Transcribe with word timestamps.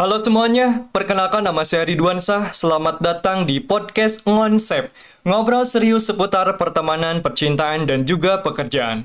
Halo 0.00 0.16
semuanya, 0.16 0.88
perkenalkan 0.96 1.44
nama 1.44 1.60
saya 1.60 1.84
Ridwan 1.84 2.16
Sah. 2.16 2.56
Selamat 2.56 3.04
datang 3.04 3.44
di 3.44 3.60
podcast 3.60 4.24
Ngonsep. 4.24 4.88
Ngobrol 5.28 5.68
serius 5.68 6.08
seputar 6.08 6.48
pertemanan, 6.56 7.20
percintaan, 7.20 7.84
dan 7.84 8.08
juga 8.08 8.40
pekerjaan. 8.40 9.04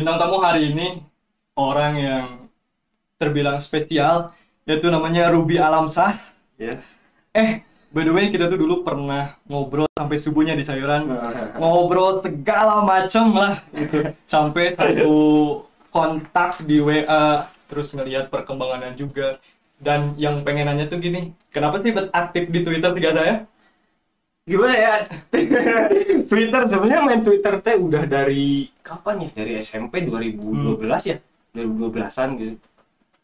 Bintang 0.00 0.16
tamu 0.16 0.40
hari 0.40 0.72
ini 0.72 0.96
orang 1.60 1.92
yang 2.00 2.26
terbilang 3.20 3.60
spesial 3.60 4.32
yaitu 4.64 4.88
namanya 4.88 5.28
Ruby 5.28 5.60
Alamsah. 5.60 6.16
Ya. 6.56 6.80
Eh, 7.36 7.60
by 7.92 8.08
the 8.08 8.12
way 8.16 8.32
kita 8.32 8.48
tuh 8.48 8.56
dulu 8.56 8.80
pernah 8.80 9.36
ngobrol 9.44 9.84
sampai 9.92 10.16
subuhnya 10.16 10.56
di 10.56 10.64
sayuran. 10.64 11.04
ngobrol 11.60 12.16
segala 12.24 12.80
macem 12.80 13.28
lah 13.28 13.60
gitu. 13.76 14.08
Sampai 14.24 14.72
satu 14.72 15.12
kontak 15.92 16.64
di 16.64 16.80
WA 16.80 17.44
terus 17.68 17.92
ngelihat 17.92 18.32
perkembangannya 18.32 18.96
juga. 18.96 19.36
Dan 19.76 20.16
yang 20.16 20.40
pengen 20.40 20.64
nanya 20.64 20.88
tuh 20.88 20.96
gini, 20.96 21.36
kenapa 21.52 21.76
sih 21.76 21.92
bet 21.92 22.08
aktif 22.16 22.48
di 22.48 22.64
Twitter 22.64 22.88
sih 22.96 23.04
saya? 23.04 23.44
Gimana 24.50 24.74
ya? 24.74 24.94
Twitter 26.30 26.62
sebenarnya 26.66 27.02
main 27.06 27.22
Twitter 27.22 27.54
teh 27.62 27.78
udah 27.78 28.02
dari 28.02 28.66
kapan 28.82 29.26
ya? 29.26 29.28
Dari 29.30 29.52
SMP 29.62 30.02
2012 30.02 30.74
ya? 31.06 31.16
2012-an 31.54 32.28
gitu. 32.34 32.54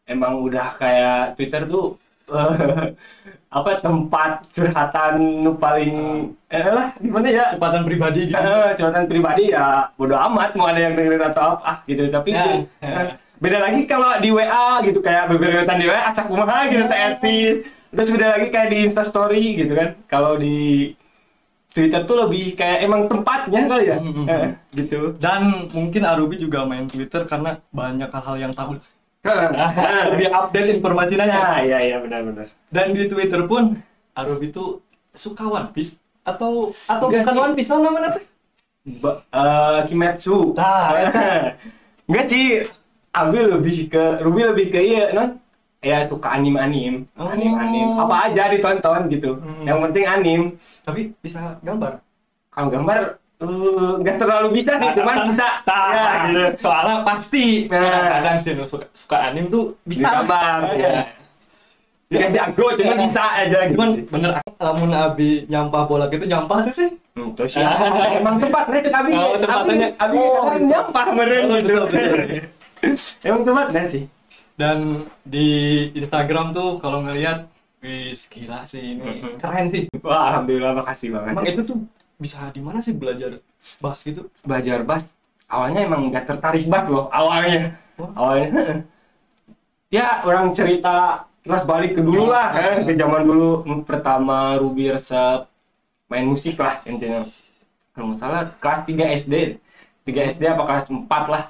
Emang 0.06 0.38
udah 0.38 0.78
kayak 0.78 1.34
Twitter 1.34 1.66
tuh 1.66 1.98
eh, 2.30 2.94
apa 3.58 3.70
tempat 3.82 4.46
curhatan 4.54 5.42
nu 5.42 5.58
paling 5.58 5.94
eh 6.46 6.62
lah 6.62 6.94
gimana 7.02 7.26
ya? 7.26 7.44
Cepatan 7.58 7.82
pribadi 7.82 8.30
gitu. 8.30 8.38
Eh, 8.38 8.70
curhatan 8.78 9.04
pribadi 9.10 9.44
ya 9.50 9.90
bodo 9.98 10.14
amat 10.14 10.54
mau 10.54 10.70
ada 10.70 10.78
yang 10.78 10.94
dengerin 10.94 11.26
atau 11.26 11.58
apa 11.58 11.62
ah, 11.66 11.76
gitu 11.82 12.06
tapi 12.06 12.30
Ya. 12.38 12.62
eh, 12.86 13.06
beda 13.42 13.58
lagi 13.60 13.82
kalau 13.84 14.14
di 14.16 14.30
WA 14.30 14.80
gitu 14.80 15.02
kayak 15.02 15.26
beberetan 15.28 15.76
di 15.76 15.90
WA 15.90 16.06
asak 16.06 16.30
kumaha 16.30 16.70
gitu 16.70 16.86
etis 16.86 17.66
terus 17.90 18.08
beda 18.08 18.38
lagi 18.38 18.48
kayak 18.48 18.68
di 18.70 18.78
Insta 18.86 19.02
Story 19.02 19.58
gitu 19.58 19.74
kan 19.74 19.92
kalau 20.06 20.38
di 20.38 20.94
Twitter 21.76 22.00
tuh 22.02 22.16
lebih 22.24 22.56
kayak 22.56 22.78
emang 22.82 23.04
tempatnya 23.04 23.60
kali 23.68 23.84
ya. 23.86 23.96
Hmm, 24.00 24.24
Eh, 24.24 24.48
gitu. 24.72 25.12
Dan 25.20 25.68
mungkin 25.68 26.02
Arubi 26.02 26.40
juga 26.40 26.64
main 26.64 26.88
Twitter 26.88 27.22
karena 27.22 27.60
banyak 27.68 28.08
hal-hal 28.08 28.36
yang 28.40 28.52
tahu. 28.56 28.80
Lebih 30.14 30.30
update 30.30 30.68
informasinya. 30.72 31.26
nah 31.26 31.58
iya 31.58 31.82
iya 31.82 31.96
benar-benar 31.98 32.46
Dan 32.70 32.94
di 32.94 33.10
Twitter 33.10 33.42
pun 33.44 33.74
Arubi 34.14 34.48
tuh 34.48 34.80
suka 35.10 35.44
One 35.44 35.74
Piece 35.74 35.98
atau 36.22 36.70
atau 36.86 37.10
Enggak 37.10 37.26
bukan 37.26 37.34
sih. 37.34 37.42
One 37.42 37.54
Piece 37.54 37.70
namanya 37.70 38.08
apa? 38.08 38.20
Ba- 39.02 39.20
eh, 39.28 39.78
Kimetsu. 39.90 40.54
Nah, 40.54 40.94
enggak 42.08 42.26
sih. 42.26 42.64
Abi 43.10 43.40
lebih 43.42 43.88
ke 43.88 44.20
Ruby 44.20 44.40
lebih 44.44 44.66
ke 44.70 44.78
iya 44.78 45.10
non 45.10 45.40
ya 45.78 46.02
suka 46.02 46.28
anim 46.32 46.54
anim 46.54 46.94
Oh. 47.14 47.28
anim 47.28 47.52
anim 47.52 47.88
apa 47.94 48.28
aja 48.28 48.48
ditonton 48.48 49.06
gitu 49.06 49.36
Hmm. 49.36 49.62
yang 49.62 49.78
penting 49.82 50.04
anim 50.04 50.40
Tapi 50.82 51.12
bisa 51.18 51.58
gambar. 51.60 52.00
kalau 52.48 52.68
gambar 52.70 52.98
eh, 53.36 53.92
nggak 54.00 54.16
terlalu 54.16 54.48
bisa 54.50 54.72
sih 54.74 54.90
cuman 54.94 55.28
bisa 55.28 55.46
ya, 55.66 56.08
gitu. 56.26 56.42
Soalnya 56.58 57.04
pasti 57.04 57.68
Nah. 57.68 58.08
kadang 58.16 58.36
sih 58.36 58.56
suka, 58.62 58.86
suka 58.90 59.16
anime 59.22 59.46
tuh 59.46 59.76
bisa 59.82 60.08
gambar 60.10 60.72
Ya. 60.72 60.88
ya. 60.88 61.02
Nggak 62.06 62.30
jago 62.32 62.66
cuman 62.72 62.96
bisa 63.04 63.22
aja 63.36 63.58
gitu. 63.66 63.74
Cuman 63.74 63.90
bener 64.06 64.30
lamun 64.56 64.90
Abi 64.90 65.44
nyampah 65.46 65.82
bola 65.84 66.06
gitu 66.06 66.24
nyampah 66.24 66.64
tuh 66.64 66.72
sih. 66.72 66.88
Hmm, 67.12 67.32
terus 67.32 67.52
ya 67.54 67.68
emang 68.14 68.36
tempatnya 68.36 68.78
cek 68.78 68.94
abi 68.94 69.10
Oh, 69.12 69.34
tempatnya. 69.34 69.88
abi 69.92 69.96
abi 69.98 70.16
Oh, 70.16 70.32
kemarin 70.38 70.62
nyampah 70.66 71.06
meren 71.12 71.44
Oh, 71.44 71.56
gitu 71.56 71.72
betul, 71.74 71.82
betul. 71.84 72.40
emang 73.22 73.42
tempatnya 73.42 73.82
sih 73.86 74.02
Dan 74.56 75.04
di 75.20 75.48
Instagram 75.92 76.56
tuh 76.56 76.80
kalau 76.80 77.04
ngelihat 77.04 77.44
wis 77.84 78.26
gila 78.32 78.64
sih 78.64 78.96
ini 78.96 79.20
keren 79.42 79.68
sih. 79.68 79.86
wah 80.00 80.32
alhamdulillah 80.32 80.72
makasih 80.80 81.12
banget. 81.12 81.32
Emang 81.36 81.46
itu 81.46 81.60
tuh 81.62 81.78
bisa 82.16 82.48
di 82.48 82.64
mana 82.64 82.80
sih 82.80 82.96
belajar 82.96 83.36
bass 83.84 84.00
gitu? 84.08 84.32
belajar 84.40 84.80
bass 84.80 85.12
awalnya 85.52 85.84
emang 85.84 86.08
nggak 86.08 86.24
tertarik 86.24 86.64
bass 86.64 86.88
loh 86.88 87.12
awalnya. 87.12 87.76
Oh. 88.00 88.08
awalnya 88.16 88.84
ya 89.96 90.24
orang 90.24 90.48
cerita 90.56 91.28
kelas 91.44 91.62
balik 91.68 91.92
ke 91.94 92.02
dulu 92.02 92.32
lah 92.32 92.56
eh, 92.56 92.82
ke 92.82 92.92
zaman 92.96 93.22
dulu. 93.22 93.62
Pertama 93.84 94.56
Ruby 94.58 94.90
resep 94.90 95.46
main 96.08 96.26
musik 96.26 96.56
lah 96.58 96.80
intinya. 96.88 97.28
Kalau 97.92 98.12
nggak 98.12 98.18
salah 98.20 98.42
kelas 98.58 98.80
3 98.88 99.20
SD 99.24 99.34
3 100.08 100.32
SD 100.36 100.42
apa 100.48 100.62
kelas 100.64 100.86
4 100.88 101.06
lah 101.32 101.44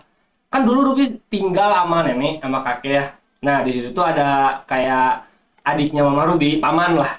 kan 0.46 0.62
dulu 0.62 0.92
Ruby 0.92 1.18
tinggal 1.26 1.70
sama 1.72 2.02
nenek 2.02 2.40
sama 2.40 2.58
kakek 2.62 2.92
ya. 2.92 3.04
Nah 3.42 3.60
di 3.60 3.70
situ 3.70 3.90
tuh 3.90 4.02
ada 4.02 4.60
kayak 4.64 5.26
adiknya 5.62 6.02
mama 6.02 6.24
Ruby 6.24 6.58
paman 6.58 6.96
lah. 6.96 7.12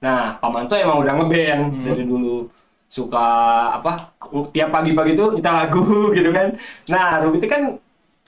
Nah 0.00 0.36
paman 0.38 0.68
tuh 0.68 0.76
emang 0.76 1.00
udah 1.00 1.12
ngeband 1.16 1.62
Hmm. 1.72 1.84
dari 1.84 2.04
dulu. 2.04 2.46
Suka 2.86 3.26
apa 3.74 4.14
tiap 4.54 4.70
pagi-pagi 4.70 5.18
tuh 5.18 5.34
kita 5.34 5.50
lagu 5.50 5.82
gitu 6.16 6.30
kan. 6.30 6.54
Nah 6.86 7.18
Ruby 7.20 7.38
itu 7.38 7.48
kan 7.48 7.62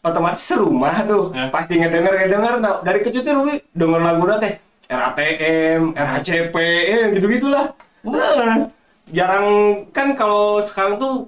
otomatis 0.02 0.42
serumah 0.42 1.02
tuh. 1.02 1.30
Ya. 1.30 1.50
pasti 1.50 1.78
ngedenger 1.78 2.14
ngedenger. 2.14 2.54
Nah, 2.58 2.78
dari 2.80 3.02
kecil 3.02 3.22
tuh 3.22 3.34
Ruby 3.42 3.54
denger 3.70 4.00
lagu 4.02 4.22
teh. 4.38 4.54
RATM, 4.86 5.98
RHCP, 5.98 6.54
eh, 6.86 7.04
gitu 7.10 7.26
gitulah. 7.26 7.74
Nah, 8.06 8.70
jarang 9.10 9.46
kan 9.90 10.14
kalau 10.14 10.62
sekarang 10.62 10.94
tuh 10.96 11.26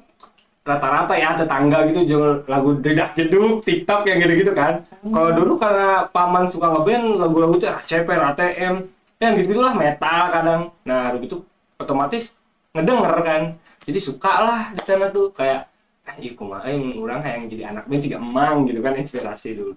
rata-rata 0.69 1.17
ya 1.17 1.33
tetangga 1.33 1.89
gitu 1.89 2.05
jangan 2.05 2.45
lagu 2.45 2.77
dedak 2.77 3.17
jeduk 3.17 3.65
TikTok 3.65 4.05
yang 4.05 4.21
gitu-gitu 4.21 4.53
kan. 4.53 4.85
Kalau 5.01 5.31
dulu 5.33 5.57
karena 5.57 6.05
paman 6.13 6.53
suka 6.53 6.69
ngeband 6.69 7.17
lagu-lagu 7.17 7.57
tuh 7.57 7.73
RHCP, 7.73 8.09
RATM, 8.13 8.75
yang 9.17 9.33
gitu-gitulah 9.41 9.73
metal 9.73 10.29
kadang. 10.29 10.61
Nah, 10.85 11.17
tuh 11.25 11.41
otomatis 11.81 12.37
ngedenger 12.77 13.17
kan. 13.25 13.43
Jadi 13.89 13.99
suka 14.05 14.33
lah 14.45 14.61
di 14.77 14.83
sana 14.85 15.09
tuh 15.09 15.33
kayak 15.33 15.65
ah 16.09 16.17
iya 16.17 16.33
kumaha 16.33 16.73
orang 16.73 17.21
kayak 17.21 17.53
jadi 17.53 17.65
anak 17.69 17.85
band 17.85 18.01
juga 18.01 18.17
emang 18.17 18.65
gitu 18.65 18.81
kan 18.81 18.97
inspirasi 18.97 19.49
dulu 19.61 19.77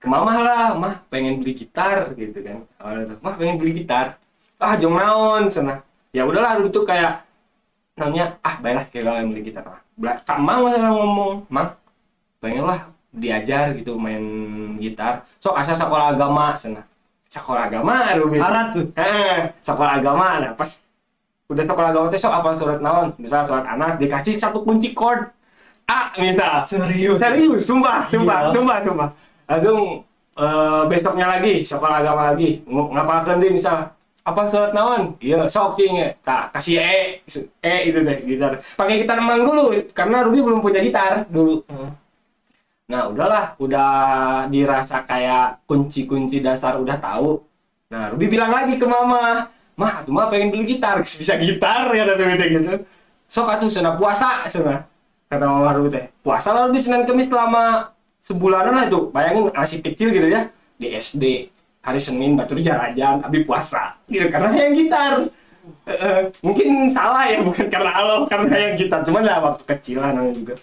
ke 0.00 0.06
mama 0.08 0.40
lah 0.40 0.72
mah 0.72 1.04
pengen 1.12 1.36
beli 1.36 1.52
gitar 1.52 2.16
gitu 2.16 2.40
kan 2.40 2.64
awalnya 2.80 3.20
mah 3.20 3.34
pengen 3.36 3.60
beli 3.60 3.84
gitar 3.84 4.16
ah 4.56 4.72
jong 4.80 4.96
naon 4.96 5.52
sana 5.52 5.84
ya 6.16 6.24
udahlah 6.24 6.56
dulu 6.56 6.72
tuh 6.72 6.84
kayak 6.88 7.27
nanya 7.98 8.24
ah 8.40 8.54
baiklah 8.62 8.86
kira 8.88 9.20
beli 9.26 9.42
gitar 9.42 9.66
Bela- 9.98 10.22
kak 10.22 10.38
mang 10.38 10.62
ngomong. 10.62 11.42
Mang 11.50 11.74
pengen 12.38 12.64
lah 12.64 12.86
diajar 13.10 13.74
gitu 13.74 13.98
main 13.98 14.22
gitar. 14.78 15.26
Sok 15.42 15.58
asa 15.58 15.74
sekolah 15.74 16.14
agama 16.14 16.54
sana. 16.54 16.86
Sekolah 17.26 17.66
agama 17.66 18.14
Ruby 18.14 18.38
Arat 18.38 18.70
tuh. 18.72 18.86
Eh, 18.94 19.50
sekolah 19.60 19.98
agama. 19.98 20.38
Nah 20.38 20.54
pas 20.54 20.78
udah 21.50 21.64
sekolah 21.66 21.88
agama 21.90 22.06
teh 22.08 22.20
sok 22.20 22.30
apa 22.30 22.48
surat 22.54 22.78
naon? 22.78 23.10
Misal 23.18 23.42
surat 23.44 23.66
anas 23.66 23.98
dikasih 23.98 24.38
satu 24.38 24.62
kunci 24.62 24.94
chord. 24.94 25.26
A 25.90 26.14
misal. 26.14 26.62
Serius. 26.62 27.18
serius 27.18 27.66
sumpah 27.66 28.06
sumpah 28.06 28.38
Gila. 28.48 28.54
sumpah 28.54 28.78
sumpah. 28.86 29.08
Langsung 29.50 29.80
eh, 30.38 30.82
besoknya 30.86 31.26
lagi 31.26 31.66
sekolah 31.66 32.06
agama 32.06 32.30
lagi. 32.30 32.62
Ng- 32.64 32.90
ngapalkeun 32.94 33.42
deui 33.42 33.58
misal 33.58 33.90
apa 34.28 34.44
surat 34.44 34.72
naon 34.76 35.16
iya 35.24 35.48
sok 35.48 35.80
ting 35.80 35.96
ya 35.96 36.08
tak 36.20 36.52
kasih 36.52 36.84
E 36.84 37.24
E 37.64 37.74
itu 37.88 37.98
deh 38.04 38.18
gitar 38.28 38.60
pakai 38.76 39.00
gitar 39.00 39.16
emang 39.18 39.42
dulu 39.42 39.72
karena 39.96 40.26
Ruby 40.28 40.44
belum 40.44 40.60
punya 40.60 40.84
gitar 40.84 41.24
dulu 41.28 41.64
Hmm. 41.68 41.92
Nah 42.88 43.04
udahlah, 43.12 43.52
udah 43.60 43.90
dirasa 44.48 45.04
kayak 45.04 45.60
kunci-kunci 45.68 46.40
dasar 46.40 46.80
udah 46.80 46.96
tahu. 46.96 47.36
Nah 47.92 48.08
Ruby 48.08 48.32
bilang 48.32 48.48
lagi 48.48 48.80
ke 48.80 48.86
mama, 48.88 49.44
mah 49.76 50.00
tuh 50.08 50.12
mah 50.16 50.32
pengen 50.32 50.48
beli 50.48 50.64
gitar, 50.64 50.96
bisa 51.04 51.36
gitar 51.36 51.92
ya 51.92 52.08
tadi 52.08 52.24
gitu 52.24 52.44
gitu. 52.48 52.74
Sok 53.28 53.44
atuh 53.52 53.68
sana 53.68 53.92
puasa 53.92 54.48
sana. 54.48 54.88
Kata 55.28 55.44
mama 55.44 55.76
Ruby 55.76 55.92
teh, 55.92 56.08
puasa 56.24 56.56
lah 56.56 56.64
Ruby 56.72 56.80
Senin 56.80 57.04
Kamis 57.04 57.28
selama 57.28 57.92
sebulanan 58.24 58.72
lah 58.72 58.84
itu. 58.88 59.12
Bayangin 59.12 59.52
masih 59.52 59.84
kecil 59.84 60.08
gitu 60.08 60.24
ya 60.24 60.48
di 60.80 60.88
SD 60.96 61.52
hari 61.88 62.00
Senin 62.00 62.36
batu 62.36 62.54
jalan-jalan, 62.60 63.24
abi 63.24 63.42
puasa. 63.48 63.96
Gitu 64.06 64.28
karena 64.28 64.52
yang 64.52 64.72
gitar. 64.76 65.12
Eh, 65.88 66.32
mungkin 66.40 66.88
salah 66.88 67.28
ya 67.28 67.44
bukan 67.44 67.68
karena 67.68 67.92
Allah 67.92 68.24
karena 68.28 68.54
yang 68.56 68.74
gitar. 68.76 69.00
Cuman 69.04 69.24
lah 69.24 69.40
waktu 69.40 69.64
kecil 69.64 70.04
lah 70.04 70.12
namanya 70.12 70.36
juga. 70.36 70.54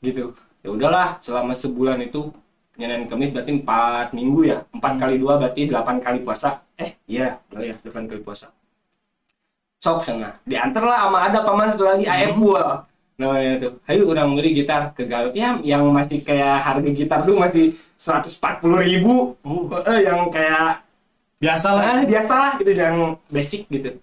Gitu. 0.00 0.32
Ya 0.64 0.68
udahlah 0.72 1.20
selama 1.20 1.52
sebulan 1.52 2.00
itu 2.00 2.32
Senin 2.74 3.06
Kamis 3.06 3.30
berarti 3.30 3.52
empat 3.60 4.16
minggu 4.16 4.48
ya? 4.48 4.64
Empat 4.72 4.96
kali 4.96 5.20
dua 5.20 5.36
berarti 5.36 5.68
delapan 5.68 6.00
kali 6.00 6.24
puasa? 6.24 6.64
Eh 6.80 6.96
iya 7.06 7.38
ya 7.52 7.76
delapan 7.84 8.08
kali 8.08 8.20
puasa. 8.24 8.48
Sok 9.84 10.00
sana 10.00 10.32
diantar 10.48 10.80
lah 10.80 11.06
sama 11.06 11.18
ada 11.28 11.44
paman 11.44 11.68
satu 11.68 11.84
lagi 11.84 12.08
ayah 12.08 12.32
gua 12.32 12.88
namanya 13.14 13.52
tuh. 13.62 13.72
Ayo 13.86 14.10
orang 14.10 14.34
beli 14.34 14.50
gitar 14.54 14.90
ke 14.96 15.06
Garut. 15.06 15.34
Ya 15.34 15.54
yang 15.62 15.86
masih 15.94 16.22
kayak 16.22 16.62
harga 16.62 16.90
gitar 16.90 17.20
tuh 17.22 17.36
masih 17.38 17.74
140 17.98 18.82
ribu. 18.82 19.38
Oh. 19.46 19.70
Eh, 19.86 20.00
yang 20.06 20.28
kayak 20.30 20.84
Biasa 21.44 21.68
lah. 21.76 21.82
ah, 21.84 22.00
biasa 22.08 22.34
lah 22.40 22.52
gitu 22.56 22.72
yang 22.72 23.20
basic 23.28 23.68
gitu. 23.68 24.00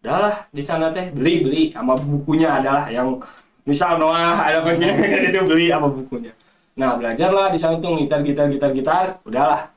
Udahlah 0.00 0.48
di 0.48 0.62
sana 0.64 0.88
teh 0.88 1.12
beli 1.12 1.44
beli. 1.44 1.62
Sama 1.76 1.94
bukunya 2.00 2.48
adalah 2.48 2.88
yang 2.88 3.20
misal 3.68 4.00
Noah 4.00 4.40
ada 4.40 4.64
kuncinya 4.64 4.96
itu 5.28 5.40
beli 5.44 5.68
sama 5.68 5.92
bukunya. 5.92 6.32
Nah 6.72 6.96
belajarlah 6.96 7.52
di 7.52 7.58
sana 7.60 7.76
tuh 7.76 8.00
gitar 8.00 8.24
gitar 8.24 8.48
gitar. 8.48 8.70
Gitar 8.72 9.04
udahlah 9.28 9.68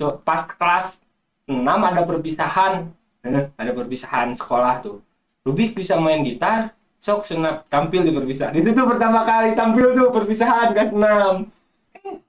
so, 0.00 0.16
pas 0.24 0.40
kelas 0.48 1.04
6 1.44 1.60
ada 1.68 2.00
perpisahan. 2.08 2.88
Eh, 3.20 3.52
ada 3.52 3.70
perpisahan 3.76 4.32
sekolah 4.32 4.80
tuh. 4.80 5.04
Rubik 5.44 5.76
bisa 5.76 6.00
main 6.00 6.24
gitar 6.24 6.72
sok 7.00 7.24
senap 7.24 7.64
tampil 7.66 8.04
di 8.04 8.12
perpisahan 8.12 8.52
itu 8.54 8.70
tuh 8.70 8.84
pertama 8.84 9.24
kali 9.24 9.56
tampil 9.56 9.96
tuh 9.96 10.08
perpisahan 10.12 10.70
kelas 10.70 10.92
6 10.92 11.48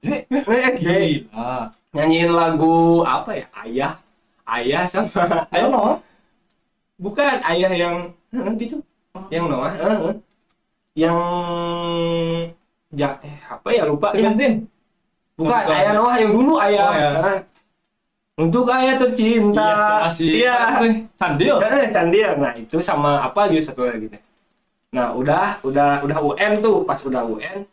Eh, 0.04 0.28
SD 0.28 0.84
Gila. 0.84 1.72
nyanyiin 1.92 2.28
lagu 2.30 3.00
apa 3.02 3.32
ya 3.34 3.46
ayah 3.64 3.92
ayah 4.44 4.84
sama 4.84 5.48
Ayo 5.48 5.68
no. 5.68 5.96
bukan 6.96 7.40
ayah 7.42 7.72
yang 7.72 7.96
eh, 8.30 8.52
gitu 8.58 8.84
yang 9.28 9.48
Noah 9.48 9.72
eh, 9.72 9.96
eh. 10.12 10.16
yang 10.94 11.16
ya 12.92 13.16
eh 13.24 13.36
apa 13.48 13.68
ya 13.72 13.82
lupa 13.88 14.12
ya. 14.12 14.28
Seventeen. 14.28 14.68
bukan 15.34 15.56
Bukan. 15.64 15.72
ayah 15.72 15.92
Noah 15.96 16.16
yang 16.20 16.32
dulu 16.32 16.52
ayah 16.60 16.84
Oh, 16.84 16.92
ya. 16.92 17.08
Eh. 17.32 17.40
untuk 18.38 18.64
ayah 18.68 18.94
tercinta 19.00 19.68
Iya, 20.20 20.28
iya 20.36 20.56
Sandil. 21.16 21.56
Eh, 21.64 21.88
Candil 21.88 22.30
nah 22.36 22.52
itu 22.52 22.76
sama 22.80 23.24
apa 23.24 23.48
gitu 23.48 23.72
satu 23.72 23.88
lagi 23.88 24.12
teh 24.12 24.20
nah 24.92 25.10
udah 25.12 25.58
udah 25.64 26.04
udah 26.04 26.18
UN 26.22 26.60
tuh. 26.60 26.84
Pas 26.84 27.00
udah 27.00 27.24
UN 27.24 27.64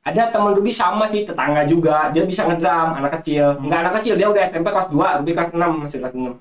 ada 0.00 0.32
teman 0.32 0.56
Ruby 0.56 0.72
sama 0.72 1.04
sih 1.04 1.26
tetangga 1.26 1.66
juga. 1.66 2.08
Dia 2.08 2.24
bisa 2.24 2.46
ngedram 2.46 2.96
anak 2.96 3.20
kecil. 3.20 3.58
Enggak 3.60 3.78
anak 3.82 3.94
kecil 4.00 4.14
dia 4.14 4.28
udah 4.30 4.42
SMP 4.42 4.70
kelas 4.70 4.88
2 4.88 5.18
Ruby 5.20 5.32
kelas 5.32 5.50
6 5.52 5.58
masih 5.84 5.98
kelas 6.00 6.14
6 6.14 6.38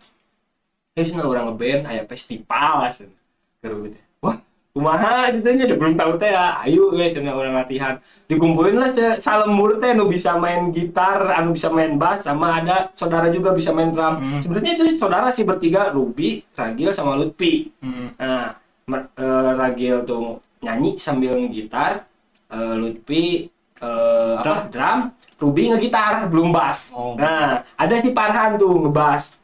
eh 0.98 1.06
sana 1.06 1.30
orang 1.30 1.54
ngeband 1.54 1.86
aya 1.86 2.02
festival 2.10 2.82
asin 2.82 3.14
ke 3.62 3.70
Ruby 3.70 3.94
wah 4.18 4.34
kumaha 4.74 5.30
ceritanya 5.30 5.70
dia 5.70 5.78
belum 5.78 5.94
tahu 5.94 6.18
teh 6.18 6.30
ya. 6.30 6.58
Ayo 6.62 6.90
guys 6.90 7.14
sana 7.14 7.34
orang 7.34 7.54
latihan. 7.54 8.02
Dikumpulin 8.26 8.78
lah 8.78 8.90
se- 8.90 9.22
salembur 9.22 9.78
teh 9.78 9.94
nu 9.94 10.06
bisa 10.06 10.38
main 10.38 10.70
gitar 10.70 11.22
anu 11.34 11.54
bisa 11.54 11.70
main 11.70 11.98
bass 11.98 12.26
sama 12.26 12.58
ada 12.58 12.90
saudara 12.94 13.30
juga 13.30 13.54
bisa 13.54 13.70
main 13.74 13.90
drum. 13.90 14.18
Hmm. 14.18 14.40
sebenarnya 14.42 14.74
itu 14.74 14.98
saudara 14.98 15.30
sih 15.30 15.46
bertiga 15.46 15.90
Ruby 15.90 16.42
Ragil 16.54 16.90
sama 16.90 17.14
Lutfi. 17.14 17.70
Hmm. 17.78 18.10
Nah, 18.18 18.58
eh, 18.96 19.52
Ragil 19.60 20.08
tuh 20.08 20.40
nyanyi 20.64 20.96
sambil 20.96 21.36
ngitar, 21.36 22.08
eh, 22.52 22.74
Lutfi 22.80 23.52
eh, 23.84 24.34
apa 24.40 24.72
drum, 24.72 25.00
Ruby 25.38 25.70
ngegitar 25.76 26.26
belum 26.32 26.50
bass. 26.56 26.96
Oh. 26.96 27.14
Nah, 27.20 27.62
ada 27.78 27.96
si 28.00 28.10
Farhan 28.16 28.58
tuh 28.58 28.88
ngebass. 28.88 29.38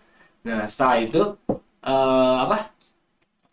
Nah, 0.48 0.66
setelah 0.66 0.98
itu 1.04 1.22
eh, 1.84 2.36
apa? 2.48 2.72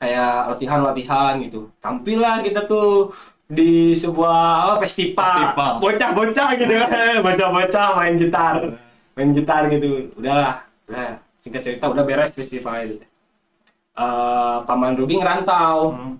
Kayak 0.00 0.56
latihan-latihan 0.56 1.34
gitu. 1.44 1.68
Tampil 1.82 2.18
lah 2.24 2.40
kita 2.40 2.64
tuh 2.64 3.12
di 3.50 3.92
sebuah 3.92 4.70
apa, 4.70 4.74
festival. 4.86 5.52
Festival. 5.52 5.72
Bocah-bocah 5.82 6.48
gitu 6.56 6.72
kan. 6.72 6.90
Bocah-bocah 7.26 7.88
main 7.98 8.14
gitar. 8.16 8.54
Main 9.18 9.30
gitar 9.36 9.62
gitu. 9.68 10.08
Udahlah. 10.16 10.64
Udah. 10.88 11.20
Singkat 11.44 11.62
cerita 11.66 11.84
udah 11.92 12.04
beres 12.04 12.32
festival 12.32 12.78
itu 12.84 13.09
eh 13.96 14.56
paman 14.64 14.94
Ruby 14.94 15.18
ngerantau. 15.18 15.94
Hmm. 15.94 16.14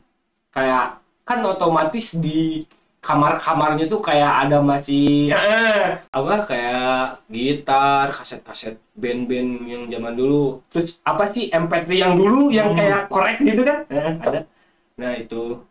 kayak 0.51 0.99
kan 1.23 1.39
otomatis 1.47 2.19
di 2.19 2.67
kamar-kamarnya 3.01 3.87
tuh 3.87 4.03
kayak 4.03 4.45
ada 4.45 4.59
masih 4.61 5.31
eh, 5.31 6.03
apa 6.05 6.35
kayak 6.45 7.23
gitar 7.31 8.11
kaset-kaset 8.13 8.77
band-band 8.93 9.51
yang 9.65 9.83
zaman 9.87 10.13
dulu. 10.13 10.61
Terus 10.69 10.99
apa 11.01 11.25
sih 11.25 11.49
MP3 11.49 11.97
yang 11.97 12.15
dulu 12.15 12.51
yang 12.51 12.75
Hmm. 12.75 12.77
kayak 12.77 13.01
korek 13.09 13.39
gitu 13.41 13.63
kan? 13.63 13.79
Eh, 13.89 14.13
ada. 14.21 14.41
Nah 14.99 15.13
itu. 15.17 15.63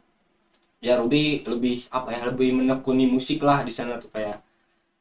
Ya 0.79 0.95
Ruby 0.95 1.43
lebih 1.43 1.91
apa 1.91 2.07
ya 2.09 2.23
lebih 2.23 2.55
menekuni 2.55 3.03
musik 3.05 3.43
lah 3.43 3.61
di 3.61 3.69
sana 3.69 3.99
tuh 3.99 4.07
kayak 4.09 4.39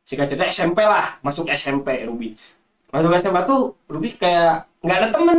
singkat 0.03 0.27
cerita 0.27 0.45
SMP 0.45 0.83
lah 0.83 1.23
masuk 1.23 1.47
SMP 1.49 2.03
Ruby. 2.03 2.35
Masuk 2.91 3.15
SMP 3.15 3.39
tuh 3.47 3.63
Ruby 3.87 4.11
kayak 4.13 4.67
nggak 4.83 4.99
ada 4.99 5.09
temen 5.15 5.39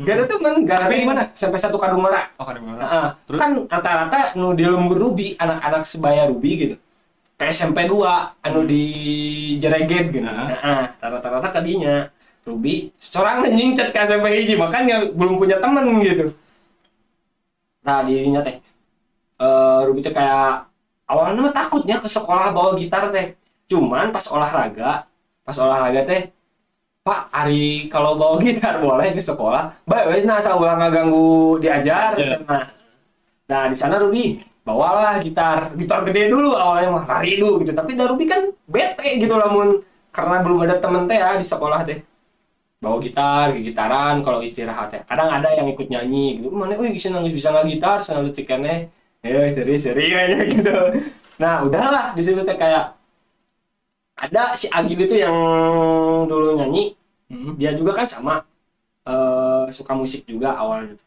nggak 0.00 0.14
ada 0.16 0.24
temen 0.26 0.54
nggak 0.64 0.76
ada 0.76 0.86
temen. 0.88 0.96
di 0.96 1.06
mana? 1.06 1.22
SMP 1.30 1.56
satu 1.56 1.76
Kadung 1.76 2.00
Merah 2.00 2.32
Oh, 2.40 2.44
kadang 2.48 2.64
Heeh. 2.72 3.06
Terus? 3.28 3.38
kan 3.38 3.50
rata-rata 3.68 4.32
nu 4.34 4.52
di 4.52 4.64
lembur 4.64 4.96
Ruby 4.96 5.36
anak-anak 5.36 5.84
sebaya 5.84 6.24
Ruby 6.24 6.50
gitu 6.56 6.76
ke 7.36 7.44
SMP 7.48 7.84
2 7.84 8.00
anu 8.40 8.64
di 8.64 8.84
Jereget 9.56 10.08
gitu 10.08 10.24
Heeh. 10.24 10.48
Heeh. 10.56 10.84
rata-rata 10.98 11.48
tadinya 11.52 12.08
Ruby 12.40 12.88
seorang 12.96 13.44
anjing 13.44 13.76
chat 13.76 13.92
ke 13.92 14.00
SMP 14.00 14.26
hiji 14.34 14.56
makanya 14.56 15.04
belum 15.12 15.36
punya 15.36 15.60
temen 15.60 15.84
gitu 16.00 16.32
nah 17.80 18.00
dirinya 18.00 18.40
teh 18.40 18.56
eh 19.36 19.80
Ruby 19.84 20.00
teh 20.00 20.12
kayak 20.12 20.68
awalnya 21.04 21.40
mah 21.40 21.54
takutnya 21.54 21.96
ke 21.96 22.08
sekolah 22.08 22.52
bawa 22.52 22.76
gitar 22.76 23.08
teh 23.08 23.36
cuman 23.68 24.10
pas 24.10 24.24
olahraga 24.28 25.04
pas 25.40 25.56
olahraga 25.56 26.00
teh 26.04 26.20
Pak, 27.00 27.32
hari 27.32 27.88
kalau 27.88 28.20
bawa 28.20 28.36
gitar 28.36 28.76
boleh 28.76 29.16
ke 29.16 29.24
sekolah. 29.24 29.72
Baik, 29.88 30.04
wes 30.12 30.24
nah 30.28 30.36
asal 30.36 30.60
ulang 30.60 30.76
nggak 30.76 30.92
ganggu 30.92 31.56
diajar. 31.56 32.12
Iya. 32.12 32.44
Nah, 32.44 32.68
nah 33.48 33.62
di 33.72 33.76
sana 33.76 33.96
Ruby 33.96 34.36
bawalah 34.60 35.16
gitar, 35.24 35.72
gitar 35.80 36.04
gede 36.04 36.28
dulu 36.28 36.52
awalnya 36.52 36.92
mah 36.92 37.04
lari 37.08 37.40
dulu 37.40 37.64
gitu. 37.64 37.72
Tapi 37.72 37.96
dah 37.96 38.04
Ruby 38.04 38.28
kan 38.28 38.52
bete 38.68 39.16
gitu 39.16 39.32
lamun 39.32 39.80
karena 40.12 40.44
belum 40.44 40.68
ada 40.68 40.76
temen 40.76 41.08
teh 41.08 41.16
ya 41.16 41.40
di 41.40 41.46
sekolah 41.48 41.88
teh. 41.88 42.04
Bawa 42.84 43.00
gitar, 43.00 43.56
gitaran 43.56 44.20
kalau 44.20 44.44
istirahat 44.44 44.92
ya. 44.92 45.00
Kadang 45.08 45.32
ada 45.32 45.56
yang 45.56 45.72
ikut 45.72 45.88
nyanyi 45.88 46.36
gitu. 46.36 46.52
Mana, 46.52 46.76
wih 46.76 46.92
bisa 46.92 47.08
nangis 47.08 47.32
bisa 47.32 47.48
nggak 47.48 47.64
gitar, 47.64 48.04
sana 48.04 48.28
letikannya. 48.28 48.92
Ya 49.24 49.48
seri 49.48 49.80
seri 49.80 50.12
kayaknya 50.12 50.40
gitu. 50.52 50.76
Nah 51.40 51.64
udahlah 51.64 52.12
di 52.12 52.20
situ 52.20 52.44
teh 52.44 52.60
kayak 52.60 52.99
ada 54.20 54.52
si 54.52 54.68
Agil 54.68 55.00
itu 55.08 55.16
yang 55.16 55.32
dulu 56.28 56.60
nyanyi. 56.60 56.92
Hmm. 57.30 57.54
dia 57.54 57.70
juga 57.78 57.94
kan 57.94 58.06
sama 58.10 58.42
eh, 59.06 59.64
suka 59.70 59.94
musik 59.94 60.26
juga 60.26 60.50
awalnya 60.58 60.98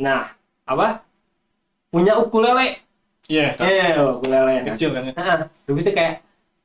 nah 0.00 0.32
apa? 0.64 1.04
Punya 1.88 2.16
ukulele. 2.20 2.84
Iya, 3.28 3.52
tahu. 3.56 3.64
eh 3.68 3.96
ukulele. 4.00 4.54
Nah, 4.60 4.64
kecil 4.72 4.90
kan 4.96 5.02
ya. 5.08 5.12
nah, 5.16 5.44
dulu 5.64 5.80
tuh 5.84 5.92
kayak 5.96 6.14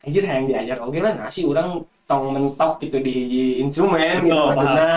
anjir 0.04 0.24
yang 0.24 0.48
diajar 0.48 0.78
oke 0.84 1.00
lah 1.00 1.16
nasi 1.16 1.48
orang 1.48 1.80
tong 2.04 2.31
mentok 2.35 2.80
gitu 2.83 3.00
di 3.00 3.12
hiji 3.12 3.44
instrumen 3.64 4.23
gitu 4.28 4.35
Betul, 4.35 4.47
maksudnya. 4.52 4.92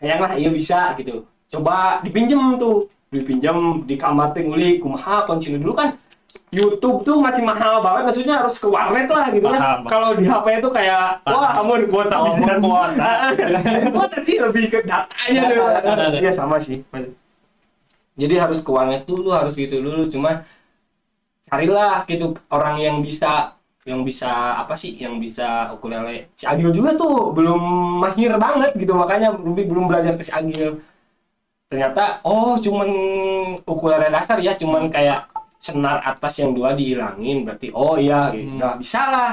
hayang 0.00 0.20
lah 0.24 0.32
iya 0.36 0.48
bisa 0.52 0.80
gitu. 0.96 1.24
Coba 1.48 2.00
dipinjem 2.04 2.56
tuh. 2.60 2.88
Dipinjam 3.08 3.88
di 3.88 3.96
kamar 3.96 4.36
teh 4.36 4.44
ngulik 4.44 4.84
kumaha 4.84 5.24
kunci 5.24 5.56
dulu 5.56 5.72
kan 5.72 5.96
YouTube 6.48 7.04
tuh 7.04 7.20
masih 7.20 7.44
mahal 7.44 7.84
banget 7.84 8.02
maksudnya 8.08 8.40
harus 8.40 8.56
ke 8.56 8.66
warnet 8.66 9.04
lah 9.06 9.28
gitu 9.28 9.46
kan. 9.46 9.84
Kalau 9.84 10.16
di 10.16 10.24
HP 10.24 10.46
itu 10.58 10.68
kayak 10.68 11.20
wah 11.22 11.50
kamu 11.54 11.72
kuota 11.86 12.16
Oh, 12.16 12.24
bisa 12.32 12.54
kuota. 12.56 13.10
kuota. 13.92 14.16
Sih 14.24 14.36
lebih 14.40 14.64
ke 14.66 14.78
datanya 14.82 15.42
Data, 15.44 15.92
dulu. 16.08 16.16
iya 16.18 16.32
sama 16.32 16.56
sih. 16.56 16.80
Jadi 18.18 18.34
harus 18.34 18.58
ke 18.58 18.70
warnet 18.72 19.04
dulu 19.04 19.30
harus 19.30 19.52
gitu 19.54 19.78
dulu. 19.78 20.08
Cuman 20.08 20.42
carilah 21.44 22.04
gitu 22.04 22.36
orang 22.48 22.76
yang 22.78 22.96
bisa 23.00 23.54
yang 23.88 24.04
bisa 24.04 24.28
apa 24.60 24.76
sih 24.76 25.00
yang 25.00 25.16
bisa 25.16 25.72
ukulele. 25.72 26.28
Si 26.36 26.44
Agil 26.44 26.72
juga 26.72 26.92
tuh 26.92 27.32
belum 27.32 27.60
mahir 28.04 28.36
banget 28.36 28.76
gitu 28.76 28.92
makanya 28.92 29.32
Ruby 29.32 29.64
belum 29.64 29.88
belajar 29.88 30.12
ke 30.12 30.24
si 30.24 30.32
Agil. 30.32 30.76
Ternyata 31.68 32.20
oh 32.24 32.56
cuman 32.56 32.88
ukulele 33.64 34.08
dasar 34.08 34.40
ya 34.40 34.56
cuman 34.56 34.88
kayak 34.88 35.28
senar 35.58 36.00
atas 36.06 36.38
yang 36.38 36.54
dua 36.54 36.72
dihilangin 36.72 37.42
berarti 37.42 37.68
oh 37.74 37.98
iya 37.98 38.30
gitu. 38.30 38.46
Hmm. 38.54 38.58
nah 38.62 38.72
bisa 38.78 39.02
lah 39.10 39.32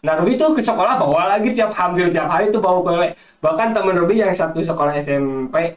nah 0.00 0.14
Ruby 0.16 0.38
tuh 0.38 0.54
ke 0.56 0.62
sekolah 0.62 0.96
bawa 0.96 1.36
lagi 1.36 1.52
tiap 1.52 1.74
hampir 1.76 2.08
tiap 2.08 2.30
hari 2.30 2.48
tuh 2.48 2.62
bawa 2.62 2.80
ukulele 2.80 3.12
bahkan 3.42 3.70
temen 3.76 3.94
Ruby 3.94 4.22
yang 4.22 4.32
satu 4.32 4.62
sekolah 4.62 4.94
SMP 4.98 5.76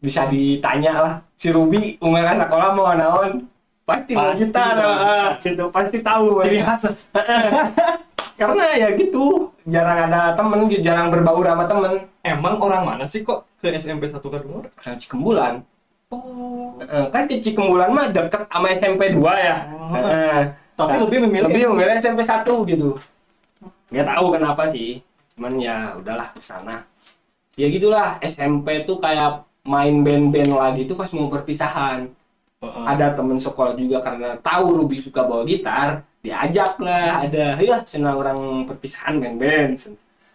bisa 0.00 0.28
ditanya 0.28 0.92
lah 1.00 1.14
si 1.36 1.48
Ruby 1.52 1.98
umur 2.00 2.24
sekolah 2.24 2.68
mau 2.72 2.92
naon 2.94 3.44
pasti 3.84 4.16
mau 4.16 4.32
Pasti 4.32 4.48
gitar 4.48 4.76
ah, 4.80 5.36
gitu 5.44 5.68
pasti 5.68 6.00
tahu 6.00 6.40
Ciri 6.40 6.60
ya. 6.60 6.64
khas. 6.72 6.82
karena 8.40 8.64
ya 8.74 8.88
gitu 8.96 9.52
jarang 9.68 10.08
ada 10.10 10.32
temen 10.34 10.66
jarang 10.82 11.08
berbaur 11.12 11.44
sama 11.46 11.64
temen 11.68 11.92
Emang 12.24 12.56
orang 12.56 12.82
mana 12.88 13.04
sih 13.04 13.20
kok 13.20 13.44
ke 13.60 13.68
SMP 13.76 14.08
1 14.08 14.16
Kadungor? 14.16 14.72
orang 14.80 14.96
Cikembulan 14.96 15.54
Oh. 16.14 16.78
Eh, 16.78 17.06
kan 17.10 17.26
ke 17.26 17.42
Cikembulan 17.42 17.90
mah 17.90 18.06
deket 18.14 18.46
sama 18.46 18.66
SMP 18.70 19.10
2 19.10 19.20
ya 19.34 19.56
Oh. 19.66 19.98
Eh, 19.98 20.42
Tapi 20.74 20.94
nah, 20.94 21.00
lebih 21.06 21.18
memilih 21.26 21.46
lebih 21.50 21.62
memilih 21.70 21.94
SMP 21.98 22.22
1 22.22 22.46
gitu 22.66 22.98
nggak 23.94 24.06
tahu 24.10 24.26
kenapa 24.34 24.62
sih 24.74 24.98
cuman 25.34 25.54
ya 25.62 25.94
udahlah 25.98 26.34
ke 26.34 26.42
sana 26.42 26.82
ya 27.54 27.66
gitulah 27.70 28.18
SMP 28.22 28.82
tuh 28.82 28.98
kayak 28.98 29.46
main 29.62 30.02
band-band 30.02 30.50
lagi 30.50 30.82
tuh 30.90 30.98
pas 30.98 31.06
mau 31.14 31.30
perpisahan 31.30 32.10
Heeh. 32.58 32.84
ada 32.90 33.14
temen 33.14 33.38
sekolah 33.38 33.78
juga 33.78 34.02
karena 34.02 34.34
tahu 34.42 34.82
Ruby 34.82 34.98
suka 34.98 35.22
bawa 35.22 35.46
gitar 35.46 36.02
diajak 36.24 36.80
lah 36.82 37.22
ada 37.22 37.54
ya 37.60 37.84
senang 37.86 38.18
orang 38.18 38.64
perpisahan 38.66 39.20
band 39.22 39.36
band 39.38 39.72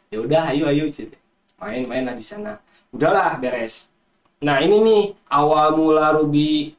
ya 0.07 0.17
udah 0.23 0.53
ayo 0.55 0.69
ayo 0.71 0.85
Cik. 0.87 1.11
main 1.59 1.83
main 1.83 2.03
lah 2.07 2.15
di 2.15 2.23
sana 2.23 2.55
udahlah 2.95 3.35
beres 3.41 3.88
nah 4.39 4.57
ini 4.63 4.77
nih 4.79 5.03
awal 5.31 5.75
mula 5.75 6.15
Ruby 6.15 6.73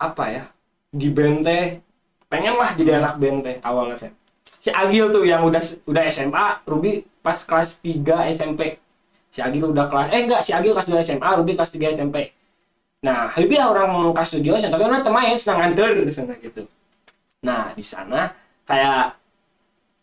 apa 0.00 0.24
ya 0.32 0.44
di 0.90 1.08
band 1.12 1.44
teh 1.44 1.78
pengen 2.26 2.56
lah 2.56 2.72
jadi 2.72 3.00
anak 3.00 3.20
band 3.20 3.38
teh 3.44 3.56
awalnya 3.60 3.96
teh 4.00 4.12
si 4.44 4.72
Agil 4.72 5.12
tuh 5.12 5.24
yang 5.28 5.44
udah 5.44 5.60
udah 5.84 6.02
SMA 6.08 6.64
Ruby 6.64 7.04
pas 7.20 7.36
kelas 7.36 7.84
3 7.84 8.32
SMP 8.32 8.80
si 9.28 9.44
Agil 9.44 9.68
udah 9.68 9.86
kelas 9.92 10.08
eh 10.12 10.20
enggak 10.24 10.40
si 10.40 10.56
Agil 10.56 10.72
kelas 10.72 10.88
2 10.88 11.04
SMA 11.04 11.28
Ruby 11.36 11.52
kelas 11.56 11.72
3 11.72 11.96
SMP 12.00 12.32
Nah, 13.00 13.32
Habibie 13.32 13.56
orang 13.56 14.12
ke 14.12 14.22
studio, 14.28 14.60
tapi 14.60 14.84
orang 14.84 15.00
teman 15.00 15.32
senang 15.40 15.72
nganter 15.72 16.04
di 16.04 16.12
sana 16.12 16.36
gitu. 16.36 16.68
Nah, 17.40 17.72
di 17.72 17.80
sana 17.80 18.28
kayak 18.68 19.16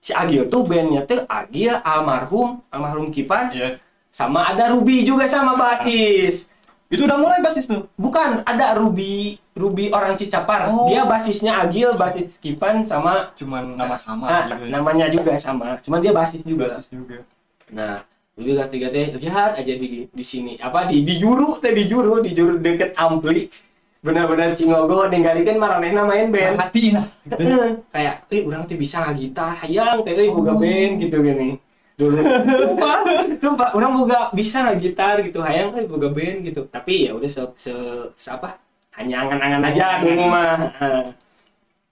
si 0.02 0.18
Agil 0.18 0.50
tuh 0.50 0.66
bandnya 0.66 1.06
tuh 1.06 1.22
Agil 1.30 1.78
almarhum 1.86 2.58
almarhum 2.74 3.14
Kipan 3.14 3.54
Iya. 3.54 3.78
sama 4.10 4.50
ada 4.50 4.74
Ruby 4.74 5.06
juga 5.06 5.30
sama 5.30 5.54
basis. 5.54 6.50
Itu 6.88 7.04
udah 7.04 7.20
mulai 7.20 7.40
basis 7.44 7.68
tuh. 7.68 7.92
Bukan 8.00 8.48
ada 8.48 8.72
Ruby 8.80 9.36
Ruby 9.60 9.92
orang 9.92 10.16
Cicapar. 10.16 10.72
Oh. 10.72 10.88
Dia 10.88 11.04
basisnya 11.04 11.60
Agil, 11.60 11.92
basis 12.00 12.40
Kipan 12.40 12.88
sama 12.88 13.36
Cuman 13.36 13.76
nama 13.76 13.96
sama 14.00 14.28
nah, 14.28 14.44
gitu. 14.48 14.72
namanya 14.72 15.12
juga 15.12 15.36
sama. 15.36 15.76
Cuman 15.84 16.00
dia 16.00 16.16
basis 16.16 16.40
juga. 16.48 16.80
Basis 16.80 16.88
juga. 16.96 17.28
Nah, 17.68 18.08
Ruby 18.40 18.56
kelas 18.56 18.70
tiga 18.72 18.88
teh 18.88 19.12
lihat 19.20 19.60
aja 19.60 19.74
di 19.76 20.08
di 20.08 20.24
sini 20.24 20.56
apa 20.62 20.88
di 20.88 21.04
di 21.04 21.18
juru 21.20 21.58
teh 21.58 21.74
di 21.74 21.90
juru 21.90 22.22
di 22.22 22.32
juru 22.38 22.62
deket 22.62 22.94
ampli 22.94 23.50
benar-benar 23.98 24.54
cingogo 24.54 25.10
ninggalikeun 25.10 25.58
maranehna 25.58 26.06
main 26.06 26.30
band 26.30 26.56
Hati 26.56 26.94
lah. 26.94 27.04
Heeh, 27.34 27.82
kayak 27.90 28.30
eh 28.30 28.46
orang 28.46 28.70
tuh 28.70 28.78
bisa 28.78 29.10
gitar 29.18 29.58
hayang 29.66 30.06
teh 30.06 30.14
euy 30.14 30.30
boga 30.30 30.54
band 30.54 31.02
gitu 31.02 31.18
gini 31.20 31.58
dulu. 31.98 32.22
Sumpah. 32.22 32.98
Sumpah. 33.42 33.70
Orang 33.74 33.98
boga 33.98 34.30
bisa 34.32 34.70
gitar 34.78 35.20
gitu 35.26 35.42
hayang 35.42 35.74
euy 35.74 35.90
boga 35.90 36.14
band 36.14 36.46
gitu. 36.46 36.70
Tapi 36.70 37.10
ya 37.10 37.18
udah 37.18 37.26
se, 37.26 37.42
se, 37.58 37.74
se 38.14 38.30
apa? 38.30 38.62
Hanya 38.94 39.26
angan-angan 39.26 39.62
aja. 39.74 39.88
Dulu 40.06 40.24
mah 40.30 40.58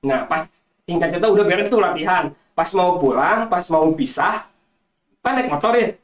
nah 0.06 0.22
pas 0.30 0.46
singkat 0.86 1.18
cerita 1.18 1.26
udah 1.26 1.46
beres 1.50 1.68
tuh 1.74 1.82
latihan. 1.82 2.30
Pas 2.54 2.70
mau 2.78 3.02
pulang 3.02 3.50
pas 3.50 3.66
mau 3.74 3.90
pisah 3.98 4.46
kan 5.26 5.34
naik 5.34 5.50
motor 5.50 5.74
ya. 5.74 5.98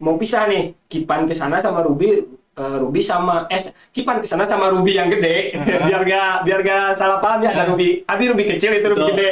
Mau 0.00 0.16
pisah 0.16 0.48
nih 0.48 0.72
kipan 0.88 1.28
ke 1.28 1.36
sana 1.36 1.60
sama 1.60 1.84
Ruby 1.84 2.24
eh, 2.56 2.76
Ruby 2.80 3.00
sama 3.04 3.44
eh 3.52 3.60
kipan 3.92 4.24
ke 4.24 4.26
sana 4.28 4.48
sama 4.48 4.72
Ruby 4.72 4.96
yang 4.96 5.12
gede. 5.12 5.60
Biar 5.60 6.02
gak 6.08 6.48
biar 6.48 6.60
gak 6.64 6.96
salah 6.96 7.20
paham 7.20 7.44
ya 7.44 7.52
ada 7.52 7.68
Ruby. 7.68 8.00
Abi 8.08 8.24
Ruby 8.32 8.44
kecil 8.48 8.80
itu 8.80 8.88
Ruby 8.92 9.12
gede. 9.12 9.28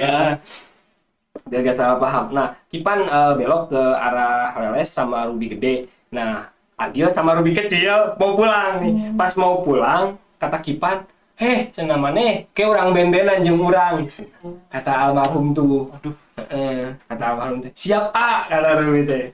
Biar 1.42 1.60
gak 1.66 1.76
salah 1.76 1.98
paham. 1.98 2.30
Nah 2.30 2.54
kipan 2.70 3.10
eh, 3.10 3.32
belok 3.34 3.74
ke 3.74 3.82
arah 3.82 4.54
Leles 4.54 4.90
sama 4.90 5.26
Ruby 5.26 5.58
gede. 5.58 5.74
Nah 6.14 6.54
Agil 6.74 7.06
sama 7.14 7.38
Ruby 7.38 7.54
kecil 7.54 8.18
mau 8.18 8.34
pulang 8.38 8.82
nih. 8.82 8.94
Pas 9.18 9.34
mau 9.38 9.62
pulang 9.62 10.18
kata 10.38 10.58
kipan 10.62 11.06
heh 11.34 11.74
senama 11.74 12.14
nih 12.14 12.46
kayak 12.54 12.70
orang 12.70 12.88
ben-benan 12.94 13.42
jeung 13.42 13.58
urang. 13.58 14.06
Kata 14.70 15.10
almarhum 15.10 15.50
tuh 15.54 15.90
Aduh. 15.98 16.14
Heeh, 16.34 16.98
kata 17.06 17.24
almarhum 17.34 17.62
teh 17.62 17.72
siap 17.74 18.14
A 18.14 18.46
kata 18.46 18.82
Ruby 18.82 19.02
teh. 19.06 19.24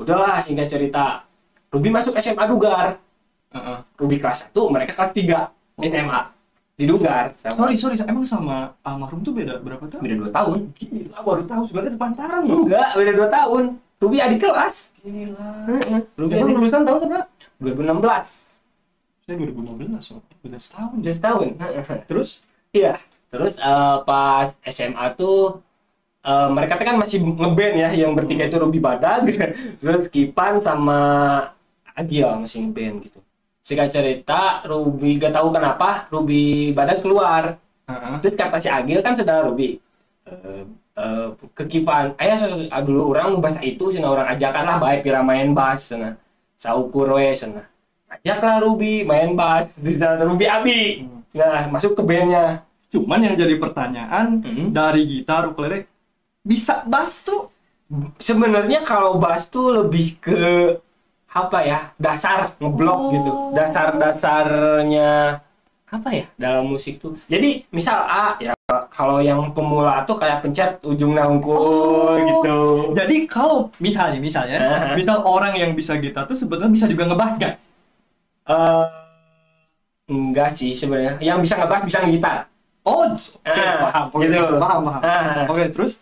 Udahlah 0.00 0.40
singkat 0.40 0.68
cerita 0.68 1.24
Ruby 1.68 1.92
masuk 1.92 2.16
SMA 2.16 2.44
Dugar. 2.48 2.96
Heeh. 3.52 3.78
Ruby 4.00 4.16
kelas 4.16 4.48
1 4.48 4.56
mereka 4.72 4.92
kelas 4.96 5.12
3 5.12 5.84
SMA 5.88 6.39
di 6.80 6.88
Dugar 6.88 7.36
sama 7.36 7.56
Sorry, 7.60 7.76
sorry, 7.76 7.94
emang 8.02 8.24
sama 8.24 8.72
almarhum 8.80 9.20
tuh 9.20 9.36
beda 9.36 9.60
berapa 9.60 9.84
tahun? 9.84 10.00
beda 10.00 10.14
2 10.16 10.32
tahun 10.32 10.58
Gila, 10.72 11.12
baru 11.20 11.42
tahu 11.44 11.62
sebenarnya 11.68 11.92
sepantaran 11.92 12.40
loh. 12.42 12.64
enggak 12.64 12.88
beda 12.96 13.12
2 13.12 13.28
tahun 13.30 13.64
Ruby 14.00 14.16
adik 14.16 14.40
kelas 14.40 14.76
Gila. 14.98 15.48
Ruby 16.16 16.34
adik 16.34 16.54
lulusan 16.54 16.80
tahun 16.82 16.98
berapa? 17.04 17.26
2016 17.60 18.00
Saya 19.20 19.34
2015 19.36 20.10
loh. 20.10 20.22
Beda 20.40 20.58
setahun. 20.58 20.92
udah 20.96 21.12
setahun 21.12 21.46
Terus? 22.08 22.30
iya 22.72 22.96
terus 23.28 23.54
eh, 23.56 23.96
pas 24.02 24.50
SMA 24.66 25.06
tuh 25.14 25.60
eh, 26.20 26.48
mereka 26.48 26.74
tuh 26.74 26.82
kan 26.84 26.96
masih 26.96 27.18
ngeband 27.20 27.74
ya 27.76 27.88
yang 27.94 28.10
bertiga 28.10 28.42
itu 28.44 28.56
Ruby 28.56 28.80
Badag 28.80 29.22
terus 29.78 30.08
Kipan 30.08 30.58
sama 30.58 30.98
Agil 31.92 32.24
masih 32.36 32.64
ngeband 32.64 33.04
gitu 33.04 33.20
singkat 33.70 33.88
cerita 33.88 34.66
Ruby 34.66 35.14
gak 35.16 35.30
tahu 35.30 35.54
kenapa 35.54 36.10
Ruby 36.10 36.74
Badag 36.74 36.98
keluar. 36.98 37.54
Heeh. 37.86 38.14
terus 38.18 38.34
kata 38.34 38.58
si 38.58 38.66
Agil 38.66 38.98
kan 38.98 39.14
saudara 39.14 39.46
Ruby. 39.46 39.78
Eh 40.26 40.62
eh, 40.94 41.26
ke 41.52 41.64
Kipan 41.64 42.18
ayah 42.18 42.34
se- 42.34 42.66
ah, 42.68 42.82
dulu 42.82 43.10
orang 43.10 43.32
mau 43.32 43.40
bahasa 43.40 43.62
itu 43.62 43.88
sana 43.88 44.10
orang 44.10 44.26
ajakan 44.28 44.64
lah 44.64 44.76
baik 44.76 45.00
pira 45.02 45.22
main 45.22 45.50
bass 45.50 45.90
sana. 45.90 46.18
Saukur 46.54 47.14
we 47.14 47.30
sana. 47.32 47.62
Ajaklah 48.06 48.58
Ruby 48.60 49.02
main 49.02 49.32
bass 49.32 49.78
di 49.78 49.94
sana 49.94 50.18
Ruby 50.20 50.46
Abi. 50.46 51.06
Nah 51.30 51.70
masuk 51.70 51.94
ke 51.94 52.02
bandnya. 52.02 52.66
Cuman 52.90 53.22
yang 53.22 53.34
jadi 53.34 53.54
pertanyaan 53.54 54.42
Mhm. 54.42 54.74
dari 54.74 55.06
gitar 55.06 55.46
ukulele 55.46 55.86
bisa 56.42 56.82
bass 56.84 57.22
tuh? 57.22 57.46
Sebenarnya 58.18 58.82
kalau 58.82 59.14
bass 59.16 59.46
tuh 59.46 59.70
lebih 59.72 60.18
ke 60.20 60.38
apa 61.30 61.58
ya 61.62 61.78
dasar 61.94 62.58
ngeblok 62.58 62.98
Oh. 62.98 63.10
gitu 63.14 63.30
dasar 63.54 63.94
dasarnya 63.94 65.38
apa 65.86 66.08
ya 66.10 66.26
dalam 66.34 66.66
musik 66.66 66.98
tuh 66.98 67.14
jadi 67.26 67.62
misal 67.70 67.98
A 68.02 68.34
ya 68.38 68.52
kalau 68.90 69.18
yang 69.18 69.50
pemula 69.50 70.02
tuh 70.02 70.14
kayak 70.14 70.42
pencet 70.42 70.78
ujung 70.82 71.14
nangkul 71.14 71.54
Oh. 71.54 72.14
gitu 72.18 72.58
Jadi 72.94 73.26
kalau 73.26 73.70
misalnya 73.78 74.18
misalnya, 74.18 74.58
Aha. 74.58 74.94
misal 74.94 75.22
orang 75.22 75.54
yang 75.54 75.70
bisa 75.74 75.94
gitar 75.98 76.26
tuh 76.26 76.34
sebenarnya 76.34 76.70
bisa 76.70 76.86
juga 76.86 77.06
ngebass 77.06 77.34
kan? 77.38 77.54
Eh 78.46 78.86
enggak 80.10 80.50
sih 80.54 80.74
sebenarnya 80.74 81.18
yang 81.22 81.38
bisa 81.38 81.54
ngebass 81.54 81.86
bisa 81.86 82.02
ngegitar 82.02 82.50
Oh, 82.80 83.04
oke, 83.06 83.44
Ah, 83.44 83.76
paham, 83.86 84.06
oke, 84.08 84.24
gitu. 84.24 84.56
paham, 84.56 84.80
paham. 84.88 85.00
Ah. 85.04 85.44
Oke, 85.46 85.68
terus? 85.68 86.00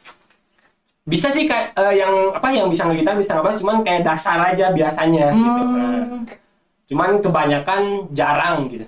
Bisa 1.09 1.33
sih 1.33 1.49
kayak 1.49 1.73
eh, 1.73 2.05
yang 2.05 2.13
apa 2.37 2.49
yang 2.53 2.69
bisa 2.69 2.85
ngegitar 2.85 3.17
bisa 3.17 3.33
ngebass 3.41 3.59
cuman 3.65 3.81
kayak 3.81 4.05
dasar 4.05 4.37
aja 4.45 4.69
biasanya 4.71 5.33
gitu 5.33 5.63
Hmm, 5.65 6.25
cuman 6.89 7.11
kebanyakan 7.25 7.83
jarang 8.13 8.69
gitu 8.69 8.85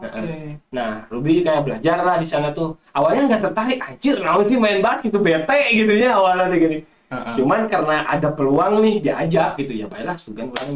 Oke. 0.00 0.56
Nah, 0.72 1.04
Ruby 1.12 1.44
kayak 1.44 1.60
belajar 1.60 2.00
lah 2.00 2.16
di 2.16 2.24
sana 2.24 2.56
tuh. 2.56 2.72
Awalnya 2.96 3.36
nggak 3.36 3.52
tertarik, 3.52 3.78
anjir, 3.84 4.16
naon 4.16 4.48
sih 4.48 4.56
main 4.56 4.80
bass 4.80 5.04
gitu 5.04 5.20
bete 5.20 5.76
gitu 5.76 5.92
ya 5.92 6.16
awalnya 6.16 6.56
gini. 6.56 6.80
Heeh. 7.12 7.32
Cuman 7.36 7.68
karena 7.68 8.08
ada 8.08 8.32
peluang 8.32 8.80
nih 8.80 9.04
diajak 9.04 9.60
gitu 9.60 9.76
ya, 9.76 9.84
baiklah 9.92 10.16
sugan 10.16 10.48
orang 10.56 10.72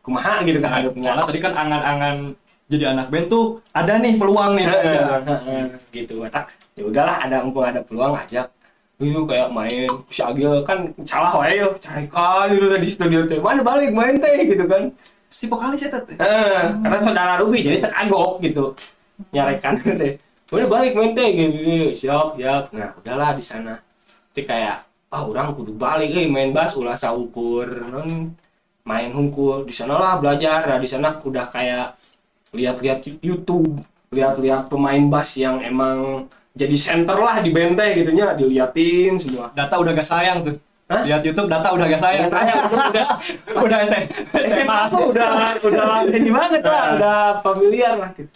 kumaha 0.00 0.40
gitu 0.48 0.56
kan 0.64 0.72
ada 0.80 0.88
punya. 0.88 1.12
Soalnya 1.12 1.24
tadi 1.28 1.40
kan 1.44 1.52
angan-angan 1.52 2.16
jadi 2.72 2.84
anak 2.96 3.06
band 3.12 3.26
tuh 3.28 3.44
ada 3.76 3.92
nih 4.00 4.16
peluang 4.16 4.52
nih. 4.56 4.64
gitu 5.92 6.24
tak 6.32 6.48
ya 6.72 6.82
udahlah 6.88 7.16
ada 7.20 7.44
mumpung 7.44 7.68
ada 7.68 7.84
peluang 7.84 8.16
ajak 8.16 8.48
itu 9.02 9.20
kayak 9.26 9.50
main 9.50 9.90
si 10.06 10.20
Agil 10.22 10.62
kan 10.62 10.88
salah 11.02 11.34
wae 11.38 11.58
yo. 11.58 11.74
Carikan 11.82 12.54
gitu 12.54 12.74
di 12.78 12.88
studio 12.88 13.26
teh 13.26 13.42
mana 13.42 13.60
balik 13.60 13.90
main 13.90 14.16
teh 14.16 14.46
gitu 14.46 14.64
kan. 14.70 14.88
Si 15.32 15.50
vokalis 15.50 15.82
ya 15.82 15.90
teh. 15.90 16.16
Eh, 16.16 16.62
karena 16.80 16.96
saudara 17.02 17.32
Ruby 17.42 17.66
jadi 17.66 17.78
terkagok 17.82 18.38
gitu. 18.44 18.72
Nyarekan 19.34 19.82
teh 19.82 20.18
udah 20.52 20.68
balik 20.68 20.92
main 20.92 21.16
teh 21.16 21.28
gitu, 21.32 21.56
gitu. 21.58 21.86
siap 21.96 22.38
siap. 22.38 22.70
Nah 22.70 22.94
udahlah 23.00 23.34
di 23.34 23.44
sana. 23.44 23.80
Tapi 24.32 24.42
kayak 24.46 24.86
ah 25.12 25.22
orang 25.26 25.52
kudu 25.52 25.76
balik 25.76 26.08
eh 26.12 26.30
main 26.30 26.54
bass 26.54 26.72
ulah 26.78 26.96
saukur 26.96 27.68
non 27.92 28.32
main 28.82 29.10
hungkul 29.12 29.66
di 29.66 29.74
sana 29.74 29.98
lah 29.98 30.12
belajar. 30.22 30.64
Nah 30.64 30.78
di 30.80 30.88
sana 30.88 31.20
udah 31.20 31.46
kayak 31.50 31.96
lihat-lihat 32.52 33.04
YouTube 33.24 33.80
lihat-lihat 34.12 34.68
pemain 34.68 35.00
bass 35.08 35.40
yang 35.40 35.64
emang 35.64 36.28
jadi 36.52 36.76
center 36.76 37.16
lah 37.16 37.40
di 37.40 37.48
benteng 37.48 37.96
gitunya 37.96 38.36
diliatin 38.36 39.16
semua 39.16 39.48
Data 39.56 39.80
udah 39.80 39.92
gak 39.96 40.08
sayang 40.08 40.44
tuh. 40.44 40.56
Hah? 40.92 41.00
Lihat 41.08 41.24
YouTube 41.24 41.48
data 41.48 41.72
udah 41.72 41.86
gak 41.88 42.02
sayang. 42.04 42.28
saya 42.34 42.54
udah 42.68 43.08
udah 43.64 43.78
saya. 43.88 44.04
SMA 44.52 44.78
tuh 44.92 45.02
udah 45.16 45.30
udah 45.64 45.84
ini 46.12 46.28
banget 46.28 46.60
lah, 46.60 46.84
udah 47.00 47.18
familiar 47.40 47.94
lah 47.96 48.10
gitu. 48.12 48.28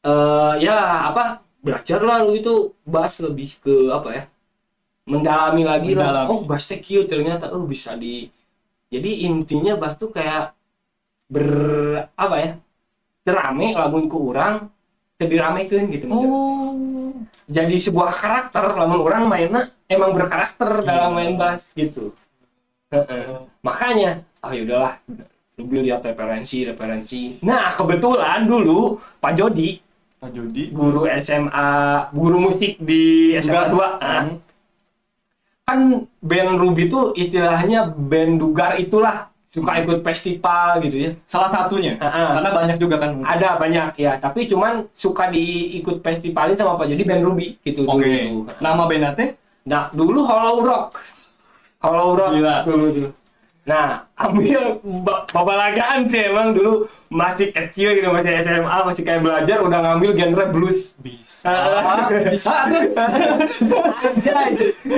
Eh 0.00 0.54
ya 0.64 1.06
apa 1.12 1.44
belajar 1.60 2.00
lah 2.02 2.24
lu 2.24 2.32
itu 2.34 2.72
bass 2.88 3.20
lebih 3.20 3.60
ke 3.60 3.92
apa 3.92 4.08
ya 4.16 4.24
mendalami 5.04 5.62
lagi 5.68 5.92
lah 5.92 6.24
Mendalami. 6.24 6.30
oh 6.32 6.40
bass 6.48 6.64
teh 6.66 6.80
kieu 6.80 7.04
ternyata 7.04 7.52
oh 7.52 7.68
bisa 7.68 8.00
di 8.00 8.24
jadi 8.88 9.28
intinya 9.28 9.76
bass 9.76 10.00
tuh 10.00 10.08
kayak 10.08 10.56
ber 11.28 11.46
apa 12.16 12.36
ya 12.40 12.50
terame 13.22 13.76
lamun 13.76 14.08
ku 14.08 14.32
diramekeun 15.26 15.84
gitu 15.92 16.04
maksudnya. 16.08 16.30
Oh. 16.32 17.12
jadi 17.50 17.76
sebuah 17.76 18.10
karakter 18.14 18.64
lamun 18.76 19.00
orang 19.04 19.24
mainnya 19.28 19.62
emang 19.90 20.16
berkarakter 20.16 20.84
dalam 20.86 21.16
main 21.16 21.34
bass 21.36 21.76
gitu 21.76 22.14
makanya 23.60 24.24
ah 24.40 24.52
yaudahlah 24.54 24.96
lebih 25.60 25.84
lihat 25.84 26.00
referensi 26.04 26.64
referensi 26.64 27.20
nah 27.44 27.76
kebetulan 27.76 28.48
dulu 28.48 28.96
Pak 29.20 29.32
Jody 29.36 29.90
Pak 30.20 30.36
Jody. 30.36 30.68
guru 30.68 31.08
SMA, 31.16 31.68
guru 32.12 32.36
musik 32.44 32.76
di 32.76 33.32
SMA 33.40 33.72
Dugar. 33.72 33.96
2. 33.96 34.04
Nah, 34.04 34.24
kan 35.64 35.78
band 36.20 36.52
Ruby 36.60 36.92
itu 36.92 37.00
istilahnya 37.16 37.88
band 37.88 38.36
dugar 38.36 38.76
itulah 38.76 39.32
suka 39.50 39.82
ikut 39.82 40.06
festival 40.06 40.78
gitu 40.86 40.96
ya. 40.96 41.10
Salah 41.26 41.50
satunya. 41.50 41.98
Ah, 41.98 42.06
ah. 42.06 42.28
Karena 42.38 42.50
banyak 42.54 42.76
juga 42.78 43.02
kan. 43.02 43.18
Ada 43.20 43.58
banyak 43.58 43.98
ya, 43.98 44.14
tapi 44.16 44.46
cuman 44.46 44.86
suka 44.94 45.26
diikut 45.26 45.98
festivalin 46.00 46.54
sama 46.54 46.78
Pak 46.78 46.86
Jody 46.86 47.02
band 47.02 47.26
Ruby 47.26 47.58
gitu 47.60 47.82
Oke. 47.82 48.06
dulu. 48.06 48.46
Nama 48.62 48.82
bandnya 48.86 49.10
teh? 49.12 49.34
Nah, 49.66 49.90
dulu 49.90 50.22
Hollow 50.22 50.62
Rock. 50.62 51.02
Hollow 51.82 52.14
Rock 52.14 52.30
Gila. 52.32 52.56
dulu 52.62 52.86
tuh. 52.94 53.10
Nah, 53.60 54.02
ambil 54.16 54.80
ba- 55.04 55.26
babalagaan 55.30 56.02
sih 56.02 56.26
emang 56.26 56.56
dulu 56.56 56.86
masih 57.12 57.52
kecil 57.52 57.92
gitu, 57.92 58.08
masih 58.08 58.32
SMA, 58.40 58.76
masih 58.82 59.02
kayak 59.04 59.20
belajar 59.20 59.58
udah 59.60 59.78
ngambil 59.84 60.10
genre 60.16 60.44
blues. 60.48 60.94
Bisa. 60.96 61.50
Ah, 61.50 62.08
Bisa. 62.08 62.54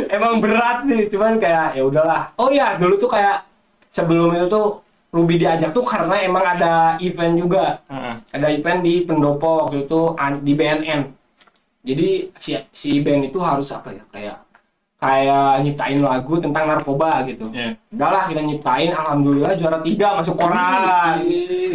Emang 0.09 0.39
berat 0.41 0.85
sih, 0.87 1.09
cuman 1.11 1.37
kayak 1.37 1.75
ya 1.75 1.83
udahlah. 1.85 2.31
Oh 2.39 2.49
iya, 2.49 2.77
dulu 2.79 2.95
tuh 2.97 3.11
kayak 3.11 3.45
sebelum 3.93 4.33
itu 4.33 4.49
tuh 4.49 4.81
Ruby 5.13 5.37
diajak 5.37 5.77
tuh 5.77 5.85
karena 5.85 6.25
emang 6.25 6.41
ada 6.41 6.97
event 6.97 7.37
juga. 7.37 7.85
Heeh. 7.93 8.17
Ada 8.33 8.49
event 8.49 8.81
di 8.81 9.05
Pendopo 9.05 9.69
waktu 9.69 9.85
itu 9.85 10.01
di 10.41 10.53
BNN. 10.57 11.01
Jadi 11.85 12.09
si 12.41 12.57
si 12.73 12.91
band 13.05 13.29
itu 13.29 13.37
harus 13.45 13.69
apa 13.77 13.93
ya? 13.93 14.01
Kayak 14.09 14.37
kayak 14.97 15.67
nyiptain 15.67 16.01
lagu 16.01 16.41
tentang 16.41 16.65
narkoba 16.65 17.29
gitu. 17.29 17.53
Iya. 17.53 17.77
Udahlah 17.93 18.25
kita 18.25 18.41
nyiptain, 18.41 18.91
alhamdulillah 18.97 19.53
juara 19.53 19.85
tiga 19.85 20.17
masuk 20.17 20.35
koran. 20.41 21.21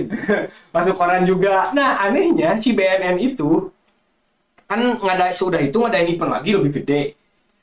masuk 0.75 0.95
koran 0.97 1.21
juga. 1.21 1.69
Nah 1.77 2.01
anehnya 2.09 2.57
si 2.57 2.73
BNN 2.73 3.21
itu 3.21 3.69
kan 4.65 4.81
ngada 4.97 5.29
sudah 5.29 5.61
itu 5.61 5.77
ngadain 5.77 6.09
event 6.09 6.31
lagi 6.41 6.57
lebih 6.57 6.71
gede. 6.81 7.13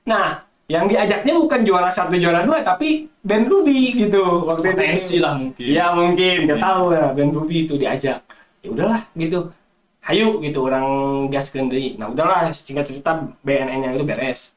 Nah 0.06 0.46
yang 0.64 0.88
diajaknya 0.88 1.36
bukan 1.36 1.60
juara 1.60 1.92
satu 1.92 2.16
juara 2.16 2.40
dua 2.40 2.64
tapi 2.64 3.12
band 3.20 3.44
Ruby 3.46 3.92
gitu 4.00 4.48
waktu 4.48 4.72
Potensi 4.72 5.16
itu. 5.16 5.24
lah 5.24 5.36
mungkin. 5.36 5.64
Iya 5.64 5.86
mungkin, 5.92 6.36
nggak 6.48 6.58
Iya. 6.58 6.64
tahu 6.64 6.84
ya 6.90 7.04
band 7.12 7.32
Ruby 7.32 7.56
itu 7.64 7.74
diajak. 7.76 8.18
Ya 8.64 8.68
udahlah 8.72 9.00
gitu. 9.12 9.52
Hayu 10.00 10.40
gitu 10.40 10.58
orang 10.62 10.86
gas 11.28 11.48
deui. 11.48 11.96
Nah 11.96 12.08
udahlah 12.08 12.48
singkat 12.50 12.84
cerita 12.84 13.12
BNN 13.40 13.80
yang 13.82 13.94
itu 13.94 14.04
beres. 14.04 14.56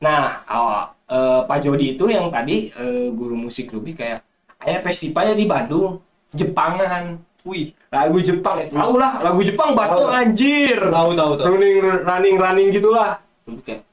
Nah 0.00 0.44
awal 0.44 0.92
eh, 1.08 1.40
Pak 1.44 1.58
Jody 1.60 1.96
itu 1.96 2.04
yang 2.08 2.28
tadi 2.28 2.68
eh, 2.70 3.08
guru 3.10 3.36
musik 3.36 3.68
Ruby 3.68 3.92
kayak 3.92 4.24
ayah 4.64 4.80
festivalnya 4.80 5.36
di 5.36 5.44
Bandung, 5.44 6.00
Jepangan. 6.32 7.20
Wih. 7.44 7.76
Lagu 7.92 8.16
Jepang 8.18 8.56
ya, 8.56 8.66
tau 8.72 8.96
lah, 8.96 9.20
lagu 9.20 9.44
Jepang 9.44 9.76
Tahu. 9.76 10.08
anjir. 10.08 10.80
Tahu 10.80 11.10
tahu 11.12 11.32
tahu. 11.36 11.46
Running 11.52 11.76
running 12.02 12.36
running 12.40 12.68
gitulah. 12.72 13.20
Kayak 13.60 13.84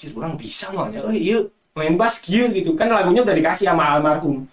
anjir 0.00 0.16
orang 0.16 0.32
bisa 0.40 0.72
mah 0.72 0.88
ya. 0.88 1.04
Oh 1.04 1.12
iya, 1.12 1.44
main 1.76 1.92
bass 2.00 2.24
kieu 2.24 2.48
gitu. 2.56 2.72
Kan 2.72 2.88
lagunya 2.88 3.20
udah 3.20 3.36
dikasih 3.36 3.68
sama 3.68 3.84
almarhum. 3.84 4.48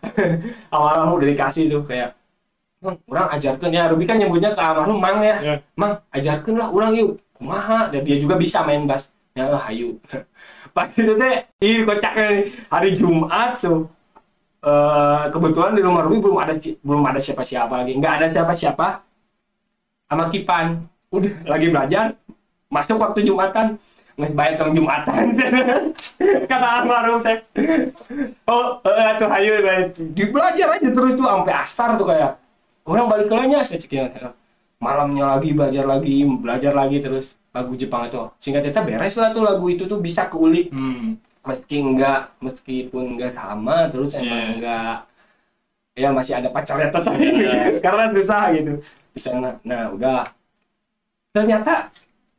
Almarhum 0.72 1.20
udah 1.20 1.28
dikasih 1.28 1.68
tuh 1.68 1.84
kayak 1.84 2.16
Bang, 2.78 2.94
orang 3.10 3.26
ajarkan 3.34 3.74
ya, 3.74 3.90
Ruby 3.90 4.06
kan 4.06 4.16
nyebutnya 4.16 4.54
ke 4.54 4.62
almarhum 4.62 4.96
Mang 5.02 5.20
ya. 5.20 5.36
Ya. 5.44 5.54
Mang, 5.76 6.00
ajarkan 6.14 6.54
lah 6.56 6.72
orang 6.72 6.96
yuk. 6.96 7.20
Kumaha, 7.36 7.90
dan 7.92 8.00
dia 8.06 8.16
juga 8.16 8.40
bisa 8.40 8.64
main 8.64 8.88
bass. 8.88 9.12
Ya, 9.36 9.50
hayu. 9.50 10.00
Pas 10.74 10.88
itu 10.94 11.12
teh, 11.18 11.36
ih 11.60 11.84
kocaknya 11.84 12.24
nih. 12.38 12.46
Hari 12.70 12.90
Jumat 12.94 13.58
tuh, 13.58 13.90
eh 14.62 15.24
kebetulan 15.28 15.74
di 15.76 15.82
rumah 15.84 16.06
Ruby 16.06 16.18
belum 16.22 16.38
ada 16.38 16.54
belum 16.58 17.02
ada 17.02 17.20
siapa-siapa 17.22 17.70
lagi 17.78 17.94
nggak 17.94 18.14
ada 18.18 18.26
siapa-siapa 18.26 19.06
sama 20.10 20.24
Kipan 20.34 20.82
udah 21.14 21.34
lagi 21.46 21.66
belajar 21.70 22.18
masuk 22.66 22.98
waktu 22.98 23.22
Jumatan 23.22 23.78
nggak 24.18 24.34
bayar 24.34 24.54
tong 24.58 24.74
Jumatan. 24.74 25.24
Kata 26.50 26.66
almarhum 26.82 27.22
teh. 27.22 27.38
Oh 28.50 28.82
eh 28.82 29.12
tuh 29.14 29.30
hayu 29.30 29.62
di 29.94 30.24
belajar 30.26 30.74
aja 30.74 30.88
terus 30.90 31.14
tuh 31.14 31.22
sampai 31.22 31.54
asar 31.54 31.94
tuh 31.94 32.06
kayak 32.10 32.34
orang 32.82 33.06
balik 33.06 33.26
ke 33.30 33.34
lanya 33.38 33.62
saya 33.62 33.78
cekin 33.78 34.10
malamnya 34.82 35.38
lagi 35.38 35.50
belajar 35.54 35.84
lagi 35.86 36.22
belajar 36.26 36.72
lagi 36.74 36.98
terus 36.98 37.38
lagu 37.54 37.78
Jepang 37.78 38.10
itu. 38.10 38.18
Singkat 38.42 38.62
cerita 38.66 38.82
beres 38.82 39.14
lah 39.14 39.30
tuh 39.30 39.42
lagu 39.46 39.66
itu 39.70 39.86
tuh 39.86 40.02
bisa 40.02 40.26
keulik. 40.26 40.74
Hmm. 40.74 41.16
meski 41.48 41.80
enggak 41.80 42.28
meskipun 42.44 43.16
enggak 43.16 43.32
sama 43.32 43.88
terus 43.88 44.12
emang 44.12 44.28
Iya. 44.28 44.48
enggak 44.58 44.96
ya 45.96 46.08
masih 46.12 46.34
ada 46.36 46.48
pacarnya 46.52 46.90
tetap. 46.92 47.14
Iya. 47.16 47.52
karena 47.86 48.04
susah 48.12 48.42
gitu. 48.52 48.72
Di 49.14 49.20
sana 49.22 49.56
nah 49.62 49.88
udah. 49.88 50.28
Ternyata 51.32 51.88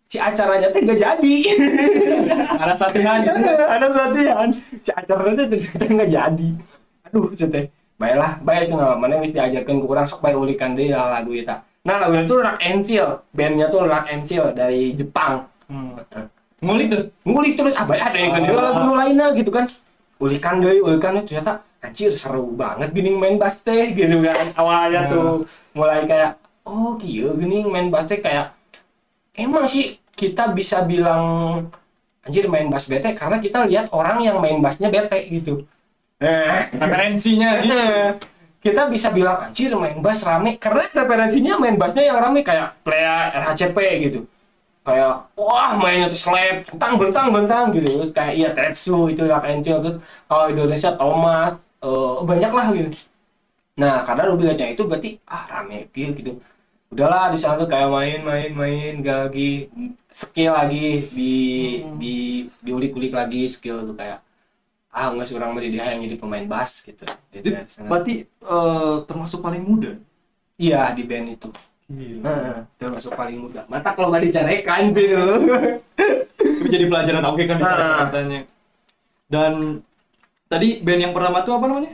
si 0.10 0.18
acaranya 0.18 0.68
teh 0.74 0.82
enggak 0.82 1.00
jadi. 1.00 1.36
Ada 2.62 2.74
latihan. 2.76 3.18
Gitu. 3.22 3.40
ada 3.64 3.86
latihan. 3.88 4.48
Si 4.82 4.90
acaranya 4.90 5.34
teh 5.38 5.48
ternyata 5.48 5.86
enggak 5.86 6.10
jadi. 6.10 6.50
Aduh 7.06 7.30
cete 7.32 7.62
baiklah 8.00 8.40
baik 8.40 8.64
sih 8.64 8.74
nah, 8.74 8.96
mana 8.96 9.20
mesti 9.20 9.36
diajarkan 9.36 9.76
ke 9.76 9.86
orang 9.86 10.08
sok 10.08 10.24
baik 10.24 10.40
ulikan 10.40 10.72
deh 10.72 10.88
lagu 10.88 11.36
itu 11.36 11.52
nah 11.84 12.00
lagu 12.00 12.16
itu 12.16 12.32
Rock 12.32 12.58
and 12.60 12.82
Seal. 12.82 13.10
Bandnya 13.36 13.68
tuh 13.68 13.84
Rock 13.84 14.08
and 14.08 14.24
Seal 14.24 14.56
dari 14.56 14.96
Jepang. 14.96 15.46
Hmm. 15.68 16.00
Ngulik 16.60 16.88
tuh. 16.90 17.04
ngulik 17.24 17.54
terus 17.56 17.76
ah 17.76 17.84
baik 17.84 18.00
ada 18.02 18.18
yang 18.18 18.32
Oh. 18.32 18.38
kedua 18.40 18.60
lagu 18.72 18.92
lainnya 18.96 19.28
gitu 19.36 19.52
kan. 19.52 19.68
Ulikan 20.18 20.60
deh 20.60 20.80
ulikan 20.80 21.12
deh. 21.16 21.24
Ternyata 21.24 21.60
anjir 21.80 22.12
seru 22.16 22.52
banget 22.52 22.92
gini 22.92 23.14
main 23.14 23.36
bass 23.36 23.62
teh 23.62 23.92
gitu 23.92 24.16
kan. 24.24 24.48
Awalnya 24.56 25.06
Hmm. 25.06 25.12
tuh 25.12 25.28
mulai 25.76 26.08
kayak 26.08 26.40
oh 26.64 26.96
iya 27.04 27.30
gini 27.36 27.64
main 27.64 27.92
bass 27.92 28.08
teh 28.08 28.20
kayak 28.20 28.56
emang 29.36 29.68
sih 29.68 29.99
kita 30.20 30.52
bisa 30.52 30.84
bilang 30.84 31.24
anjir 32.28 32.52
main 32.52 32.68
bass 32.68 32.92
bete 32.92 33.16
karena 33.16 33.40
kita 33.40 33.64
lihat 33.64 33.88
orang 33.96 34.20
yang 34.20 34.44
main 34.44 34.60
bassnya 34.60 34.92
bete 34.92 35.24
gitu. 35.32 35.64
Nah 36.20 36.68
Referensinya. 36.76 37.64
Gitu. 37.64 37.80
kita 38.60 38.92
bisa 38.92 39.08
bilang 39.16 39.40
anjir 39.40 39.72
main 39.80 40.04
bass 40.04 40.28
rame. 40.28 40.60
Karena 40.60 40.84
referensinya 40.92 41.56
main 41.56 41.80
bassnya 41.80 42.04
yang 42.04 42.20
rame 42.20 42.44
kayak 42.44 42.76
Playa 42.84 43.32
RHCP 43.32 43.78
gitu. 44.12 44.20
Kayak 44.84 45.32
wah 45.40 45.80
mainnya 45.80 46.12
tuh 46.12 46.20
slap 46.20 46.68
bentang 46.68 46.94
bentang 47.00 47.28
bentang 47.32 47.66
gitu. 47.72 47.88
Terus 47.88 48.12
kayak 48.12 48.34
iya 48.36 48.50
Tetsu 48.52 49.08
itu 49.08 49.24
and 49.32 49.64
Chill 49.64 49.80
terus 49.80 49.96
kalau 50.28 50.52
Indonesia 50.52 50.92
Thomas 51.00 51.56
eh, 51.80 52.16
banyak 52.28 52.52
lah 52.52 52.68
gitu. 52.76 52.92
Nah 53.80 54.04
karena 54.04 54.28
Ruby 54.28 54.44
liatnya 54.52 54.76
itu 54.76 54.84
berarti 54.84 55.16
ah 55.24 55.48
rame 55.48 55.88
gitu 55.96 56.12
gitu 56.20 56.32
udahlah 56.90 57.30
di 57.30 57.38
sana 57.38 57.62
tuh 57.62 57.70
kayak 57.70 57.90
main 57.90 58.20
main 58.26 58.52
main 58.52 58.92
gak 59.06 59.30
lagi 59.30 59.70
skill 60.10 60.58
lagi 60.58 61.06
di 61.14 61.34
di 62.02 62.16
diulik-ulik 62.66 63.14
lagi 63.14 63.46
skill 63.46 63.86
tuh 63.86 63.96
kayak 63.96 64.26
ah 64.90 65.14
nggak 65.14 65.30
sih 65.30 65.38
orang 65.38 65.54
jadi 65.62 65.94
yang 65.94 66.02
jadi 66.02 66.18
pemain 66.18 66.50
bass 66.50 66.82
gitu 66.82 67.06
Di 67.30 67.46
sana. 67.70 67.86
Berarti 67.94 68.26
eh, 68.26 68.96
termasuk 69.06 69.38
paling 69.38 69.62
muda. 69.62 69.94
Iya 70.58 70.90
di 70.98 71.06
band 71.06 71.38
itu. 71.38 71.50
Gila. 71.86 72.26
Heeh, 72.26 72.58
termasuk 72.82 73.14
paling 73.14 73.38
muda. 73.38 73.70
Mata 73.70 73.94
kalau 73.94 74.10
nggak 74.10 74.26
dicarekan 74.26 74.90
sih. 74.98 75.14
Itu 76.42 76.66
jadi 76.74 76.86
pelajaran 76.90 77.22
oke 77.22 77.44
kan 77.46 77.58
di 77.62 77.64
Ah. 77.70 78.10
katanya. 78.10 78.40
Dan 79.30 79.86
tadi 80.50 80.82
band 80.82 81.02
yang 81.06 81.14
pertama 81.14 81.46
tuh 81.46 81.54
apa 81.54 81.66
namanya? 81.70 81.94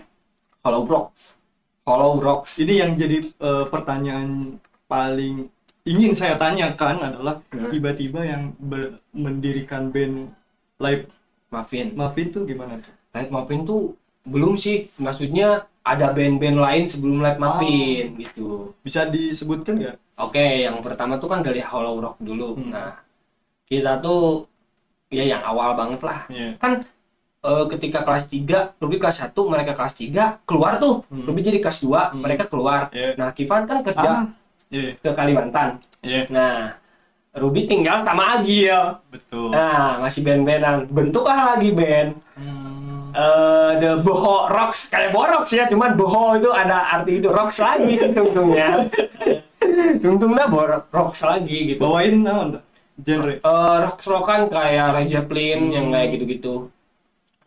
Hollow 0.63 0.87
Rocks. 0.87 1.35
Hollow 1.83 2.15
Rocks. 2.23 2.63
Ini 2.63 2.73
yang 2.79 2.91
jadi 2.95 3.27
eh, 3.27 3.65
pertanyaan 3.67 4.55
paling 4.85 5.49
ingin 5.83 6.13
saya 6.13 6.33
tanyakan 6.35 6.97
adalah 7.03 7.41
Hmm. 7.47 7.69
tiba-tiba 7.69 8.21
yang 8.21 8.53
ber- 8.57 9.01
mendirikan 9.11 9.89
band 9.89 10.33
Live 10.75 11.05
Muffin. 11.47 11.93
Muffin 11.93 12.27
tuh 12.29 12.43
gimana 12.43 12.77
tuh? 12.77 12.93
Light 13.11 13.29
Muffin 13.29 13.61
tuh 13.63 13.93
belum 14.23 14.55
sih. 14.55 14.89
Maksudnya 14.97 15.47
ada 15.81 16.09
band-band 16.09 16.57
lain 16.57 16.83
sebelum 16.85 17.21
Light 17.21 17.37
Muffin 17.37 18.17
gitu. 18.17 18.73
Bisa 18.81 19.05
disebutkan 19.05 19.77
nggak? 19.77 19.95
Oke, 20.17 20.41
yang 20.63 20.81
pertama 20.81 21.15
tuh 21.15 21.27
kan 21.27 21.39
dari 21.39 21.61
Hollow 21.61 21.99
Rock 21.99 22.17
dulu. 22.19 22.55
Hmm. 22.55 22.71
Nah, 22.71 22.97
kita 23.63 23.99
tuh 23.99 24.49
ya 25.07 25.23
yang 25.23 25.43
awal 25.43 25.73
banget 25.73 26.01
lah. 26.01 26.25
Iya. 26.27 26.57
Kan 26.57 26.83
eh, 27.41 27.65
ketika 27.69 28.01
kelas 28.01 28.25
3, 28.25 28.73
Ruby 28.75 28.97
kelas 28.97 29.21
1, 29.21 29.45
mereka 29.45 29.71
kelas 29.71 29.93
3, 29.93 30.41
keluar 30.43 30.75
tuh. 30.75 31.05
Hmm. 31.05 31.23
Ruby 31.23 31.45
jadi 31.45 31.61
kelas 31.61 31.77
2, 31.79 32.09
Hmm. 32.09 32.25
mereka 32.25 32.49
keluar. 32.49 32.89
Iya. 32.89 33.13
Nah, 33.15 33.29
Kivan 33.31 33.63
kan 33.63 33.79
kerja 33.79 34.09
Ah, 34.09 34.25
iya, 34.67 34.95
ke 34.95 35.09
Kalimantan. 35.11 35.79
iya, 36.01 36.25
Nah, 36.27 36.77
Ruby 37.35 37.65
tinggal 37.65 37.99
sama 38.01 38.39
Agil. 38.39 38.71
betul. 39.11 39.51
Nah, 39.51 39.99
masih 39.99 40.23
band-bandan. 40.23 40.87
Bentuklah 40.87 41.53
lagi 41.53 41.69
band. 41.71 42.15
Hmm. 42.33 43.11
Eh, 43.11 43.71
The 43.79 43.91
Boho 43.99 44.47
Rocks. 44.47 44.87
Kayak 44.87 45.11
Borox 45.11 45.45
ya, 45.49 45.67
cuman 45.67 45.95
Boho 45.95 46.35
itu 46.35 46.47
ada 46.49 46.95
arti 46.95 47.19
itu. 47.19 47.27
Rocks 47.27 47.59
lagi 47.59 47.91
sih 47.93 48.11
tungtungnya. 48.11 48.87
Tungtungnya 50.03 50.45
Bor 50.47 50.87
Rocks 50.89 51.21
lagi 51.23 51.75
gitu. 51.75 51.79
Bawain 51.81 52.23
tuh? 52.23 52.61
Genre. 52.95 53.43
Eh, 53.43 53.75
rocks 53.83 54.07
rockan 54.07 54.47
kayak 54.47 54.95
Red 54.95 55.07
Zeppelin 55.11 55.61
yang 55.67 55.85
Hmm. 55.91 55.93
kayak 55.93 56.09
gitu-gitu. 56.15 56.55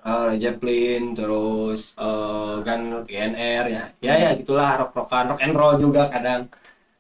Red 0.05 0.37
Zeppelin, 0.39 1.13
terus 1.13 1.97
eh 1.97 2.55
Gun 2.61 2.81
GNR 3.05 3.65
ya. 3.69 3.85
Ya 4.01 4.15
ya 4.19 4.31
gitulah 4.33 4.77
rock 4.79 4.93
rockan, 4.95 5.33
rock 5.33 5.41
and 5.41 5.53
roll 5.53 5.77
juga 5.77 6.09
kadang. 6.09 6.49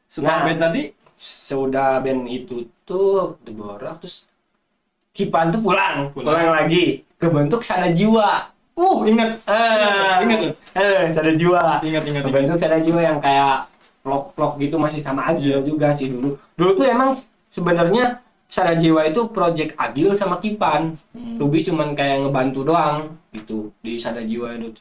Setelah 0.08 0.40
Nah. 0.40 0.44
band 0.48 0.60
tadi 0.60 0.82
sudah 1.14 2.00
band 2.00 2.24
itu 2.26 2.56
tuh 2.82 3.36
diborak 3.42 4.00
terus 4.00 4.24
Kipan 5.10 5.50
tuh 5.50 5.58
pulang, 5.58 6.14
pulang, 6.14 6.30
Pulang. 6.30 6.54
lagi 6.62 7.02
kebentuk 7.14 7.60
Sada 7.60 7.90
Jiwa. 7.90 8.54
Uh, 8.78 9.02
ingat. 9.02 9.34
Ah, 9.44 10.22
Ingat? 10.22 10.54
Eh, 10.72 11.10
Sada 11.10 11.34
Jiwa. 11.34 11.82
Ingat, 11.82 12.06
ingat, 12.06 12.22
ingat. 12.22 12.24
Kebentuk 12.24 12.56
Sada 12.56 12.78
Jiwa 12.78 13.00
yang 13.02 13.18
kayak 13.18 13.66
vlog-vlog 14.00 14.62
gitu 14.62 14.78
masih 14.78 15.02
sama 15.02 15.26
Agil 15.26 15.58
juga 15.60 15.90
sih 15.90 16.06
dulu. 16.08 16.38
Dulu 16.54 16.70
tuh 16.72 16.86
emang 16.86 17.18
sebenarnya 17.50 18.22
Sada 18.46 18.78
Jiwa 18.78 19.04
itu 19.04 19.26
project 19.28 19.74
Agil 19.74 20.14
sama 20.14 20.38
Kipan. 20.38 20.94
Hmm. 21.10 21.34
Ruby 21.36 21.66
cuman 21.66 21.92
kayak 21.92 22.22
ngebantu 22.22 22.62
doang 22.62 23.18
gitu 23.34 23.74
di 23.82 23.98
Sada 23.98 24.22
Jiwa 24.22 24.54
itu. 24.54 24.78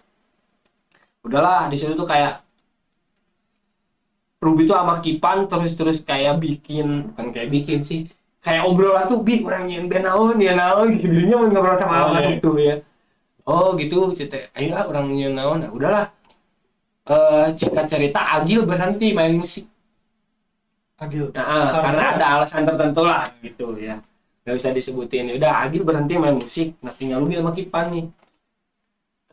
Udahlah 1.20 1.66
di 1.66 1.76
situ 1.76 1.92
tuh 1.92 2.06
kayak 2.06 2.46
Ruby 4.38 4.70
tuh 4.70 4.78
sama 4.78 5.02
Kipan 5.02 5.50
terus-terus 5.50 6.06
kayak 6.06 6.38
bikin 6.38 7.10
bukan 7.10 7.26
kayak 7.34 7.50
bikin 7.50 7.80
sih 7.82 8.06
kayak 8.40 8.64
obrolan 8.64 9.10
tuh 9.10 9.20
bi 9.26 9.42
orang 9.42 9.66
yang 9.68 9.86
band 9.90 10.06
naon 10.06 10.38
ya 10.38 10.54
naon 10.54 10.94
gitu 10.94 11.10
jadinya 11.10 11.36
mau 11.42 11.48
ngobrol 11.50 11.76
sama 11.76 11.94
Oh, 11.94 12.02
awal 12.14 12.22
iya. 12.22 12.30
gitu 12.38 12.50
ya 12.58 12.76
oh 13.44 13.70
gitu 13.76 13.98
cerita 14.14 14.38
ayo 14.54 14.72
ah, 14.78 14.86
orang 14.86 15.08
yang 15.18 15.34
naon 15.34 15.66
nah, 15.66 15.72
udahlah 15.74 16.06
eh 17.08 17.48
cerita 17.58 17.82
cerita 17.88 18.20
Agil 18.36 18.62
berhenti 18.68 19.12
main 19.12 19.34
musik 19.34 19.66
Agil. 20.98 21.30
Nah, 21.30 21.46
ah, 21.46 21.66
Karena- 21.70 21.82
karena 21.86 22.04
ada 22.18 22.26
alasan 22.38 22.66
tertentu 22.66 23.06
lah 23.06 23.30
gitu 23.46 23.78
ya. 23.78 24.02
Gak 24.42 24.58
usah 24.58 24.74
disebutin. 24.74 25.30
Udah 25.38 25.62
Agil 25.62 25.86
berhenti 25.86 26.18
main 26.18 26.34
musik, 26.34 26.74
nah 26.82 26.90
tinggal 26.90 27.22
lu 27.22 27.30
sama 27.30 27.54
Kipan 27.54 27.94
nih. 27.94 28.06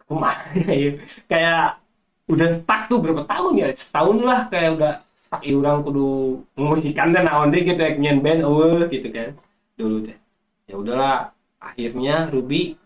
Ke 0.05 0.13
mana 0.13 0.45
ya? 0.77 0.91
Kayak 1.25 1.81
udah 2.25 2.49
stuck 2.61 2.83
tuh 2.89 2.99
berapa 3.05 3.23
tahun 3.29 3.53
ya? 3.61 3.69
Setahun 3.77 4.17
lah 4.25 4.41
kayak 4.49 4.71
udah 4.81 4.93
stuck 5.13 5.43
ya 5.45 5.55
orang 5.61 5.85
kudu 5.85 6.41
memusikan 6.57 7.13
dan 7.13 7.29
naon 7.29 7.53
deh 7.53 7.61
gitu 7.65 7.81
ya 7.81 7.93
nyen 8.01 8.19
band 8.25 8.41
eueuh 8.45 8.89
gitu 8.89 9.09
kan. 9.13 9.37
Dulu 9.77 9.97
teh. 10.07 10.17
Ya 10.65 10.75
udahlah, 10.81 11.17
akhirnya 11.61 12.33
Ruby 12.33 12.81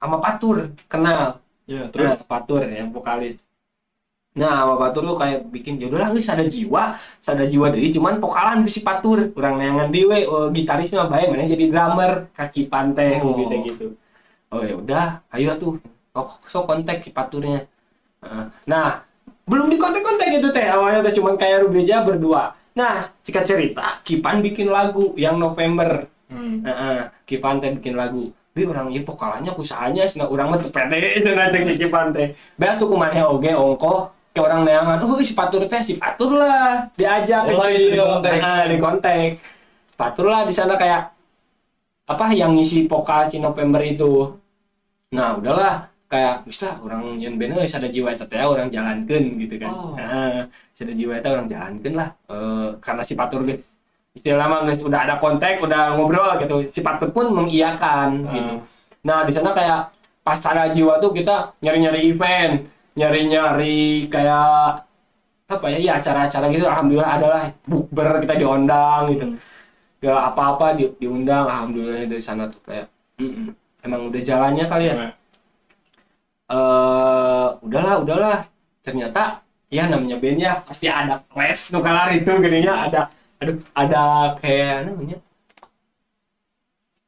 sama 0.00 0.16
Patur 0.20 0.72
kenal. 0.88 1.40
Ya, 1.66 1.90
Terus 1.90 2.14
terus 2.16 2.28
Patur 2.30 2.62
yang 2.64 2.94
vokalis. 2.94 3.42
Nah, 4.36 4.64
sama 4.64 4.74
Patur 4.76 5.02
tuh 5.12 5.16
kayak 5.16 5.48
bikin 5.48 5.80
jodoh 5.80 5.96
lah 5.96 6.12
geus 6.12 6.28
ada 6.28 6.44
jiwa, 6.44 6.92
ada 7.24 7.44
jiwa 7.48 7.66
deui 7.72 7.88
cuman 7.88 8.20
vokalan 8.20 8.60
ku 8.64 8.70
si 8.70 8.80
Patur. 8.84 9.32
Urang 9.32 9.56
neangan 9.60 9.88
di 9.88 10.04
we 10.04 10.28
oh, 10.28 10.52
gitaris 10.52 10.92
mah 10.92 11.08
bae 11.08 11.28
mana 11.28 11.48
jadi 11.48 11.68
drummer 11.72 12.28
kaki 12.36 12.68
pantai 12.68 13.20
Oh. 13.20 13.32
gitu 13.36 13.54
gitu. 13.64 13.86
Oh 14.52 14.62
ya 14.62 14.76
udah, 14.76 15.06
ayo 15.34 15.56
tuh. 15.60 15.80
Oh, 16.16 16.32
so 16.48 16.64
kontak 16.64 17.04
si 17.04 17.10
Paturnya. 17.12 17.64
Nah, 18.66 19.00
belum 19.46 19.70
di 19.70 19.78
kontak-kontak 19.78 20.28
gitu 20.34 20.50
teh. 20.50 20.66
Awalnya 20.66 21.06
tuh 21.10 21.22
cuman 21.22 21.34
kayak 21.38 21.66
Ruby 21.66 21.86
aja 21.86 22.02
berdua. 22.02 22.50
Nah, 22.76 23.00
jika 23.24 23.40
cerita, 23.46 24.02
Kipan 24.04 24.44
bikin 24.44 24.68
lagu 24.68 25.16
yang 25.16 25.40
November. 25.40 26.04
Hmm. 26.28 26.60
Heeh, 26.66 27.08
Kipan 27.24 27.62
teh 27.62 27.72
bikin 27.72 27.94
lagu. 27.96 28.20
Bi 28.56 28.64
orang 28.64 28.88
ieu 28.88 29.04
vokalannya 29.04 29.52
kusahanya 29.52 30.08
cenah 30.08 30.32
urang 30.32 30.48
mah 30.48 30.56
teu 30.56 30.72
pede 30.72 31.20
cenah 31.24 31.52
cek 31.52 31.76
Kipan 31.76 32.12
teh. 32.12 32.32
Bea 32.56 32.76
tuh 32.76 32.88
kumaneh 32.88 33.20
oge 33.20 33.52
ongko 33.52 34.12
ke 34.32 34.40
orang 34.40 34.68
neangan, 34.68 35.00
"Uh, 35.00 35.20
si 35.24 35.32
Patur 35.32 35.64
teh 35.64 35.80
si 35.80 35.96
Patur 35.96 36.36
lah." 36.36 36.88
Diajak 36.96 37.48
Oh, 37.52 37.68
di 37.68 37.92
di 37.92 38.00
kontak. 38.00 38.32
Heeh, 38.36 38.62
di 38.72 38.76
kontak. 38.76 39.30
Patur 39.96 40.26
lah 40.28 40.44
di 40.44 40.52
sana 40.52 40.76
kayak 40.76 41.12
apa 42.06 42.24
yang 42.32 42.52
ngisi 42.56 42.84
vokal 42.84 43.28
si 43.28 43.40
November 43.40 43.80
itu. 43.80 44.36
Nah, 45.16 45.36
udahlah 45.40 45.88
kayak 46.06 46.46
lah 46.46 46.74
orang 46.86 47.18
yang 47.18 47.34
bener 47.34 47.58
ada 47.62 47.88
jiwa 47.90 48.14
teh 48.14 48.38
orang 48.42 48.68
jalankeun 48.70 49.24
gitu 49.42 49.54
kan. 49.58 49.72
Oh. 49.74 49.94
Heeh, 49.98 50.46
geus 50.74 50.80
ada 50.86 50.94
jiwa 50.94 51.12
eta 51.18 51.28
orang 51.34 51.48
jalankeun 51.50 51.94
lah. 51.98 52.08
Eh, 52.30 52.68
karena 52.78 53.02
si 53.02 53.14
Patur 53.18 53.42
geus 53.42 53.62
istilah 54.16 54.48
mah 54.48 54.64
guys 54.64 54.80
udah 54.80 55.00
ada 55.04 55.14
kontak 55.20 55.60
udah 55.60 55.92
ngobrol 55.92 56.40
gitu 56.40 56.64
si 56.72 56.80
Patur 56.80 57.12
pun 57.12 57.28
mengiyakan 57.36 58.24
Hmm. 58.24 58.32
gitu 58.32 58.54
nah 59.04 59.22
di 59.28 59.30
sana 59.36 59.52
kayak 59.52 59.92
pas 60.24 60.40
ada 60.48 60.72
jiwa 60.72 60.96
tuh 61.04 61.12
kita 61.12 61.52
nyari 61.60 61.78
nyari 61.84 62.00
event 62.10 62.64
nyari 62.96 63.20
nyari 63.28 63.78
kayak 64.08 64.82
apa 65.46 65.66
ya 65.70 65.78
ya 65.78 65.92
acara-acara 66.00 66.48
gitu 66.50 66.64
alhamdulillah 66.66 67.12
adalah 67.20 67.42
bukber 67.68 68.18
kita 68.24 68.34
diundang 68.34 69.06
gitu 69.14 69.36
gak 70.00 70.34
apa-apa 70.34 70.74
di, 70.74 70.90
diundang 70.98 71.46
alhamdulillah 71.46 72.08
dari 72.08 72.22
sana 72.24 72.48
tuh 72.50 72.58
kayak 72.66 72.88
mm-mm. 73.20 73.52
emang 73.84 74.10
udah 74.10 74.20
jalannya 74.24 74.64
kali 74.64 74.84
ya 74.90 74.94
Nah, 74.96 75.12
eh 76.46 77.46
udahlah 77.60 77.94
udahlah 78.00 78.36
ternyata 78.80 79.42
ya 79.66 79.90
namanya 79.90 80.16
band 80.16 80.38
ya 80.38 80.52
pasti 80.62 80.86
ada 80.86 81.18
clash 81.26 81.74
tuh 81.74 81.82
kalar 81.82 82.14
itu 82.14 82.30
gininya 82.38 82.86
ada 82.86 83.00
aduh 83.36 83.58
ada 83.74 84.02
kayak 84.38 84.86
namanya 84.86 85.18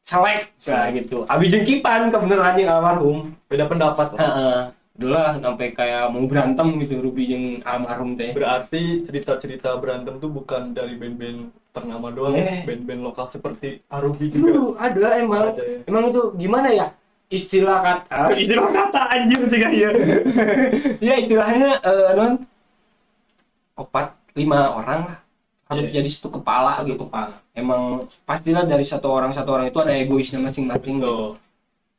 selek 0.03 0.51
kayak 0.59 1.05
gitu 1.05 1.23
abi 1.25 1.47
jengkipan 1.47 2.09
kebeneran 2.09 2.57
yang 2.57 2.71
almarhum 2.75 3.31
beda 3.47 3.69
pendapat. 3.69 4.07
lah. 4.11 4.21
Heeh. 4.25 4.61
udahlah 4.99 5.39
sampai 5.39 5.71
kayak 5.71 6.11
mau 6.11 6.27
berantem 6.27 6.75
gitu 6.83 6.99
Ruby 6.99 7.23
yang 7.31 7.45
almarhum 7.63 8.19
teh 8.19 8.35
Berarti 8.35 9.07
cerita-cerita 9.07 9.79
berantem 9.79 10.19
tuh 10.19 10.27
bukan 10.27 10.75
dari 10.75 10.99
band-band 10.99 11.55
ternama 11.71 12.11
doang, 12.11 12.35
Eh. 12.35 12.67
band-band 12.67 13.07
lokal 13.07 13.31
seperti 13.31 13.79
Arubi 13.87 14.35
juga. 14.35 14.51
Uh, 14.51 14.73
ada 14.75 15.23
emang 15.23 15.55
Ada 15.55 15.63
ya. 15.63 15.79
emang 15.87 16.11
itu 16.11 16.23
gimana 16.35 16.69
ya 16.75 16.87
istilah 17.29 17.79
kata. 17.81 18.33
Istilah 18.35 18.69
kata 18.73 19.01
anjir 19.13 19.41
sih 19.47 19.61
ya 19.61 19.91
ya 20.99 21.15
istilahnya 21.17 21.77
eh, 21.81 22.11
non 22.17 22.33
opat 23.79 24.17
lima 24.35 24.75
orang 24.75 25.01
lah. 25.09 25.19
Harus 25.69 25.85
Iya. 25.93 26.01
jadi 26.01 26.09
satu 26.09 26.29
kepala 26.41 26.81
gitu. 26.89 27.05
emang 27.53 28.07
pastilah 28.25 28.65
dari 28.65 28.87
satu 28.87 29.11
orang 29.13 29.35
satu 29.35 29.59
orang 29.59 29.69
itu 29.69 29.79
ada 29.83 29.93
egoisnya 29.93 30.41
masing-masing 30.41 30.97
gitu. 31.03 31.37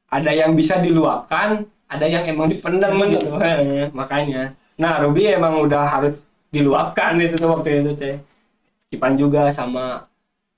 Ada 0.09 0.31
yang 0.33 0.57
bisa 0.57 0.81
diluapkan 0.81 1.61
ada 1.85 2.05
yang 2.09 2.25
emang 2.25 2.49
dipendam 2.49 2.97
Dipendam. 2.97 3.13
gitu. 3.13 3.29
Makanya. 3.99 4.57
Nah 4.79 4.97
Ruby 5.03 5.29
emang 5.29 5.61
udah 5.61 5.83
harus 5.85 6.17
diluapkan 6.49 7.13
itu 7.21 7.37
tuh 7.37 7.53
waktu 7.53 7.85
itu 7.85 7.91
teh 7.93 8.15
Kipan 8.89 9.13
juga 9.13 9.53
sama 9.53 10.09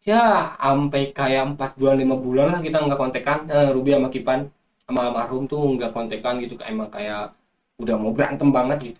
ya 0.07 0.55
sampai 0.55 1.11
kayak 1.11 1.51
empat 1.51 1.75
bulan 1.75 1.99
lima 1.99 2.15
bulan 2.15 2.47
lah 2.55 2.59
kita 2.63 2.79
nggak 2.79 2.95
kontekan 2.95 3.43
Eh, 3.51 3.69
Ruby 3.75 3.91
sama 3.91 4.07
Kipan 4.07 4.47
sama 4.91 5.09
almarhum 5.09 5.47
tuh 5.47 5.63
nggak 5.79 5.95
kontekan 5.95 6.37
gitu 6.43 6.59
kayak 6.59 6.75
emang 6.75 6.91
kayak 6.91 7.31
udah 7.79 7.95
mau 7.97 8.11
berantem 8.13 8.51
banget 8.51 8.77
gitu 8.93 8.99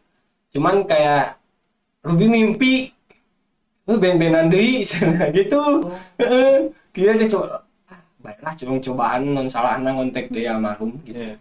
cuman 0.57 0.87
kayak 0.87 1.37
Ruby 2.01 2.25
mimpi 2.25 2.73
lu 3.85 3.99
band-bandan 3.99 4.47
deui 4.49 4.81
sana 4.87 5.27
gitu 5.29 5.59
Heeh. 6.17 6.71
kita 6.95 7.19
teh 7.19 7.29
coba 7.29 7.61
ah, 7.91 8.01
baiklah 8.23 8.53
coba 8.57 8.71
cobaan 8.79 9.21
non 9.35 9.47
salah 9.51 9.77
nang 9.77 9.99
kontak 9.99 10.31
deh 10.31 10.47
almarhum 10.47 10.95
gitu 11.05 11.19
Iya. 11.19 11.35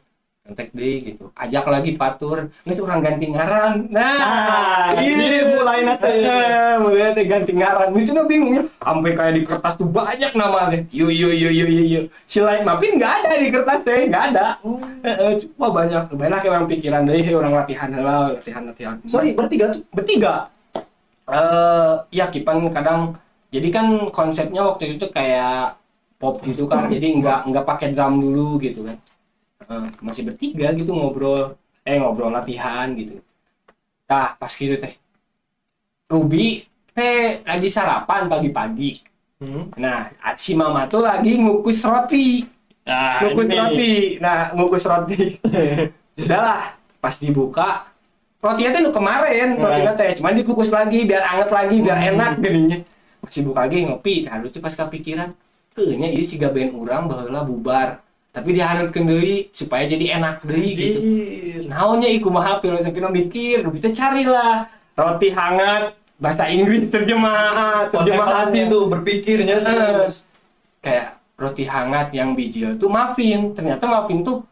Kontak 0.51 0.75
deh 0.75 0.99
gitu. 0.99 1.31
Ajak 1.39 1.63
lagi 1.71 1.95
patur 1.95 2.51
nggak 2.67 2.83
orang 2.83 3.01
ganti 3.07 3.27
ngaran. 3.31 3.87
Nah 3.87 4.19
Ah, 4.19 4.91
ini 4.99 5.55
mulai 5.55 5.87
nanti. 5.87 6.11
Eh, 6.27 6.75
mulai 6.83 7.15
teh 7.15 7.25
ganti 7.31 7.53
ngaran. 7.55 7.95
Itu 7.95 8.11
tuh 8.11 8.27
bingung 8.27 8.59
ya. 8.59 8.65
Sampai 8.83 9.15
kayak 9.15 9.35
di 9.39 9.43
kertas 9.47 9.79
tuh 9.79 9.87
banyak 9.87 10.35
nama 10.35 10.75
teh 10.75 10.83
yo 10.91 11.07
yo 11.07 11.31
yo 11.31 11.55
yo 11.55 11.71
yo 11.71 11.85
yo. 11.87 12.01
Si 12.27 12.43
lain 12.43 12.67
mapin 12.67 12.99
nggak 12.99 13.13
ada 13.23 13.39
di 13.39 13.49
kertas 13.55 13.87
teh 13.87 14.11
nggak 14.11 14.25
ada. 14.35 14.59
Heeh, 15.07 15.31
cuma 15.47 15.71
banyak 15.71 16.03
banyak 16.19 16.41
orang 16.51 16.67
pikiran 16.67 17.07
deh 17.07 17.23
orang 17.31 17.55
latihan 17.55 17.89
lah 17.95 18.35
latihan 18.35 18.63
latihan. 18.67 18.97
Sorry, 19.07 19.31
bertiga 19.39 19.71
tuh. 19.71 19.87
bertiga. 19.95 20.51
Eh 21.31 21.95
ya 22.11 22.27
Kipan 22.27 22.67
kadang 22.75 23.15
jadi 23.55 23.71
kan 23.71 23.87
konsepnya 24.11 24.67
waktu 24.67 24.99
itu 24.99 25.07
kayak 25.15 25.79
pop 26.19 26.43
gitu 26.43 26.67
kan. 26.67 26.85
Jadi 26.93 27.23
nggak 27.23 27.49
nggak 27.49 27.65
pakai 27.65 27.95
drum 27.95 28.19
dulu 28.19 28.59
gitu 28.59 28.83
kan 28.83 28.99
masih 30.03 30.27
bertiga 30.27 30.75
gitu 30.75 30.91
ngobrol. 30.91 31.55
Eh 31.87 31.97
ngobrol 31.97 32.35
latihan 32.35 32.91
gitu. 32.99 33.23
Nah 34.11 34.35
pas 34.35 34.51
gitu 34.51 34.75
teh. 34.77 34.95
Ruby 36.11 36.67
teh 36.91 37.39
lagi 37.47 37.69
sarapan 37.71 38.27
pagi-pagi. 38.27 39.07
Hmm. 39.41 39.73
nah 39.81 40.13
si 40.37 40.53
mama 40.53 40.85
tuh 40.85 41.01
lagi 41.01 41.41
ngukus 41.41 41.81
roti. 41.89 42.45
Nah, 42.85 43.25
ngukus 43.25 43.49
ini. 43.49 43.57
roti. 43.57 43.95
Nah 44.21 44.53
ngukus 44.53 44.85
roti. 44.85 45.41
Udahlah 46.21 46.77
pas 47.01 47.17
dibuka 47.17 47.89
rotinya 48.45 48.85
tuh 48.85 48.93
kemarin 48.93 49.57
Nah. 49.57 49.65
rotinya 49.65 49.93
teh. 49.97 50.11
Cuman 50.21 50.37
dikukus 50.37 50.69
lagi 50.69 51.09
biar 51.09 51.25
anget 51.25 51.49
lagi 51.49 51.77
biar 51.81 51.99
enak 52.13 52.33
gininya. 52.43 52.79
Pas 53.25 53.33
dibuka 53.33 53.59
lagi 53.65 53.89
ngopi. 53.89 54.29
Nah 54.29 54.45
tuh 54.45 54.61
pas 54.61 54.75
kepikiran. 54.77 55.33
Tuh 55.73 55.95
nya 55.97 56.11
ini 56.11 56.27
si 56.27 56.37
gaben 56.37 56.75
urang 56.77 57.09
baheula 57.09 57.41
bubar 57.47 58.03
tapi 58.31 58.55
dihanetkeun 58.55 59.11
deui 59.11 59.51
supaya 59.51 59.91
jadi 59.91 60.23
enak 60.23 60.47
deui 60.47 60.71
gitu. 60.75 60.99
Naonnya 61.67 62.07
iku 62.07 62.31
maha 62.31 62.63
filosofi 62.63 62.99
mikir 63.03 63.67
lu 63.67 63.75
kita 63.75 63.91
carilah. 63.91 64.71
Roti 64.95 65.29
hangat 65.35 65.99
bahasa 66.21 66.47
Inggris 66.47 66.87
terjemah 66.87 67.89
terjemah 67.91 67.91
Kontemplasi 67.91 68.59
tuh 68.69 68.83
berpikirnya 68.93 69.57
terus. 69.65 70.23
kayak 70.85 71.17
roti 71.41 71.65
hangat 71.65 72.13
yang 72.15 72.39
bijil 72.39 72.79
tuh 72.79 72.87
muffin. 72.87 73.51
Ternyata 73.51 73.85
muffin 73.91 74.23
tuh 74.23 74.47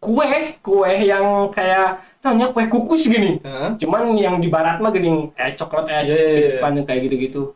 kue 0.00 0.56
kue 0.64 0.92
yang 1.04 1.52
kayak 1.52 2.00
namanya 2.24 2.48
kue 2.48 2.64
kukus 2.64 3.06
gini. 3.10 3.42
Hah? 3.44 3.76
cuman 3.76 4.16
yang 4.16 4.40
di 4.40 4.48
barat 4.48 4.80
mah 4.80 4.90
gini 4.90 5.28
eh 5.36 5.52
coklat 5.52 5.86
eh 5.90 6.00
iya, 6.06 6.16
iya. 6.16 6.48
Jepang 6.56 6.80
kayak 6.82 7.00
gitu-gitu 7.06 7.52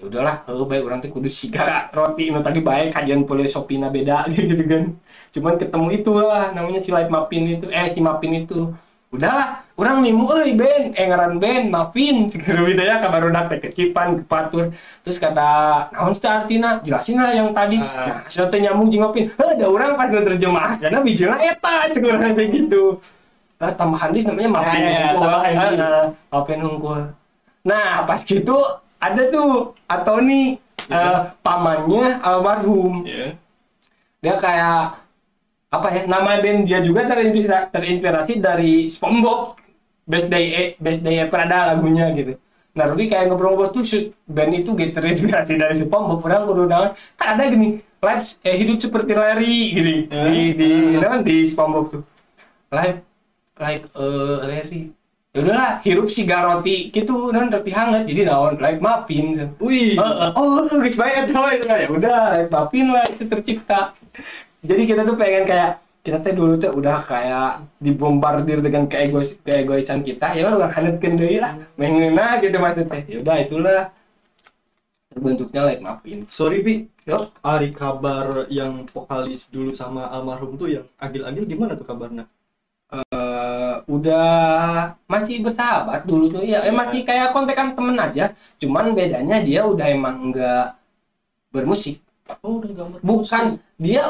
ya 0.00 0.08
udahlah 0.08 0.34
heuh 0.48 0.64
bae 0.64 0.80
urang 0.80 1.04
teh 1.04 1.12
kudu 1.12 1.28
siga 1.28 1.92
roti 1.92 2.32
nu 2.32 2.40
tadi 2.40 2.64
bae 2.64 2.88
kajian 2.88 3.28
filosofina 3.28 3.92
beda 3.92 4.24
gitu 4.32 4.64
kan. 4.64 4.96
Cuman 5.30 5.54
ketemu 5.60 5.86
itulah 5.92 6.56
namanya 6.56 6.80
si 6.80 6.88
Light 6.88 7.12
Mapin 7.12 7.60
itu 7.60 7.68
eh 7.68 7.84
si 7.92 8.00
Mapin 8.00 8.48
itu. 8.48 8.72
Udahlah 9.12 9.66
orang 9.76 10.00
nimu 10.00 10.24
euy 10.32 10.56
Ben 10.56 10.96
eh 10.96 11.04
ngaran 11.04 11.36
Ben 11.36 11.68
Mapin. 11.68 12.32
Segera 12.32 12.64
gitu 12.72 12.80
ya 12.80 12.96
kabar 12.96 13.28
udah 13.28 13.44
teh 13.52 13.60
kecipan 13.60 14.16
ke 14.16 14.24
patur 14.24 14.72
terus 15.04 15.20
kata 15.20 15.92
naon 15.92 16.16
teh 16.16 16.32
artina 16.32 16.80
jelasin 16.80 17.20
lah 17.20 17.36
yang 17.36 17.52
tadi. 17.52 17.76
Ah. 17.76 18.08
nah 18.08 18.16
hasil 18.24 18.48
teh 18.48 18.56
nyambung 18.56 18.88
jeung 18.88 19.04
Mapin. 19.04 19.28
Heuh 19.28 19.48
ada 19.52 19.68
orang 19.68 20.00
pas 20.00 20.08
terjemah 20.08 20.80
karena 20.80 21.04
bijilna 21.04 21.36
eta 21.44 21.84
cek 21.92 22.00
urang 22.00 22.32
teh 22.32 22.48
gitu. 22.48 22.96
Nah, 23.60 23.68
tambahan 23.76 24.16
dis 24.16 24.24
namanya 24.24 24.48
Mapin 24.48 24.80
Ya, 24.80 25.12
ya, 25.12 25.68
ya, 25.76 25.90
Mapin 26.32 26.64
Hungkul. 26.64 27.12
Nah, 27.60 28.08
pas 28.08 28.24
gitu 28.24 28.56
ada 29.00 29.22
tuh 29.28 29.72
Atoni 29.84 30.60
Ya. 30.86 30.98
eh, 30.98 31.20
pamannya 31.40 32.18
almarhum. 32.18 33.06
Iya. 33.06 33.38
Dia 34.18 34.34
kayak 34.36 34.98
apa 35.70 35.86
ya? 35.88 36.02
Nama 36.04 36.42
band 36.42 36.66
dia 36.66 36.82
juga 36.82 37.06
terinspirasi, 37.06 37.70
terinspirasi 37.70 38.32
dari 38.38 38.86
SpongeBob. 38.86 39.54
Best 40.02 40.26
Day 40.26 40.44
E- 40.50 40.74
Best 40.76 41.00
Day 41.00 41.22
Ever 41.22 41.38
ada 41.38 41.70
lagunya 41.70 42.10
gitu. 42.10 42.34
Nah, 42.74 42.90
Ruby 42.90 43.06
kayak 43.06 43.30
ngobrol-ngobrol 43.30 43.70
tuh 43.70 43.86
shoot 43.86 44.10
band 44.26 44.50
itu 44.52 44.74
gitu 44.74 44.90
terinspirasi 44.90 45.54
dari 45.56 45.78
SpongeBob. 45.78 46.26
Orang 46.26 46.50
kudu. 46.50 46.66
Kan 46.66 47.38
ada 47.38 47.46
gini, 47.46 47.78
live 47.78 48.24
eh, 48.42 48.56
hidup 48.58 48.78
seperti 48.82 49.12
Larry 49.14 49.58
gini 49.70 49.96
Ya. 50.10 50.26
di 50.26 50.38
di 50.58 50.70
apa, 50.98 51.22
di 51.22 51.46
SpongeBob 51.46 51.86
tuh. 51.88 52.02
Live 52.74 52.98
like 53.56 53.86
eh 53.94 54.38
Larry 54.42 54.82
ya 55.30 55.46
udahlah 55.46 55.70
hirup 55.86 56.10
si 56.10 56.26
garoti 56.26 56.90
gitu 56.90 57.30
dan 57.30 57.54
roti 57.54 57.70
hangat 57.70 58.02
jadi 58.02 58.26
naon 58.26 58.58
like 58.58 58.82
muffin. 58.82 59.30
Wih. 59.62 59.94
Heeh. 59.94 60.30
oh 60.34 60.66
guys 60.66 60.98
banget 60.98 61.30
tuh 61.30 61.46
itu 61.54 61.66
ya 61.70 61.86
udah 61.86 62.18
like 62.34 62.50
muffin 62.50 62.86
lah 62.90 63.06
itu 63.06 63.22
tercipta 63.30 63.94
jadi 64.66 64.82
kita 64.90 65.00
tuh 65.06 65.14
pengen 65.14 65.46
kayak 65.46 65.78
kita 66.02 66.18
teh 66.18 66.34
dulu 66.34 66.58
tuh 66.58 66.74
udah 66.74 66.98
kayak 67.06 67.62
dibombardir 67.78 68.58
dengan 68.58 68.90
keegois 68.90 69.38
keegoisan 69.46 70.02
kita 70.02 70.34
ya 70.34 70.50
udah 70.50 70.66
hanetkeun 70.66 71.14
deui 71.14 71.38
lah 71.38 71.54
mengeuna 71.78 72.42
gitu 72.42 72.56
maksudnya 72.58 72.98
ya 73.06 73.16
udah 73.22 73.36
itulah 73.38 73.80
terbentuknya 75.14 75.62
like 75.62 75.78
muffin 75.78 76.26
Sorry 76.26 76.58
Bi, 76.66 76.90
Yo. 77.06 77.30
Ari 77.46 77.70
kabar 77.70 78.50
yang 78.50 78.82
vokalis 78.90 79.46
dulu 79.46 79.78
sama 79.78 80.10
almarhum 80.10 80.58
tuh 80.58 80.74
yang 80.74 80.86
agil-agil 80.98 81.46
gimana 81.46 81.78
tuh 81.78 81.86
kabarnya? 81.86 82.26
eh 82.90 83.29
udah 83.86 84.28
masih 85.06 85.40
bersahabat 85.44 86.04
dulu 86.04 86.28
tuh 86.28 86.42
ya 86.44 86.64
eh, 86.66 86.74
masih 86.74 87.04
kayak 87.04 87.32
kontekan 87.32 87.72
temen 87.72 87.96
aja. 87.96 88.34
Cuman 88.60 88.92
bedanya 88.92 89.40
dia 89.40 89.64
udah 89.64 89.86
emang 89.88 90.32
nggak 90.32 90.76
bermusik. 91.54 92.00
Oh 92.42 92.62
udah 92.62 92.70
gambar. 92.70 92.98
bukan. 93.02 93.44
Dia 93.80 94.02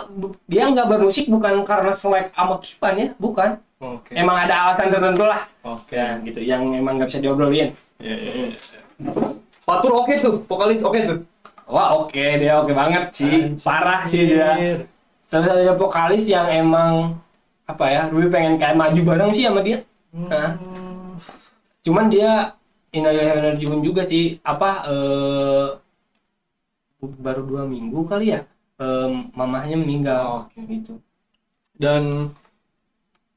dia 0.45 0.63
nggak 0.69 0.89
bermusik 0.89 1.31
bukan 1.31 1.65
karena 1.65 1.93
selek 1.95 2.35
sama 2.37 2.57
Kipan 2.61 2.95
ya 2.97 3.09
bukan. 3.17 3.51
Oke. 3.81 4.13
emang 4.13 4.37
ada 4.37 4.69
alasan 4.69 4.93
tertentu 4.93 5.25
lah. 5.25 5.49
Oke. 5.65 5.97
ya 5.97 6.21
gitu. 6.21 6.41
Yang 6.45 6.63
emang 6.77 7.01
nggak 7.01 7.09
bisa 7.09 7.21
diobrolin. 7.25 7.73
Ya, 7.97 8.17
ya, 8.17 8.33
ya. 8.53 9.13
Patur 9.65 10.05
oke 10.05 10.13
tuh, 10.21 10.45
vokalis 10.45 10.85
oke 10.85 11.01
tuh. 11.01 11.19
wah 11.65 11.97
oke. 11.97 12.21
Dia 12.21 12.61
oke 12.61 12.77
banget 12.77 13.05
sih. 13.17 13.57
Anjir. 13.57 13.65
parah 13.65 14.03
sih 14.05 14.29
dia. 14.29 14.85
Salah-satunya 15.25 15.75
vokalis 15.79 16.25
yang 16.29 16.51
emang 16.51 17.17
apa 17.71 17.85
ya 17.89 18.03
Ruby 18.11 18.29
pengen 18.29 18.55
kayak 18.59 18.77
maju 18.77 19.01
bareng 19.05 19.31
sih 19.31 19.47
sama 19.47 19.63
dia 19.63 19.83
Nah. 20.11 20.59
Hmm. 20.59 21.15
cuman 21.87 22.11
dia 22.11 22.59
energi 22.91 23.65
juga 23.81 24.03
sih 24.03 24.43
apa 24.43 24.71
eh 24.91 25.67
baru 27.01 27.47
dua 27.47 27.63
minggu 27.65 28.03
kali 28.05 28.35
ya 28.35 28.43
eh, 28.83 29.09
mamahnya 29.33 29.79
meninggal 29.79 30.51
Oke. 30.51 30.61
gitu 30.67 30.99
Dan 31.81 32.29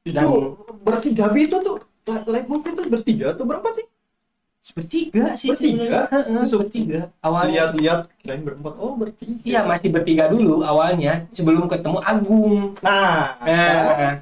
itu 0.04 0.12
Dan- 0.12 0.28
bertiga 0.84 1.32
itu 1.32 1.56
tuh 1.64 1.80
live 2.28 2.48
movie 2.50 2.74
tuh 2.76 2.84
bertiga 2.92 3.32
tuh 3.32 3.48
berapa 3.48 3.64
sih? 3.72 3.86
Bertiga 4.72 5.36
sih 5.36 5.52
Bertiga? 5.52 6.08
sebenarnya. 6.08 6.48
Bertiga 6.48 7.00
awalnya 7.20 7.52
Lihat-lihat 7.68 7.98
kirain 8.16 8.40
berempat. 8.40 8.72
Oh 8.80 8.96
bertiga. 8.96 9.44
iya 9.44 9.60
masih 9.60 9.92
bertiga 9.92 10.24
dulu 10.26 10.64
awalnya 10.64 11.28
sebelum 11.36 11.68
ketemu 11.68 11.98
Agung 12.00 12.72
Nah, 12.80 13.36
nah 13.44 14.16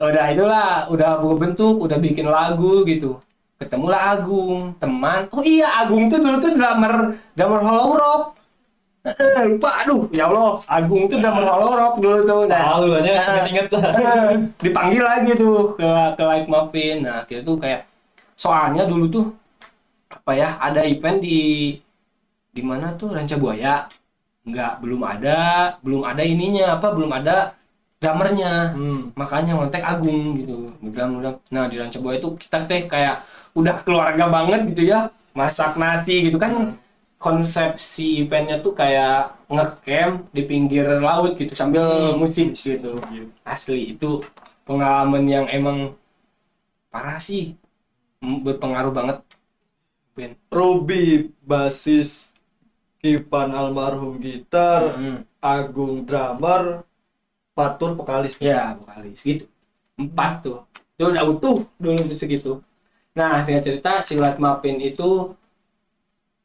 udah 0.00 0.24
itulah 0.32 0.68
udah 0.88 1.10
bentuk 1.36 1.78
udah 1.78 1.98
bikin 2.00 2.26
lagu 2.26 2.82
gitu 2.82 3.20
ketemulah 3.54 4.18
Agung 4.18 4.74
teman 4.76 5.30
oh 5.30 5.44
iya 5.44 5.68
Agung 5.78 6.10
tuh 6.10 6.18
dulu 6.18 6.36
tuh 6.40 6.52
drummer 6.56 6.94
drummer 7.36 7.60
Hollow 7.60 7.90
Rock 7.94 8.24
Eh, 9.02 9.42
lupa 9.50 9.82
aduh 9.82 10.06
ya 10.14 10.30
Allah 10.30 10.62
Agung 10.66 11.06
tuh 11.06 11.18
drummer 11.18 11.42
Hollow 11.42 11.74
Rock 11.74 11.94
dulu 11.98 12.18
tuh 12.22 12.40
nah 12.46 12.74
tahu 12.74 12.86
lah 12.90 13.00
ya, 13.02 13.14
Nah. 13.18 13.46
lah. 13.78 14.34
dipanggil 14.58 15.02
lagi 15.02 15.30
tuh 15.34 15.74
ke 15.74 15.86
ke 16.14 16.22
Like 16.22 16.46
Muffin 16.46 16.96
nah 17.02 17.22
kita 17.22 17.42
tuh 17.42 17.58
kayak 17.58 17.86
soalnya 18.34 18.86
dulu 18.86 19.06
tuh 19.06 19.24
apa 20.12 20.32
ya 20.36 20.48
ada 20.60 20.84
event 20.84 21.18
di 21.24 21.40
di 22.52 22.62
mana 22.62 22.92
tuh 23.00 23.16
Ranca 23.16 23.36
Buaya? 23.40 23.88
Nggak 24.44 24.72
belum 24.84 25.02
ada 25.06 25.38
belum 25.80 26.02
ada 26.04 26.22
ininya 26.22 26.76
apa 26.76 26.92
belum 26.92 27.10
ada 27.10 27.56
drummernya. 28.02 28.74
Hmm. 28.76 29.00
makanya 29.14 29.56
ngontek 29.56 29.84
Agung 29.86 30.36
gitu. 30.36 30.74
Drum 30.82 31.22
drum 31.22 31.36
nah 31.54 31.64
di 31.70 31.76
Ranca 31.80 31.98
Buaya 32.02 32.18
itu 32.20 32.30
kita 32.36 32.68
teh 32.68 32.84
kayak 32.84 33.24
udah 33.56 33.76
keluarga 33.80 34.28
banget 34.28 34.60
gitu 34.74 34.92
ya. 34.92 35.08
Masak 35.32 35.80
nasi 35.80 36.28
gitu 36.28 36.36
kan. 36.36 36.76
Konsepsi 37.22 38.26
eventnya 38.26 38.58
tuh 38.58 38.74
kayak 38.74 39.46
ngecamp 39.46 40.26
di 40.34 40.42
pinggir 40.42 40.82
laut 40.98 41.38
gitu 41.38 41.54
sambil 41.54 42.18
musik 42.18 42.58
gitu. 42.58 42.98
Asli 43.46 43.94
itu 43.94 44.26
pengalaman 44.66 45.24
yang 45.30 45.46
emang 45.46 45.94
parah 46.90 47.22
sih. 47.22 47.54
Berpengaruh 48.18 48.90
banget 48.90 49.22
Ben. 50.12 50.36
Ruby 50.52 51.32
basis 51.40 52.30
Kipan 53.02 53.50
almarhum 53.50 54.14
gitar, 54.22 54.94
Mm. 54.94 55.26
Agung 55.42 56.06
drummer, 56.06 56.86
Patur 57.50 57.98
vokalis. 57.98 58.38
ya 58.38 58.78
vokalis 58.78 59.26
gitu. 59.26 59.50
Empat 59.98 60.46
tuh. 60.46 60.62
Itu 60.94 61.10
udah 61.10 61.24
utuh 61.26 61.56
dulu 61.82 61.98
segitu. 62.14 62.62
Nah 63.12 63.42
singkat 63.42 63.66
cerita 63.66 63.98
si 64.00 64.14
Light 64.16 64.38
Mapin 64.38 64.78
itu 64.78 65.34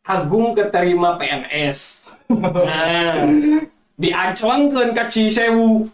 Agung 0.02 0.56
keterima 0.56 1.20
PNS 1.20 2.08
nah 2.32 3.28
dianclengkeun 4.02 4.92
ke 4.96 5.04
Cisewu. 5.08 5.88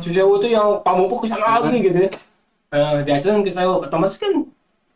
Cisewu 0.00 0.40
tuh 0.40 0.48
yang 0.48 0.80
pamupuk 0.82 1.24
ke 1.24 1.26
sana 1.30 1.60
lagi 1.60 1.80
gitu 1.80 2.08
ya. 2.08 2.10
Eh 2.74 2.96
diancleng 3.06 3.44
ke 3.44 3.52
Cisewu. 3.52 3.84
Otomatis 3.84 4.18
kan 4.18 4.32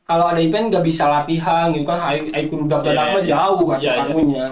kalau 0.08 0.24
ada 0.24 0.40
event 0.40 0.72
nggak 0.72 0.84
bisa 0.88 1.04
latihan 1.04 1.68
gitu 1.68 1.84
kan 1.84 2.00
kudu 2.48 2.64
dapat 2.64 2.96
dapat 2.96 3.22
iya. 3.22 3.30
jauh 3.36 3.62
kan 3.68 3.78
Iya, 3.78 3.92
iya. 3.92 4.02
kamunya 4.08 4.46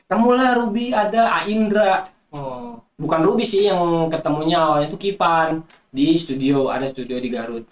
ketemulah 0.00 0.50
Ruby 0.56 0.84
ada 0.90 1.22
Aindra 1.38 2.08
Oh. 2.28 2.76
bukan 3.00 3.24
Ruby 3.24 3.40
sih 3.40 3.68
yang 3.68 4.08
ketemunya 4.12 4.60
awalnya 4.60 4.92
tuh 4.92 5.00
Kipan 5.00 5.64
di 5.88 6.12
studio 6.12 6.68
ada 6.68 6.84
studio 6.84 7.16
di 7.16 7.32
Garut 7.32 7.64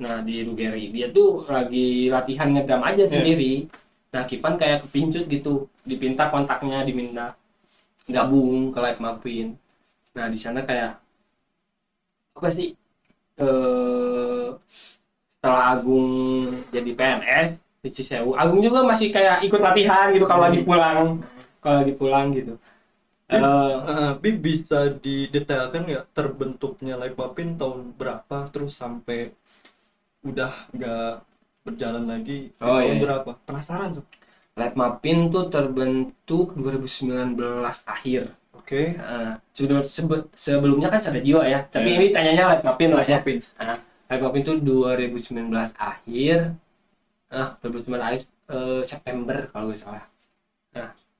nah 0.00 0.24
di 0.24 0.40
Rugeri 0.40 0.88
dia 0.88 1.12
tuh 1.12 1.44
lagi 1.44 2.08
latihan 2.08 2.48
ngedram 2.48 2.80
aja 2.80 3.04
Iya. 3.04 3.12
sendiri 3.12 3.52
nah 4.08 4.24
Kipan 4.24 4.56
kayak 4.56 4.88
kepincut 4.88 5.28
gitu 5.28 5.68
dipinta 5.84 6.32
kontaknya 6.32 6.80
diminta 6.80 7.36
gabung 8.08 8.72
ke 8.72 8.80
Live 8.80 9.00
Mapin 9.00 9.52
nah 10.16 10.32
di 10.32 10.38
sana 10.40 10.64
kayak 10.64 10.96
apa 12.32 12.48
sih 12.48 12.72
eh 13.36 14.19
setelah 15.40 15.72
Agung 15.72 16.08
jadi 16.68 16.90
PNS 16.92 17.48
di 17.80 17.88
Cisewu 17.88 18.36
Agung 18.36 18.60
juga 18.60 18.84
masih 18.84 19.08
kayak 19.08 19.40
ikut 19.40 19.56
latihan 19.56 20.12
gitu 20.12 20.28
kalau 20.28 20.44
lagi 20.44 20.60
pulang 20.60 21.16
kalau 21.58 21.76
lagi 21.80 21.94
pulang 21.96 22.28
gitu 22.30 22.60
Eh, 23.24 23.38
Eh, 23.38 24.12
Bi 24.18 24.34
bisa 24.34 24.90
didetailkan 24.92 25.86
nggak 25.86 26.04
terbentuknya 26.10 26.98
Live 26.98 27.14
Mapin 27.14 27.54
tahun 27.54 27.94
berapa 27.94 28.50
terus 28.50 28.74
sampai 28.74 29.30
udah 30.20 30.50
nggak 30.70 31.22
berjalan 31.62 32.04
lagi 32.04 32.50
Oh, 32.58 32.74
tahun 32.74 32.82
iya, 32.82 32.92
iya. 32.92 33.00
berapa? 33.00 33.30
Penasaran 33.40 33.96
tuh. 33.96 34.04
Live 34.52 34.74
Mapin 34.74 35.30
tuh 35.30 35.46
terbentuk 35.46 36.52
2019 36.52 37.38
akhir. 37.86 38.34
Oke. 38.50 38.98
Heeh. 38.98 39.30
sebelum 39.54 39.86
sebe- 39.86 40.26
sebelumnya 40.34 40.90
kan 40.90 40.98
Sada 40.98 41.22
Jiwa 41.22 41.46
ya, 41.46 41.62
tapi 41.64 41.86
Iya. 41.86 41.96
ini 41.96 42.06
tanyanya 42.10 42.44
Live 42.50 42.66
Mapin 42.66 42.90
lah 42.90 43.06
ya. 43.06 43.22
Mapin. 43.22 43.38
Live 44.10 44.22
Mapin 44.22 44.42
tuh 44.42 44.56
2019 44.58 45.46
akhir. 45.78 46.38
Ah, 47.30 47.54
2019 47.62 48.02
akhir 48.02 48.22
eh, 48.50 48.82
September 48.82 49.38
kalau 49.48 49.70
nggak 49.70 49.80
salah. 49.80 50.04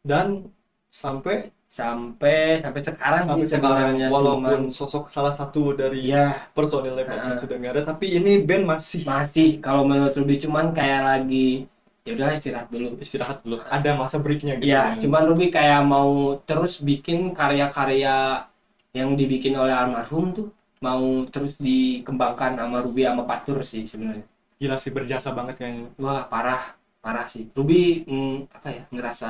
Dan 0.02 0.50
sampai 0.90 1.54
Sampai 1.70 2.58
sampai 2.58 2.82
sekarang 2.82 3.30
sampai 3.30 3.46
sih 3.46 3.54
sekarang 3.54 3.94
walaupun 4.10 4.42
cuman- 4.42 4.74
sosok 4.74 5.06
salah 5.06 5.30
satu 5.30 5.70
dari 5.70 6.10
Iya, 6.10 6.50
personil 6.50 6.98
Mapin 6.98 7.14
Heeh. 7.14 7.38
sudah 7.38 7.56
nggak 7.62 7.72
ada 7.78 7.82
tapi 7.94 8.06
ini 8.10 8.42
band 8.42 8.66
masih 8.66 9.06
masih 9.06 9.62
kalau 9.62 9.86
menurut 9.86 10.10
lebih 10.18 10.50
cuman 10.50 10.74
kayak 10.74 10.98
lagi 11.06 11.70
ya 12.02 12.18
udah 12.18 12.34
istirahat 12.34 12.66
dulu 12.74 12.98
istirahat 12.98 13.38
dulu 13.46 13.62
ada 13.70 13.90
masa 13.94 14.18
breaknya 14.18 14.58
gitu 14.58 14.66
Iya, 14.66 14.98
cuman 14.98 15.30
Ruby 15.30 15.46
kayak 15.54 15.78
mau 15.86 16.10
terus 16.42 16.82
bikin 16.82 17.30
karya-karya 17.38 18.42
yang 18.90 19.14
dibikin 19.14 19.54
oleh 19.54 19.70
almarhum 19.70 20.34
tuh 20.34 20.50
mau 20.80 21.04
terus 21.28 21.52
dikembangkan 21.60 22.56
sama 22.60 22.78
Ruby 22.84 23.02
sama 23.08 23.22
Patur 23.28 23.58
sih 23.64 23.84
sebenarnya. 23.84 24.24
gila 24.60 24.76
sih 24.76 24.92
berjasa 24.92 25.32
banget 25.32 25.54
kayaknya 25.60 25.88
Wah 26.04 26.22
parah, 26.32 26.62
parah 27.04 27.26
sih. 27.28 27.48
Ruby 27.56 28.04
mm, 28.04 28.34
apa 28.56 28.68
ya 28.76 28.82
ngerasa 28.92 29.28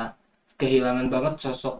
kehilangan 0.59 1.07
banget 1.13 1.33
sosok 1.43 1.75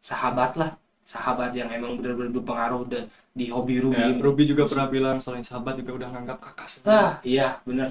sahabat 0.00 0.50
lah, 0.60 0.70
sahabat 1.04 1.50
yang 1.54 1.68
emang 1.70 1.98
benar-benar 1.98 2.32
berpengaruh 2.40 2.82
de- 2.88 3.08
di 3.36 3.46
hobi 3.54 3.78
Ruby. 3.84 4.00
Ya. 4.00 4.08
Ruby 4.18 4.42
juga 4.50 4.64
pernah 4.70 4.88
bilang 4.90 5.16
selain 5.22 5.44
sahabat 5.46 5.74
juga 5.80 5.92
udah 6.02 6.08
nganggap 6.14 6.38
kakak 6.42 6.68
sendiri 6.68 6.90
Ah 6.94 7.12
iya 7.22 7.46
bener. 7.68 7.88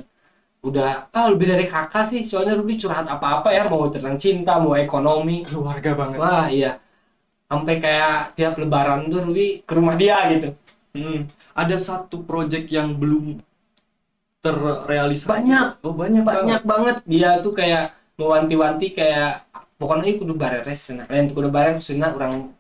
Udah 0.60 1.08
ah 1.16 1.28
lebih 1.32 1.48
dari 1.54 1.66
kakak 1.72 2.04
sih, 2.12 2.22
soalnya 2.28 2.56
Ruby 2.60 2.76
curhat 2.82 3.08
apa-apa 3.08 3.50
ya 3.56 3.64
mau 3.72 3.88
tentang 3.92 4.18
cinta, 4.20 4.60
mau 4.60 4.76
ekonomi. 4.76 5.44
keluarga 5.48 5.92
banget 5.96 6.20
Wah 6.20 6.46
iya. 6.52 6.72
Sampai 7.50 7.76
kayak 7.84 8.38
tiap 8.38 8.54
lebaran 8.62 9.10
tuh 9.12 9.20
Ruby 9.28 9.64
ke 9.68 9.74
rumah 9.78 9.96
dia 10.02 10.18
gitu. 10.34 10.50
Hmm. 10.90 11.30
ada 11.54 11.78
satu 11.78 12.26
project 12.26 12.74
yang 12.74 12.98
belum 12.98 13.46
terrealisasi 14.42 15.30
Banyak. 15.30 15.68
oh 15.86 15.94
banyak 15.94 16.24
Banyak 16.26 16.64
banget 16.66 16.98
dia 17.06 17.38
tuh 17.44 17.54
kayak 17.54 17.94
mewanti-wanti 18.20 18.92
kayak 18.96 19.48
pokoknya 19.80 20.20
kudu 20.20 20.34
bareres 20.36 20.92
cenah. 20.92 21.08
Lain 21.08 21.32
kudu 21.32 21.48
bareres 21.48 21.88
cenah 21.88 22.12
urang 22.16 22.52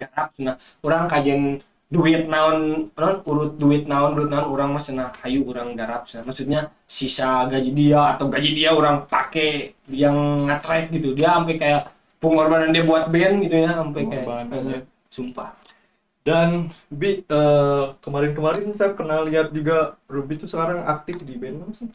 garap 0.00 0.32
cenah. 0.32 0.56
Urang 0.80 1.04
kajian 1.08 1.60
duit 1.92 2.24
naon 2.24 2.88
non 2.96 3.14
urut 3.28 3.60
duit 3.60 3.84
naon 3.84 4.16
urut 4.16 4.32
naon 4.32 4.48
urang 4.48 4.72
mah 4.72 4.80
cenah 4.80 5.12
hayu 5.20 5.44
urang 5.44 5.76
garap 5.76 6.08
cenah. 6.08 6.24
Maksudnya 6.24 6.72
sisa 6.88 7.44
gaji 7.44 7.70
dia 7.76 8.16
atau 8.16 8.32
gaji 8.32 8.50
dia 8.56 8.72
orang 8.72 9.04
pakai 9.04 9.76
yang 9.92 10.48
nge 10.48 10.88
gitu. 10.96 11.12
Dia 11.12 11.36
sampai 11.36 11.56
kayak 11.60 11.82
pengorbanan 12.16 12.72
dia 12.72 12.84
buat 12.88 13.12
band 13.12 13.44
gitu 13.44 13.56
ya 13.68 13.70
sampai 13.76 14.02
kayak 14.08 14.26
eh, 14.48 14.82
sumpah. 15.12 15.61
Dan 16.22 16.70
Bi 16.86 17.22
eh, 17.26 17.84
kemarin-kemarin 17.98 18.70
saya 18.78 18.94
pernah 18.94 19.22
lihat 19.26 19.50
juga 19.50 19.98
Ruby 20.06 20.38
tuh 20.38 20.48
sekarang 20.50 20.82
aktif 20.86 21.18
di 21.22 21.34
band 21.34 21.56
mana 21.62 21.72
sih 21.74 21.88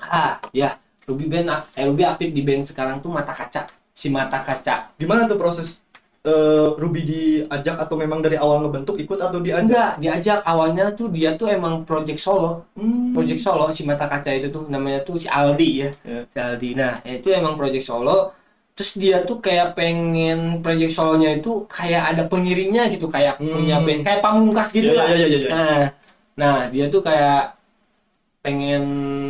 Ah, 0.00 0.36
ya. 0.52 0.76
Ruby 1.08 1.28
band 1.28 1.48
eh, 1.76 1.84
Ruby 1.84 2.04
aktif 2.04 2.28
di 2.32 2.42
band 2.44 2.64
sekarang 2.68 3.00
tuh 3.00 3.08
mata 3.12 3.32
kaca. 3.32 3.68
Si 3.94 4.10
mata 4.10 4.42
kaca. 4.42 4.90
gimana 4.98 5.24
tuh 5.24 5.38
proses 5.40 5.84
eh, 6.24 6.68
Ruby 6.76 7.00
diajak 7.08 7.76
atau 7.80 7.96
memang 7.96 8.20
dari 8.20 8.36
awal 8.36 8.64
ngebentuk 8.68 8.96
ikut 9.00 9.16
atau 9.20 9.38
diajak 9.40 9.64
Enggak, 9.64 9.92
diajak 10.02 10.38
awalnya 10.44 10.92
tuh 10.92 11.08
dia 11.08 11.32
tuh 11.36 11.48
emang 11.48 11.84
project 11.88 12.20
solo. 12.20 12.68
Hmm. 12.76 13.12
Project 13.16 13.40
solo 13.40 13.72
si 13.72 13.84
mata 13.88 14.04
kaca 14.08 14.28
itu 14.32 14.48
tuh 14.52 14.68
namanya 14.68 15.00
tuh 15.04 15.16
si 15.16 15.28
Aldi 15.28 15.70
ya. 15.80 15.90
Ya. 16.04 16.20
Si 16.28 16.38
Aldi. 16.40 16.70
Nah, 16.76 16.92
itu 17.06 17.28
emang 17.32 17.54
project 17.56 17.84
solo. 17.86 18.32
Terus 18.74 18.90
dia 18.98 19.22
tuh 19.22 19.38
kayak 19.38 19.78
pengen 19.78 20.58
project 20.58 20.92
solonya 20.98 21.38
itu 21.38 21.62
kayak 21.70 22.10
ada 22.10 22.22
pengiringnya 22.26 22.90
gitu, 22.90 23.06
kayak 23.06 23.38
Hmm. 23.38 23.54
punya 23.54 23.78
band 23.78 24.02
kayak 24.02 24.20
pamungkas 24.20 24.68
gitu 24.74 24.90
Ya, 24.90 24.98
lah. 24.98 25.06
ya, 25.14 25.16
ya, 25.16 25.26
ya, 25.30 25.38
ya. 25.38 25.48
Nah, 25.54 25.82
nah 26.34 26.56
dia 26.74 26.90
tuh 26.90 26.98
kayak 26.98 27.54
pengen 28.42 28.82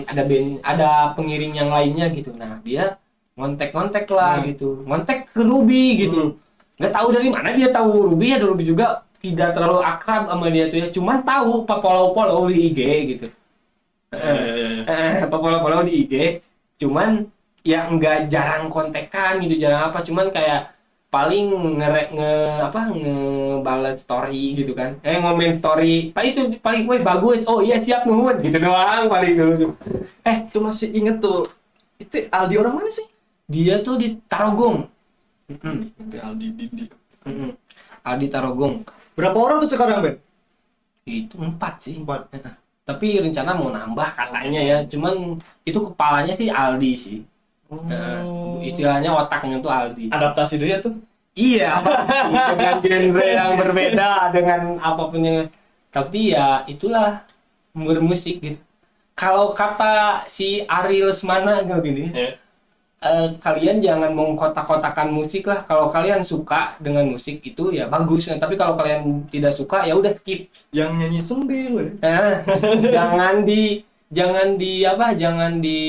ada 0.09 0.23
band, 0.25 0.49
ada 0.65 1.13
pengiring 1.13 1.53
yang 1.55 1.69
lainnya 1.69 2.09
gitu. 2.11 2.33
Nah, 2.35 2.59
dia 2.65 2.97
ngontek-ngontek 3.37 4.09
lah 4.11 4.41
Hmm. 4.41 4.47
gitu. 4.49 4.69
Ngontek 4.89 5.29
ke 5.29 5.41
Ruby 5.45 6.09
gitu. 6.09 6.41
Nggak 6.81 6.93
tahu 6.97 7.09
dari 7.15 7.29
mana 7.31 7.49
dia 7.55 7.69
tahu 7.71 8.11
Ruby 8.11 8.35
ya 8.35 8.39
Ruby 8.41 8.65
juga 8.67 9.05
tidak 9.21 9.55
terlalu 9.55 9.81
akrab 9.85 10.27
sama 10.27 10.49
dia 10.49 10.67
tuh 10.73 10.79
ya. 10.81 10.87
Cuman 10.89 11.21
tahu 11.23 11.69
papolo-polo 11.69 12.49
di 12.49 12.73
IG 12.73 12.81
gitu. 13.15 13.27
Ya, 14.09 14.33
ya, 14.41 14.55
ya. 14.57 14.69
Eh, 14.89 15.17
papolo-polo 15.29 15.85
di 15.85 15.93
IG. 16.07 16.15
Cuman 16.81 17.29
ya 17.65 17.89
nggak 17.89 18.29
jarang 18.29 18.69
kontekan 18.69 19.41
gitu, 19.41 19.57
jarang 19.57 19.91
apa. 19.91 20.05
Cuman 20.05 20.29
kayak 20.29 20.77
paling 21.15 21.47
nge, 21.79 22.11
nge 22.11 22.33
apa 22.59 22.81
ngebales 22.91 24.03
story 24.03 24.59
gitu 24.59 24.75
kan. 24.75 24.99
Eh 25.07 25.23
ngomen 25.23 25.55
story 25.55 26.11
paling 26.11 26.31
itu 26.35 26.43
paling 26.59 26.83
gue 26.91 26.99
bagus 27.07 27.47
oh 27.47 27.63
iya 27.63 27.79
siap 27.79 28.03
nuhun 28.03 28.43
gitu 28.43 28.59
doang 28.59 29.07
paling 29.07 29.39
dulu 29.39 29.79
eh 30.27 30.37
itu 30.51 30.59
masih 30.59 30.91
inget 30.91 31.23
tuh 31.23 31.47
itu 32.03 32.27
Aldi 32.35 32.59
orang 32.59 32.75
mana 32.83 32.91
sih? 32.91 33.07
Dia 33.47 33.79
tuh 33.79 33.95
di 33.95 34.19
Tarogong. 34.27 34.91
Mm, 35.47 35.79
itu 35.87 36.17
Aldi 36.19 36.47
Didi 36.51 36.85
mm, 37.23 37.51
Aldi 38.03 38.27
Tarogong. 38.27 38.83
Berapa 39.15 39.39
orang 39.39 39.63
tuh 39.63 39.71
sekarang 39.71 40.03
Ben? 40.03 40.17
Itu 41.07 41.39
empat 41.39 41.79
sih. 41.79 41.95
Empat. 42.03 42.27
Tapi 42.83 43.23
rencana 43.23 43.55
mau 43.55 43.71
nambah 43.71 44.19
katanya 44.19 44.61
ya 44.61 44.79
cuman 44.91 45.39
itu 45.63 45.79
kepalanya 45.79 46.35
sih 46.35 46.51
Aldi 46.51 46.93
sih 46.99 47.19
Oh. 47.79 48.61
Eh, 48.63 48.69
istilahnya 48.69 49.11
otaknya 49.13 49.59
tuh 49.59 49.71
Aldi. 49.71 50.09
Adaptasi 50.11 50.55
dia 50.57 50.79
tuh? 50.79 50.95
Iya. 51.35 51.83
Dengan 52.55 52.79
genre 52.79 53.27
yang 53.27 53.53
berbeda 53.59 54.31
dengan 54.31 54.79
apa 54.79 55.03
pun 55.11 55.19
yang 55.19 55.39
tapi 55.91 56.35
ya 56.35 56.63
itulah 56.67 57.23
bermusik 57.75 58.39
gitu. 58.39 58.61
Kalau 59.15 59.55
kata 59.55 60.27
si 60.27 60.67
Ariel 60.67 61.11
Lesmana 61.11 61.63
gitu 61.63 61.79
gini 61.83 62.11
ya. 62.11 62.35
eh, 63.03 63.29
kalian 63.39 63.79
jangan 63.79 64.11
mengkotak-kotakan 64.11 65.11
musik 65.11 65.47
lah. 65.47 65.63
Kalau 65.67 65.91
kalian 65.91 66.23
suka 66.27 66.75
dengan 66.83 67.07
musik 67.07 67.43
itu 67.47 67.71
ya 67.71 67.87
bagus. 67.87 68.27
Nah, 68.27 68.39
tapi 68.43 68.55
kalau 68.59 68.75
kalian 68.75 69.27
tidak 69.31 69.55
suka 69.55 69.87
ya 69.87 69.95
udah 69.95 70.11
skip. 70.15 70.51
Yang 70.75 70.91
nyanyi 70.99 71.21
sembil 71.23 71.73
ya. 71.79 71.87
Nah, 72.03 72.35
jangan 72.95 73.35
di 73.47 73.83
jangan 74.11 74.59
di 74.59 74.83
apa? 74.83 75.07
Jangan 75.15 75.53
di 75.63 75.81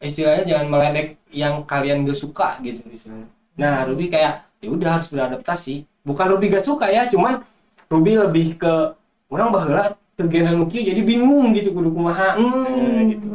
istilahnya 0.00 0.44
jangan 0.48 0.66
meledek 0.72 1.20
yang 1.30 1.62
kalian 1.68 2.02
gak 2.08 2.18
suka 2.18 2.56
gitu 2.64 2.82
istilahnya. 2.88 3.28
Nah 3.60 3.84
Ruby 3.84 4.08
kayak 4.08 4.48
ya 4.64 4.68
udah 4.72 4.88
harus 4.98 5.08
beradaptasi. 5.12 5.84
Bukan 6.02 6.26
Ruby 6.32 6.48
gak 6.48 6.64
suka 6.64 6.88
ya 6.88 7.04
cuman 7.06 7.44
Ruby 7.92 8.16
lebih 8.16 8.56
ke 8.56 8.96
orang 9.30 9.52
bahwa 9.52 9.94
ke 10.16 10.24
genre 10.26 10.52
nuki 10.56 10.84
jadi 10.84 11.00
bingung 11.04 11.52
gitu 11.52 11.72
kudu 11.76 11.92
kumaha. 11.92 12.36
Hmm. 12.36 12.64
Nah, 12.66 13.02
gitu. 13.08 13.28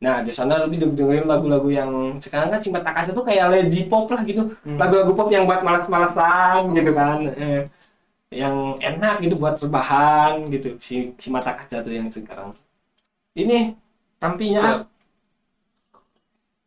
Nah 0.00 0.16
di 0.24 0.32
sana 0.32 0.62
Ruby 0.64 0.80
denger- 0.80 0.96
dengerin 0.96 1.26
lagu-lagu 1.26 1.68
yang 1.68 1.90
sekarang 2.22 2.48
kan 2.54 2.60
Simpat 2.62 2.82
Kaca 2.86 3.10
tuh 3.12 3.26
kayak 3.26 3.50
lazy 3.52 3.84
pop 3.90 4.06
lah 4.08 4.22
gitu. 4.22 4.54
Hmm. 4.62 4.78
lagu-lagu 4.78 5.12
pop 5.12 5.28
yang 5.28 5.44
buat 5.44 5.60
malas-malasan 5.66 6.70
gitu 6.72 6.90
kan 6.94 7.18
Eh, 7.34 7.62
yang 8.30 8.78
enak 8.78 9.26
gitu 9.26 9.34
buat 9.34 9.58
rebahan 9.58 10.46
gitu 10.54 10.78
si 10.78 11.10
si 11.18 11.28
mata 11.34 11.50
kaca 11.50 11.82
tuh 11.82 11.90
yang 11.90 12.06
sekarang. 12.06 12.54
Ini 13.34 13.74
tampinya 14.22 14.86
Siap. 14.86 14.89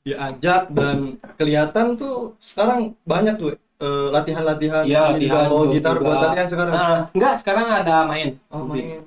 Diajak 0.04 0.68
dan 0.76 1.16
kelihatan 1.39 1.96
tuh 1.96 2.36
sekarang 2.44 2.92
banyak 3.08 3.36
tuh 3.39 3.50
eh, 3.56 4.08
latihan-latihan 4.12 4.84
Iya, 4.84 5.16
latihan 5.16 5.48
bawa 5.48 5.66
gitar 5.72 5.96
juga. 5.96 6.06
buat 6.06 6.18
latihan 6.28 6.48
sekarang. 6.48 6.74
Nah, 6.76 6.98
enggak 7.16 7.34
sekarang 7.39 7.68
ada 7.72 7.96
main. 8.08 8.30
Oh, 8.52 8.63
main. 8.68 9.04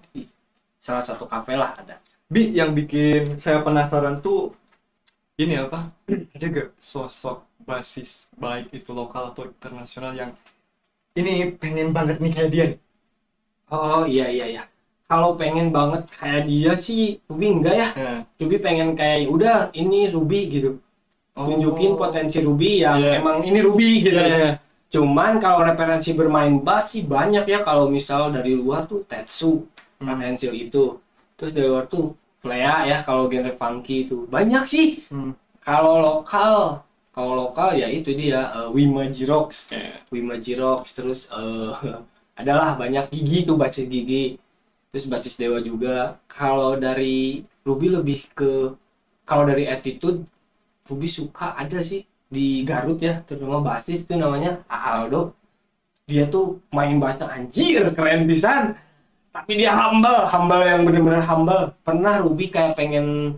salah 0.81 1.03
satu 1.03 1.27
kafe 1.27 1.59
lah 1.59 1.75
ada. 1.77 1.99
Bi 2.31 2.55
yang 2.55 2.71
bikin 2.73 3.37
saya 3.43 3.59
penasaran 3.63 4.23
tuh 4.23 4.55
ini 5.37 5.59
apa? 5.59 5.91
Ada 6.09 6.47
gak 6.49 6.69
sosok 6.81 7.45
basis 7.67 8.31
baik 8.39 8.71
itu 8.73 8.91
lokal 8.95 9.35
atau 9.35 9.51
internasional 9.51 10.15
yang 10.15 10.31
ini 11.19 11.51
pengen 11.59 11.91
banget 11.91 12.23
nih 12.23 12.33
kayak 12.33 12.51
dia 12.55 12.65
nih. 12.73 12.79
Oh 13.69 14.07
iya 14.07 14.27
iya 14.31 14.47
iya. 14.47 14.63
Kalau 15.07 15.35
pengen 15.39 15.71
banget 15.75 16.07
kayak 16.15 16.47
dia 16.51 16.73
sih 16.79 17.19
Ruby 17.31 17.47
enggak 17.59 17.75
ya? 17.79 17.89
Nah, 17.95 18.19
Ruby 18.39 18.57
pengen 18.63 18.95
kayak 18.99 19.27
udah 19.31 19.57
ini 19.75 20.11
Ruby 20.11 20.41
gitu 20.51 20.71
tunjukin 21.37 21.93
Oh. 21.93 22.01
potensi 22.01 22.41
Ruby 22.41 22.81
yang 22.81 22.97
Iya. 22.97 23.21
emang 23.21 23.45
ini 23.45 23.61
Ruby 23.61 23.91
gitu 24.01 24.17
Iya, 24.17 24.27
iya. 24.33 24.53
Cuman 24.87 25.37
kalau 25.37 25.67
referensi 25.67 26.15
bermain 26.15 26.57
bass 26.63 26.97
sih 26.97 27.05
banyak 27.05 27.45
ya 27.45 27.61
kalau 27.61 27.91
misal 27.91 28.33
dari 28.33 28.57
luar 28.57 28.89
tuh 28.89 29.05
Tetsu, 29.05 29.67
Hmm. 29.97 30.13
Itu. 30.33 31.01
Terus 31.37 31.53
dari 31.53 31.69
luar 31.69 31.89
tuh 31.89 32.13
Flea 32.41 32.85
ya 32.85 33.01
kalau 33.03 33.27
genre 33.27 33.53
funky 33.53 34.05
itu. 34.05 34.25
Banyak 34.29 34.65
sih. 34.65 35.01
Hmm. 35.11 35.33
Kalau 35.61 35.99
lokal, 35.99 36.85
kalau 37.11 37.33
lokal 37.35 37.75
ya 37.75 37.89
itu 37.89 38.13
dia 38.13 38.45
eh, 38.55 38.69
Wima 38.71 39.09
Jirox. 39.09 39.73
Kayak 39.73 40.07
Wima 40.09 40.37
Jirox 40.39 40.93
terus 40.95 41.27
eh 41.33 41.73
adalah 42.41 42.77
banyak 42.77 43.09
gigi 43.11 43.43
tuh 43.43 43.57
basis 43.57 43.89
gigi. 43.89 44.37
Terus 44.93 45.09
basis 45.09 45.35
Dewa 45.35 45.59
juga. 45.61 46.21
Kalau 46.29 46.77
dari 46.77 47.41
Ruby 47.65 47.89
lebih 47.91 48.31
ke 48.33 48.77
kalau 49.27 49.45
dari 49.45 49.67
attitude 49.67 50.23
Ruby 50.87 51.09
suka 51.11 51.59
ada 51.59 51.83
sih 51.83 52.07
di 52.27 52.67
Garut 52.67 52.99
ya 52.99 53.23
terutama 53.23 53.63
basis 53.63 54.03
itu 54.03 54.15
namanya 54.19 54.63
Aldo 54.67 55.35
dia 56.07 56.23
tuh 56.31 56.63
main 56.71 57.03
bassnya 57.03 57.27
anjir 57.27 57.83
keren 57.91 58.31
pisan. 58.31 58.79
Tapi 59.35 59.59
dia 59.59 59.75
humble 59.75 60.31
humble 60.31 60.63
yang 60.63 60.87
bener-bener 60.87 61.21
humble. 61.27 61.75
Pernah 61.83 62.23
Ruby 62.23 62.47
kayak 62.49 62.79
pengen 62.79 63.37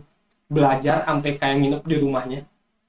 belajar 0.52 1.02
sampai 1.08 1.40
kayak 1.40 1.56
nginep 1.64 1.82
di 1.88 1.96
rumahnya. 1.96 2.40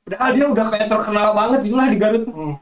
Padahal 0.04 0.30
dia 0.36 0.46
udah 0.52 0.66
kayak 0.68 0.88
terkenal 0.92 1.28
banget 1.32 1.60
gitulah 1.64 1.88
di 1.88 1.98
Garut. 1.98 2.26
Hmm. 2.28 2.56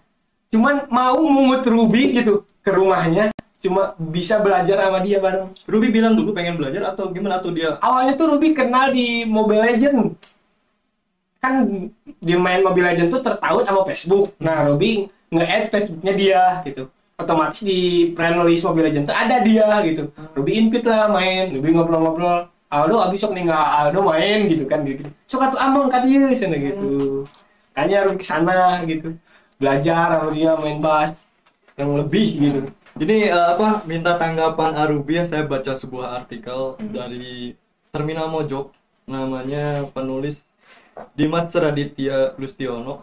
cuman 0.47 0.87
mau 0.87 1.19
mungut 1.27 1.59
Ruby 1.67 2.15
gitu 2.15 2.47
ke 2.63 2.71
rumahnya 2.71 3.35
cuma 3.59 3.91
bisa 3.99 4.39
belajar 4.39 4.79
sama 4.79 5.03
dia 5.03 5.19
bareng. 5.19 5.51
Ruby 5.67 5.91
bilang 5.91 6.15
dulu 6.15 6.31
pengen 6.31 6.55
belajar 6.55 6.95
atau 6.95 7.11
gimana 7.11 7.43
atau 7.43 7.51
dia? 7.51 7.75
Awalnya 7.83 8.15
tuh 8.15 8.37
Ruby 8.37 8.55
kenal 8.55 8.95
di 8.95 9.27
Mobile 9.27 9.73
Legend 9.73 10.15
kan 11.47 11.63
dia 12.19 12.37
main 12.37 12.59
Mobile 12.59 12.91
Legends 12.91 13.11
tuh 13.15 13.23
tertaut 13.23 13.63
sama 13.63 13.87
Facebook. 13.87 14.35
Nah, 14.43 14.67
Robby 14.67 15.07
nge-add 15.31 15.71
Facebooknya 15.71 16.13
dia 16.13 16.41
gitu. 16.67 16.91
Otomatis 17.17 17.63
di 17.63 18.11
friend 18.13 18.43
list 18.43 18.67
Mobile 18.67 18.91
Legends 18.91 19.07
tuh 19.07 19.15
ada 19.15 19.39
dia 19.39 19.65
gitu. 19.87 20.11
Robby 20.35 20.59
invite 20.59 20.85
lah 20.85 21.07
main, 21.07 21.55
Robby 21.55 21.71
ngobrol-ngobrol. 21.71 22.51
Aldo 22.67 22.99
abis 22.99 23.23
sok 23.23 23.31
nih 23.31 23.47
Aldo 23.47 24.03
main 24.03 24.43
gitu 24.51 24.67
kan 24.67 24.83
gitu. 24.83 25.07
Sok 25.23 25.47
atuh 25.47 25.59
among 25.63 25.87
ka 25.87 26.03
dieu 26.03 26.27
sana 26.35 26.59
gitu. 26.59 27.23
Kayaknya 27.71 27.97
Robby 28.03 28.19
ke 28.19 28.27
sana 28.27 28.83
gitu. 28.83 29.15
Belajar 29.55 30.19
sama 30.19 30.29
dia 30.35 30.51
main 30.59 30.83
bass 30.83 31.15
yang 31.79 31.95
lebih 31.95 32.27
gitu. 32.37 32.61
Jadi 32.97 33.29
eh, 33.29 33.47
apa 33.55 33.85
minta 33.85 34.17
tanggapan 34.17 34.73
Arubi 34.73 35.21
ya 35.21 35.23
saya 35.29 35.45
baca 35.45 35.77
sebuah 35.77 36.25
artikel 36.25 36.75
dari 36.81 37.53
Terminal 37.93 38.27
Mojok 38.33 38.73
namanya 39.05 39.85
penulis 39.93 40.46
Dimas 41.17 41.49
Raditya 41.51 42.33
Lustiono. 42.37 43.01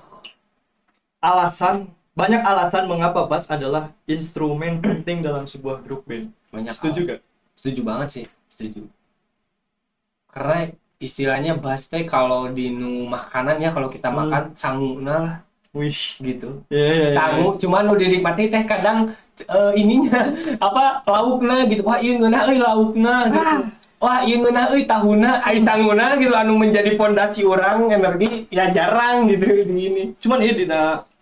Alasan 1.25 1.89
banyak 2.15 2.43
alasan 2.45 2.87
mengapa 2.87 3.27
bass 3.27 3.49
adalah 3.51 3.91
instrumen 4.07 4.79
penting 4.79 5.25
dalam 5.25 5.49
sebuah 5.49 5.83
grup 5.83 6.05
band. 6.07 6.31
Banyak 6.53 6.73
Setuju 6.77 7.01
gak? 7.09 7.21
Setuju 7.59 7.81
banget 7.83 8.09
sih, 8.13 8.25
setuju. 8.53 8.87
Karena 10.31 10.69
istilahnya 11.01 11.53
bass 11.59 11.89
teh 11.91 12.05
kalau 12.07 12.51
di 12.53 12.71
nu 12.71 13.07
makanan 13.09 13.57
ya 13.63 13.71
kalau 13.75 13.89
kita 13.91 14.09
Hmm. 14.11 14.19
makan 14.27 14.43
sanguna 14.55 15.15
lah 15.21 15.37
Wih, 15.75 15.99
gitu. 16.23 16.63
ya 16.71 16.87
ya. 16.87 17.09
Sangu, 17.19 17.59
cuman 17.59 17.83
nu 17.91 17.95
dinikmati 17.99 18.47
teh 18.47 18.63
kadang 18.63 19.11
eh, 19.43 19.73
ininya 19.75 20.31
apa 20.67 21.03
laukna 21.03 21.67
gitu. 21.67 21.83
Wah, 21.83 21.99
ieu 21.99 22.15
ngeunah 22.21 22.43
euy 22.47 22.59
laukna 22.63 23.15
gitu. 23.27 23.43
Wah, 24.05 24.21
ieu 24.21 24.37
ngeunah 24.37 24.69
euy 24.69 24.85
tahuna 24.85 25.41
ai 25.41 25.65
sanguna 25.65 26.21
gitu 26.21 26.37
anu 26.37 26.61
menjadi 26.61 26.93
pondasi 26.93 27.41
orang 27.41 27.89
energi 27.89 28.45
ya 28.53 28.69
jarang 28.69 29.25
gitu 29.25 29.49
di 29.65 29.65
ini. 29.65 30.03
Cuman 30.21 30.45
ini 30.45 30.53
di 30.61 30.67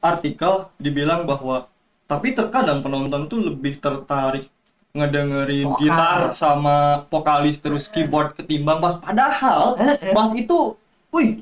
artikel 0.03 0.67
dibilang 0.83 1.23
bahwa 1.23 1.71
tapi 2.11 2.35
terkadang 2.35 2.83
penonton 2.83 3.31
tuh 3.31 3.39
lebih 3.39 3.79
tertarik 3.79 4.51
ngedengerin 4.93 5.71
Vokal. 5.71 5.79
gitar 5.79 6.21
sama 6.35 7.07
vokalis 7.07 7.63
terus 7.63 7.87
keyboard 7.87 8.35
ketimbang 8.35 8.83
bass. 8.83 8.99
Padahal 8.99 9.79
bass 10.11 10.35
itu, 10.35 10.75
wih, 11.09 11.39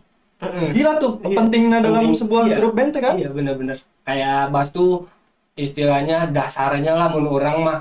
gila 0.70 1.00
tuh 1.00 1.24
Iya, 1.24 1.36
pentingnya 1.40 1.78
dalam 1.80 2.04
penting. 2.04 2.20
sebuah 2.20 2.44
Iya. 2.46 2.56
grup 2.60 2.72
band 2.76 2.92
kan. 2.94 3.14
Iya 3.16 3.28
bener-bener 3.32 3.80
kayak 4.04 4.52
bass 4.52 4.68
tuh 4.70 5.08
istilahnya 5.56 6.28
dasarnya 6.28 6.94
lah 6.94 7.08
mun 7.08 7.26
orang 7.26 7.56
mah 7.60 7.78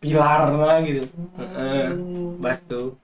pilarnya 0.00 0.72
gitu. 0.82 1.04
Heeh. 1.36 1.86
Bass 2.40 2.64
tuh. 2.64 2.96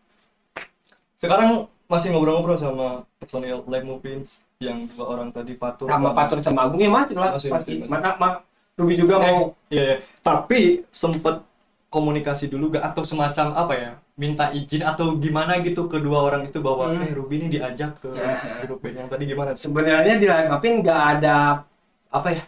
Sekarang 1.17 1.69
masih 1.87 2.11
ngobrol-ngobrol 2.11 2.57
sama 2.57 3.07
personil 3.17 3.63
Live 3.65 3.87
Movins 3.87 4.29
yang 4.59 4.83
dua 4.83 5.05
orang 5.13 5.29
tadi 5.31 5.53
Patur 5.55 5.87
Sama 5.87 6.11
Patur 6.11 6.41
sama 6.41 6.65
Agung 6.65 6.81
ya 6.81 6.89
masih 6.89 7.15
lah. 7.15 7.37
Masih, 7.37 7.53
Masih. 7.53 7.75
masih. 7.85 7.89
Maka 7.89 8.17
mak 8.17 8.35
Ruby 8.77 8.93
juga 8.93 9.17
mau 9.17 9.57
Iya, 9.69 9.83
iya. 9.83 9.97
tapi 10.21 10.85
sempet 10.91 11.41
komunikasi 11.89 12.51
dulu 12.51 12.77
gak 12.77 12.85
atau 12.93 13.03
semacam 13.07 13.47
apa 13.57 13.73
ya 13.73 13.91
minta 14.17 14.53
izin 14.53 14.85
atau 14.85 15.17
gimana 15.17 15.61
gitu 15.61 15.89
kedua 15.89 16.25
orang 16.25 16.45
itu 16.45 16.61
bahwa 16.61 16.93
Hmm. 16.93 17.01
eh 17.01 17.13
Ruby 17.13 17.41
ini 17.41 17.49
diajak 17.57 17.97
ke 18.01 18.09
grup 18.65 18.81
band 18.81 18.97
yang 18.97 19.09
tadi 19.09 19.25
gimana 19.25 19.57
sebenarnya 19.57 20.17
di 20.17 20.27
upin 20.29 20.85
nggak 20.85 21.01
ada 21.17 21.65
apa 22.11 22.29
ya 22.33 22.43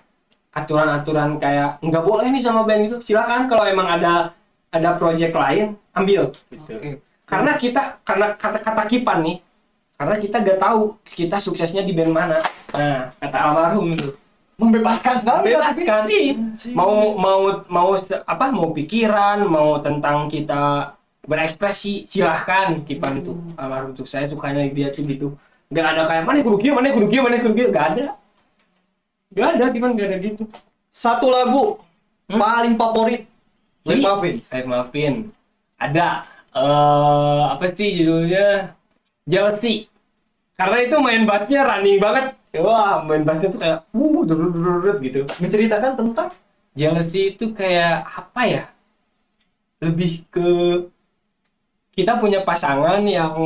aturan-aturan 0.52 1.36
kayak 1.38 1.80
nggak 1.80 2.04
boleh 2.04 2.28
nih 2.28 2.42
sama 2.42 2.64
band 2.64 2.88
itu 2.88 2.96
silakan 3.00 3.46
kalau 3.46 3.64
emang 3.64 3.88
ada 3.88 4.32
ada 4.68 4.96
project 4.96 5.34
lain 5.34 5.76
ambil. 5.94 6.32
Gitu. 6.50 6.72
Oke. 6.72 6.90
karena 7.28 7.52
kita 7.60 8.00
karena 8.08 8.32
kata-kata 8.32 8.88
kipan 8.88 9.20
nih 9.20 9.36
karena 10.00 10.16
kita 10.16 10.36
nggak 10.40 10.58
tahu 10.62 10.96
kita 11.04 11.36
suksesnya 11.36 11.84
di 11.84 11.92
band 11.92 12.12
mana. 12.12 12.38
Nah 12.72 13.12
kata 13.20 13.36
almarhum 13.36 13.92
itu 13.92 14.16
membebaskan 14.58 15.20
sekali 15.20 15.54
ya, 15.54 15.60
bebaskan 15.60 16.02
mau 16.74 17.14
mau 17.14 17.62
mau 17.68 17.88
apa 18.24 18.44
mau 18.50 18.72
pikiran 18.72 19.44
mau 19.44 19.76
tentang 19.78 20.26
kita 20.32 20.96
berekspresi 21.28 22.08
silahkan 22.08 22.80
kipan 22.88 23.20
itu. 23.20 23.36
Almarhum 23.60 23.92
tuh 23.92 24.08
saya 24.08 24.24
sukanya 24.24 24.64
dia 24.72 24.88
tuh 24.88 25.04
gitu. 25.04 25.36
Nggak 25.68 25.84
ada 25.84 26.02
kayak 26.08 26.24
mana 26.24 26.40
kudu 26.40 26.56
kieu 26.56 26.72
mana 26.72 26.88
kudu 26.96 27.06
kieu 27.12 27.20
mana 27.20 27.36
kudu 27.44 27.54
kieu 27.54 27.68
nggak 27.68 27.86
ada. 27.92 28.06
Nggak 29.36 29.48
ada 29.52 29.64
kipan 29.68 29.90
nggak 29.92 30.08
ada 30.08 30.16
gitu. 30.16 30.44
Satu 30.88 31.28
lagu 31.28 31.76
Hmm? 32.28 32.36
paling 32.36 32.76
favorit 32.76 33.24
Ih, 33.88 34.04
Muffins 34.04 34.44
saya 34.44 34.68
maafin 34.68 35.32
ada 35.80 36.22
eh 36.52 37.42
apa 37.48 37.64
sih 37.72 38.02
judulnya? 38.02 38.76
Jealousy 39.28 39.88
karena 40.56 40.76
itu 40.82 40.96
main 40.98 41.22
bassnya 41.28 41.62
running 41.64 42.00
banget. 42.00 42.34
Wah 42.58 43.04
main 43.04 43.22
bassnya 43.22 43.48
tuh 43.52 43.60
kayak 43.60 43.78
uh 43.92 44.20
durut 44.26 44.98
gitu. 45.04 45.24
Menceritakan 45.38 45.92
tentang 45.94 46.28
jealousy 46.74 47.36
itu 47.36 47.52
kayak 47.52 48.08
apa 48.08 48.42
ya? 48.48 48.64
Lebih 49.84 50.26
ke 50.32 50.48
kita 51.94 52.18
punya 52.18 52.42
pasangan 52.42 52.98
yang 53.04 53.36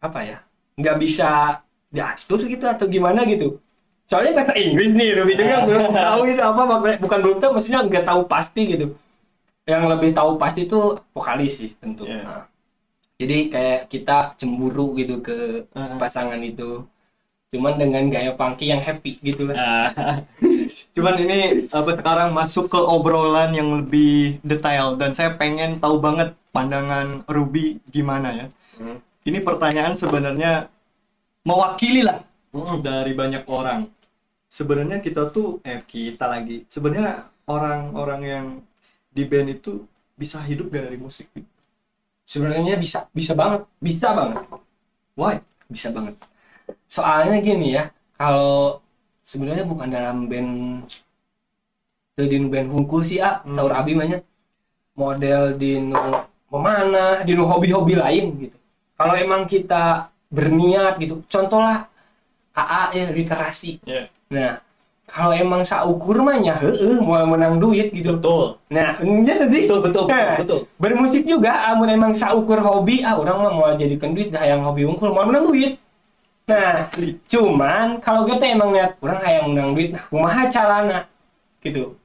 apa 0.00 0.20
ya? 0.24 0.38
Nggak 0.80 0.96
bisa 0.98 1.60
diatur 1.94 2.42
gitu 2.48 2.66
atau 2.66 2.88
gimana 2.90 3.22
gitu. 3.28 3.62
Soalnya 4.08 4.42
bahasa 4.42 4.58
Inggris 4.58 4.92
nih 4.92 5.16
Ruby. 5.16 5.32
Juga 5.38 5.64
belum 5.64 5.92
tahu 5.94 6.20
itu 6.28 6.42
apa. 6.42 6.62
Bukan 6.98 7.18
belum 7.22 7.38
tahu 7.38 7.50
maksudnya 7.60 7.80
nggak 7.86 8.04
tahu 8.08 8.26
pasti 8.26 8.62
gitu 8.74 8.86
yang 9.64 9.88
lebih 9.88 10.12
tahu 10.12 10.36
pasti 10.36 10.68
itu 10.68 10.78
vokalis 11.12 11.52
sih 11.64 11.70
tentu 11.80 12.04
Iya. 12.04 12.20
Nah, 12.22 12.42
jadi 13.16 13.38
kayak 13.48 13.80
kita 13.88 14.36
cemburu 14.36 14.92
gitu 14.98 15.20
ke 15.20 15.64
Ah. 15.72 15.96
pasangan 15.96 16.40
itu 16.42 16.84
cuman 17.48 17.78
dengan 17.78 18.02
gaya 18.10 18.34
funky 18.34 18.66
yang 18.68 18.82
happy 18.82 19.14
gitu 19.22 19.46
lah 19.46 19.94
cuman 20.94 21.14
ini 21.22 21.38
apa 21.70 21.90
sekarang 21.94 22.34
masuk 22.34 22.66
ke 22.66 22.80
obrolan 22.80 23.54
yang 23.54 23.70
lebih 23.78 24.42
detail 24.42 24.98
dan 24.98 25.14
saya 25.14 25.38
pengen 25.38 25.78
tahu 25.78 26.02
banget 26.02 26.34
pandangan 26.50 27.22
Ruby 27.26 27.78
gimana 27.88 28.28
ya 28.34 28.46
Hmm. 28.74 28.98
ini 29.22 29.38
pertanyaan 29.38 29.94
sebenarnya 29.94 30.66
mewakili 31.46 32.02
lah 32.02 32.18
Mm-mm. 32.50 32.82
dari 32.82 33.14
banyak 33.14 33.46
orang 33.46 33.86
sebenarnya 34.50 34.98
kita 34.98 35.30
tuh 35.30 35.62
eh 35.62 35.78
kita 35.86 36.26
lagi 36.26 36.66
sebenarnya 36.66 37.22
orang-orang 37.46 38.22
yang 38.26 38.46
di 39.16 39.22
band 39.30 39.48
itu 39.56 39.72
bisa 40.20 40.38
hidup 40.42 40.66
gak 40.74 40.84
dari 40.90 40.98
musik? 41.00 41.30
Sebenarnya 42.24 42.74
bisa 42.80 42.98
bisa 43.12 43.32
banget 43.36 43.62
bisa 43.78 44.08
banget. 44.16 44.44
Why? 45.18 45.36
Bisa 45.68 45.88
banget. 45.96 46.16
Soalnya 46.88 47.38
gini 47.42 47.76
ya 47.76 47.90
kalau 48.16 48.80
sebenarnya 49.24 49.64
bukan 49.68 49.88
dalam 49.90 50.18
band 50.30 50.52
di 52.14 52.38
band 52.46 52.68
hungkul 52.70 53.02
sih 53.02 53.18
ah 53.18 53.42
Hmm. 53.42 53.58
saur 53.58 53.72
abi 53.74 53.92
banyak 53.98 54.22
model 54.96 55.42
di 55.60 55.82
nu 55.82 55.98
mana 56.54 57.22
di 57.26 57.32
nu 57.34 57.44
hobi-hobi 57.50 57.94
lain 57.98 58.26
gitu. 58.48 58.56
Kalau 58.94 59.14
emang 59.18 59.42
kita 59.50 60.10
berniat 60.30 60.98
gitu 61.02 61.22
contoh 61.26 61.60
lah 61.62 61.86
AA 62.54 62.82
ya 62.98 63.04
literasi. 63.12 63.72
Ya 63.84 64.08
nah 64.30 64.63
kalau 65.04 65.36
emang 65.36 65.60
saukur 65.62 66.24
mah 66.24 66.40
nya 66.40 66.56
heeh 66.56 66.96
mau 66.98 67.22
menang 67.28 67.60
duit 67.60 67.92
gitu. 67.92 68.16
Betul. 68.16 68.56
Nah 68.72 68.96
iya 69.04 69.44
sih. 69.46 69.68
Betul 69.68 69.78
betul 69.84 70.02
betul, 70.08 70.16
Nah, 70.16 70.36
betul. 70.40 70.60
bermusik 70.80 71.22
juga 71.28 71.52
amun 71.70 71.88
emang 71.92 72.12
saukur 72.16 72.58
hobi 72.64 73.04
ah 73.04 73.20
orang 73.20 73.36
mah 73.44 73.52
mau 73.52 73.68
jadikan 73.76 74.16
duit 74.16 74.32
dah 74.32 74.42
yang 74.42 74.64
hobi 74.64 74.88
unggul 74.88 75.12
mau 75.12 75.28
menang 75.28 75.44
duit. 75.44 75.76
Nah 76.48 76.88
cuman 77.28 78.00
kalau 78.00 78.24
kita 78.28 78.44
emang 78.48 78.72
lihat 78.72 78.96
orang 79.04 79.20
hayang 79.24 79.46
menang 79.52 79.70
duit 79.76 79.92
nah 79.92 80.02
kumaha 80.08 80.48
carana? 80.48 80.98
Gitu. 81.60 81.96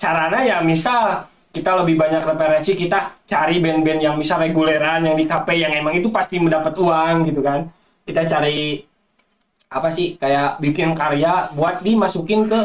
Carana 0.00 0.40
ya 0.44 0.60
misal 0.64 1.28
kita 1.52 1.72
lebih 1.80 1.96
banyak 1.96 2.20
referensi 2.20 2.76
kita 2.76 3.16
cari 3.24 3.56
band-band 3.64 4.00
yang 4.04 4.14
misal 4.20 4.36
reguleran 4.44 5.08
yang 5.08 5.16
di 5.16 5.24
kafe 5.24 5.56
yang 5.56 5.72
emang 5.72 5.96
itu 5.96 6.12
pasti 6.12 6.36
mendapat 6.36 6.76
uang 6.76 7.24
gitu 7.28 7.40
kan. 7.40 7.68
Kita 8.04 8.28
cari 8.28 8.80
apa 9.66 9.88
sih 9.90 10.14
kayak 10.16 10.62
bikin 10.62 10.94
karya 10.94 11.50
buat 11.52 11.82
dimasukin 11.82 12.46
ke 12.46 12.60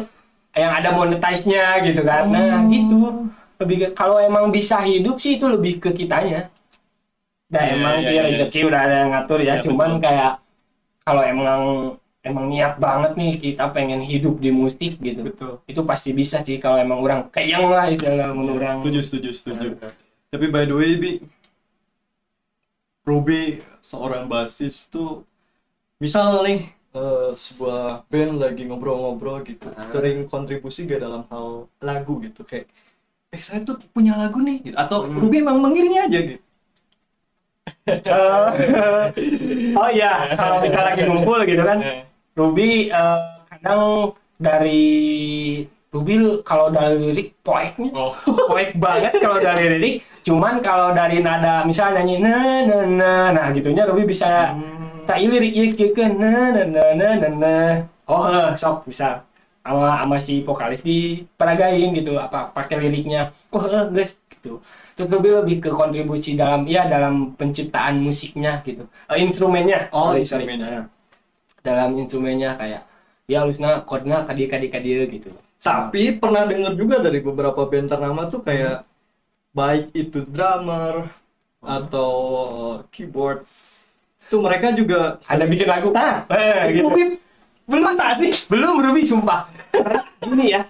yang 0.53 0.71
ada 0.75 0.91
monetize-nya 0.93 1.79
gitu 1.85 2.01
kan. 2.03 2.27
Nah 2.29 2.61
gitu. 2.67 3.27
Lebih 3.61 3.77
ke, 3.77 3.87
kalau 3.93 4.17
emang 4.17 4.49
bisa 4.49 4.81
hidup 4.81 5.21
sih 5.21 5.37
itu 5.37 5.45
lebih 5.45 5.77
ke 5.77 5.93
kitanya. 5.93 6.49
Nah 7.51 7.63
Iya, 7.67 7.73
emang 7.75 7.95
iya, 7.99 8.05
sih 8.05 8.15
iya. 8.15 8.21
rezeki 8.25 8.59
udah 8.63 8.79
ada 8.79 8.95
yang 9.05 9.09
ngatur 9.11 9.39
ya 9.43 9.59
Iya, 9.59 9.63
cuman 9.63 9.89
betul. 9.99 10.03
kayak 10.07 10.31
kalau 11.03 11.23
emang 11.25 11.61
emang 12.21 12.45
niat 12.53 12.73
banget 12.77 13.11
nih 13.17 13.33
kita 13.41 13.65
pengen 13.73 14.01
hidup 14.05 14.37
di 14.37 14.53
musik 14.53 15.01
gitu 15.01 15.25
betul. 15.25 15.57
itu 15.65 15.81
pasti 15.81 16.13
bisa 16.13 16.37
sih 16.45 16.61
kalau 16.61 16.77
emang 16.77 17.01
orang 17.01 17.19
kayak 17.33 17.47
yang 17.57 17.65
lah 17.65 17.89
istilah 17.89 18.29
menurut 18.31 18.61
orang 18.61 18.77
setuju 18.85 18.99
setuju 19.01 19.29
setuju. 19.33 19.67
Tapi 20.31 20.45
by 20.47 20.63
the 20.69 20.75
way 20.77 20.91
bi 20.95 21.11
Ruby 23.01 23.65
seorang 23.81 24.29
basis 24.29 24.85
tuh 24.87 25.25
misal 25.97 26.45
nih 26.45 26.69
eh, 26.91 27.29
sebuah 27.33 27.81
band 28.07 28.33
lagi 28.37 28.63
ngobrol-ngobrol 28.65 29.43
gitu 29.43 29.67
Ah. 29.71 29.87
sering 29.89 30.25
kontribusi 30.25 30.83
gak 30.83 31.01
dalam 31.01 31.23
hal 31.27 31.67
lagu 31.79 32.19
gitu 32.19 32.43
kayak 32.43 32.67
eh 33.31 33.39
saya 33.39 33.63
tuh 33.63 33.79
punya 33.89 34.13
lagu 34.13 34.39
nih 34.39 34.57
gitu. 34.61 34.75
atau 34.75 35.07
Hmm. 35.07 35.15
Ruby 35.17 35.39
emang 35.39 35.57
mengiringnya 35.59 36.03
aja 36.05 36.19
gitu 36.19 36.43
oh 39.77 39.89
iya 39.95 40.35
kalau 40.35 40.59
bisa 40.59 40.79
lagi 40.81 41.01
ngumpul 41.03 41.39
gitu 41.43 41.63
kan 41.63 41.79
Ruby 42.31 42.89
eh, 42.89 43.19
kadang 43.47 44.11
dari 44.35 44.83
Ruby 45.91 46.15
kalau 46.41 46.71
dari 46.71 46.95
lirik 47.01 47.39
poeknya 47.39 47.91
Oh. 47.91 48.11
poek 48.51 48.75
banget 48.75 49.15
kalau 49.19 49.39
dari 49.39 49.63
lirik 49.69 49.95
cuman 50.21 50.59
kalau 50.59 50.91
dari 50.91 51.19
nada 51.19 51.63
misalnya 51.63 52.01
nyanyi 52.01 52.15
na 52.19 52.35
na 52.63 52.77
na 52.85 53.11
nah 53.31 53.45
gitunya 53.51 53.83
Ruby 53.83 54.03
bisa 54.05 54.55
tak 55.07 55.17
lirik 55.31 55.53
iya 55.57 55.65
kieu 55.77 55.89
keun, 55.95 56.13
na 56.21 56.31
na 56.55 56.61
na 56.73 56.83
na 56.99 57.07
na 57.21 57.27
na. 57.43 57.53
Oh 58.11 58.23
heh, 58.27 58.47
sok 58.61 58.87
bisa. 58.89 59.23
Sama 59.61 60.01
sama 60.01 60.17
si 60.17 60.33
vokalis 60.47 60.81
di 60.81 61.21
peragain 61.39 61.89
gitu 61.97 62.17
apa 62.17 62.49
pakai 62.55 62.75
liriknya. 62.81 63.29
Oh 63.53 63.61
heh, 63.65 63.83
guys 63.95 64.11
gitu. 64.33 64.59
Terus 64.95 65.07
Ruby 65.11 65.29
lebih 65.39 65.55
ke 65.63 65.69
kontribusi 65.71 66.33
dalam 66.41 66.65
ya 66.65 66.81
dalam 66.89 67.33
penciptaan 67.39 67.95
musiknya 68.01 68.61
gitu. 68.67 68.83
Eh, 69.09 69.17
instrumennya. 69.25 69.89
Oh, 69.93 70.11
Sorry, 70.13 70.25
sorry. 70.25 70.45
instrumennya. 70.45 70.89
dalam 71.61 71.93
instrumennya 72.01 72.57
kayak 72.57 72.81
ya 73.29 73.37
halusnya 73.45 73.85
kodnya 73.85 74.25
kadia 74.27 74.47
kadia 74.49 74.69
kadia 74.73 74.99
gitu. 75.05 75.29
Tapi 75.61 76.17
pernah 76.17 76.43
denger 76.49 76.73
juga 76.73 76.95
dari 77.05 77.21
beberapa 77.21 77.69
band 77.69 77.87
ternama 77.93 78.25
tuh 78.33 78.41
kayak 78.41 78.81
baik 79.53 79.93
itu 79.93 80.25
drummer 80.25 81.05
atau 81.61 82.11
keyboard 82.89 83.45
itu 84.31 84.39
mereka 84.39 84.71
juga 84.71 85.19
ada 85.27 85.43
bikin 85.43 85.67
lagu. 85.67 85.91
Nah, 85.91 86.23
eh, 86.31 86.71
itu 86.71 86.79
gitu. 86.79 86.87
Ruby 86.87 87.03
belum 87.67 87.83
masa 87.83 88.15
sih 88.15 88.31
belum 88.47 88.79
Ruby 88.79 89.03
sumpah. 89.03 89.51
Gini 90.23 90.55
ya. 90.55 90.63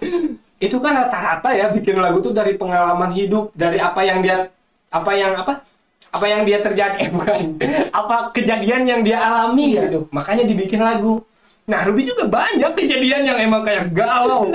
Itu 0.57 0.81
kan 0.81 0.97
rata-rata 0.97 1.53
ya 1.53 1.69
bikin 1.69 2.01
lagu 2.01 2.25
tuh 2.25 2.33
dari 2.33 2.57
pengalaman 2.57 3.13
hidup 3.13 3.53
dari 3.53 3.77
apa 3.77 4.01
yang 4.01 4.25
dia 4.25 4.49
apa 4.89 5.11
yang 5.13 5.37
apa? 5.37 5.61
Apa 6.09 6.25
yang 6.25 6.41
dia 6.41 6.57
terjadi 6.57 7.05
eh 7.05 7.09
bukan. 7.13 7.61
Apa 7.93 8.33
kejadian 8.33 8.81
yang 8.89 9.01
dia 9.05 9.21
alami 9.21 9.77
Iya. 9.77 9.81
gitu. 9.93 9.99
Makanya 10.09 10.49
dibikin 10.49 10.81
lagu. 10.81 11.21
Nah 11.69 11.85
Ruby 11.85 12.01
juga 12.09 12.25
banyak 12.25 12.73
kejadian 12.73 13.29
yang 13.29 13.37
emang 13.37 13.61
kayak 13.61 13.93
galau. 13.93 14.49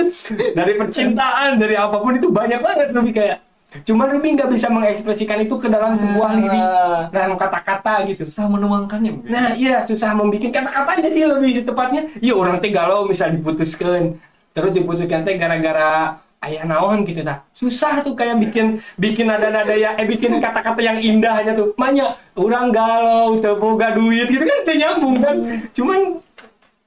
Dari 0.51 0.75
percintaan 0.75 1.55
dari 1.55 1.79
apa 1.79 1.95
pun 1.95 2.11
itu 2.11 2.27
banyak 2.27 2.59
banget 2.59 2.91
Ruby 2.91 3.15
kayak 3.15 3.39
cuman 3.67 4.07
Ruby 4.07 4.39
nggak 4.39 4.47
bisa 4.47 4.71
mengekspresikan 4.71 5.43
itu 5.43 5.59
ke 5.59 5.67
dalam 5.67 5.99
sebuah 5.99 6.29
lirik 6.39 6.65
dalam 7.11 7.35
kata-kata 7.35 8.07
gitu 8.07 8.23
susah 8.23 8.47
menuangkannya 8.47 9.11
mungkin. 9.11 9.27
Nah 9.27 9.51
iya 9.59 9.83
susah 9.83 10.15
membuat 10.15 10.55
kata-katanya 10.55 11.09
sih 11.11 11.23
lebih 11.27 11.67
tepatnya. 11.67 12.07
Iya 12.23 12.33
orang 12.33 12.63
teh 12.63 12.71
galau 12.71 13.03
misal 13.03 13.35
diputuskan, 13.35 14.15
terus 14.55 14.71
diputuskan 14.71 15.27
teh 15.27 15.35
gara-gara 15.35 16.15
ayah 16.47 16.63
naon 16.63 17.03
gitu 17.03 17.27
tak. 17.27 17.43
Susah 17.51 17.99
tuh 18.07 18.15
kayak 18.15 18.39
bikin 18.39 18.79
bikin 18.95 19.27
nada-nada 19.27 19.75
ya, 19.75 19.99
eh 19.99 20.07
bikin 20.07 20.39
kata-kata 20.39 20.79
yang 20.79 20.97
indahnya 21.03 21.51
tuh. 21.51 21.75
Makanya 21.75 22.15
orang 22.39 22.71
galau, 22.71 23.35
teu 23.43 23.59
boga 23.59 23.91
duit 23.91 24.31
gitu 24.31 24.47
kan 24.47 24.63
nyambung 24.77 25.19
kan. 25.19 25.35
Cuman 25.75 26.23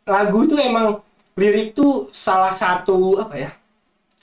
lagu 0.09 0.49
tuh 0.49 0.57
emang 0.57 1.05
lirik 1.37 1.77
tuh 1.77 2.09
salah 2.15 2.57
satu 2.57 3.21
apa 3.21 3.37
ya? 3.37 3.51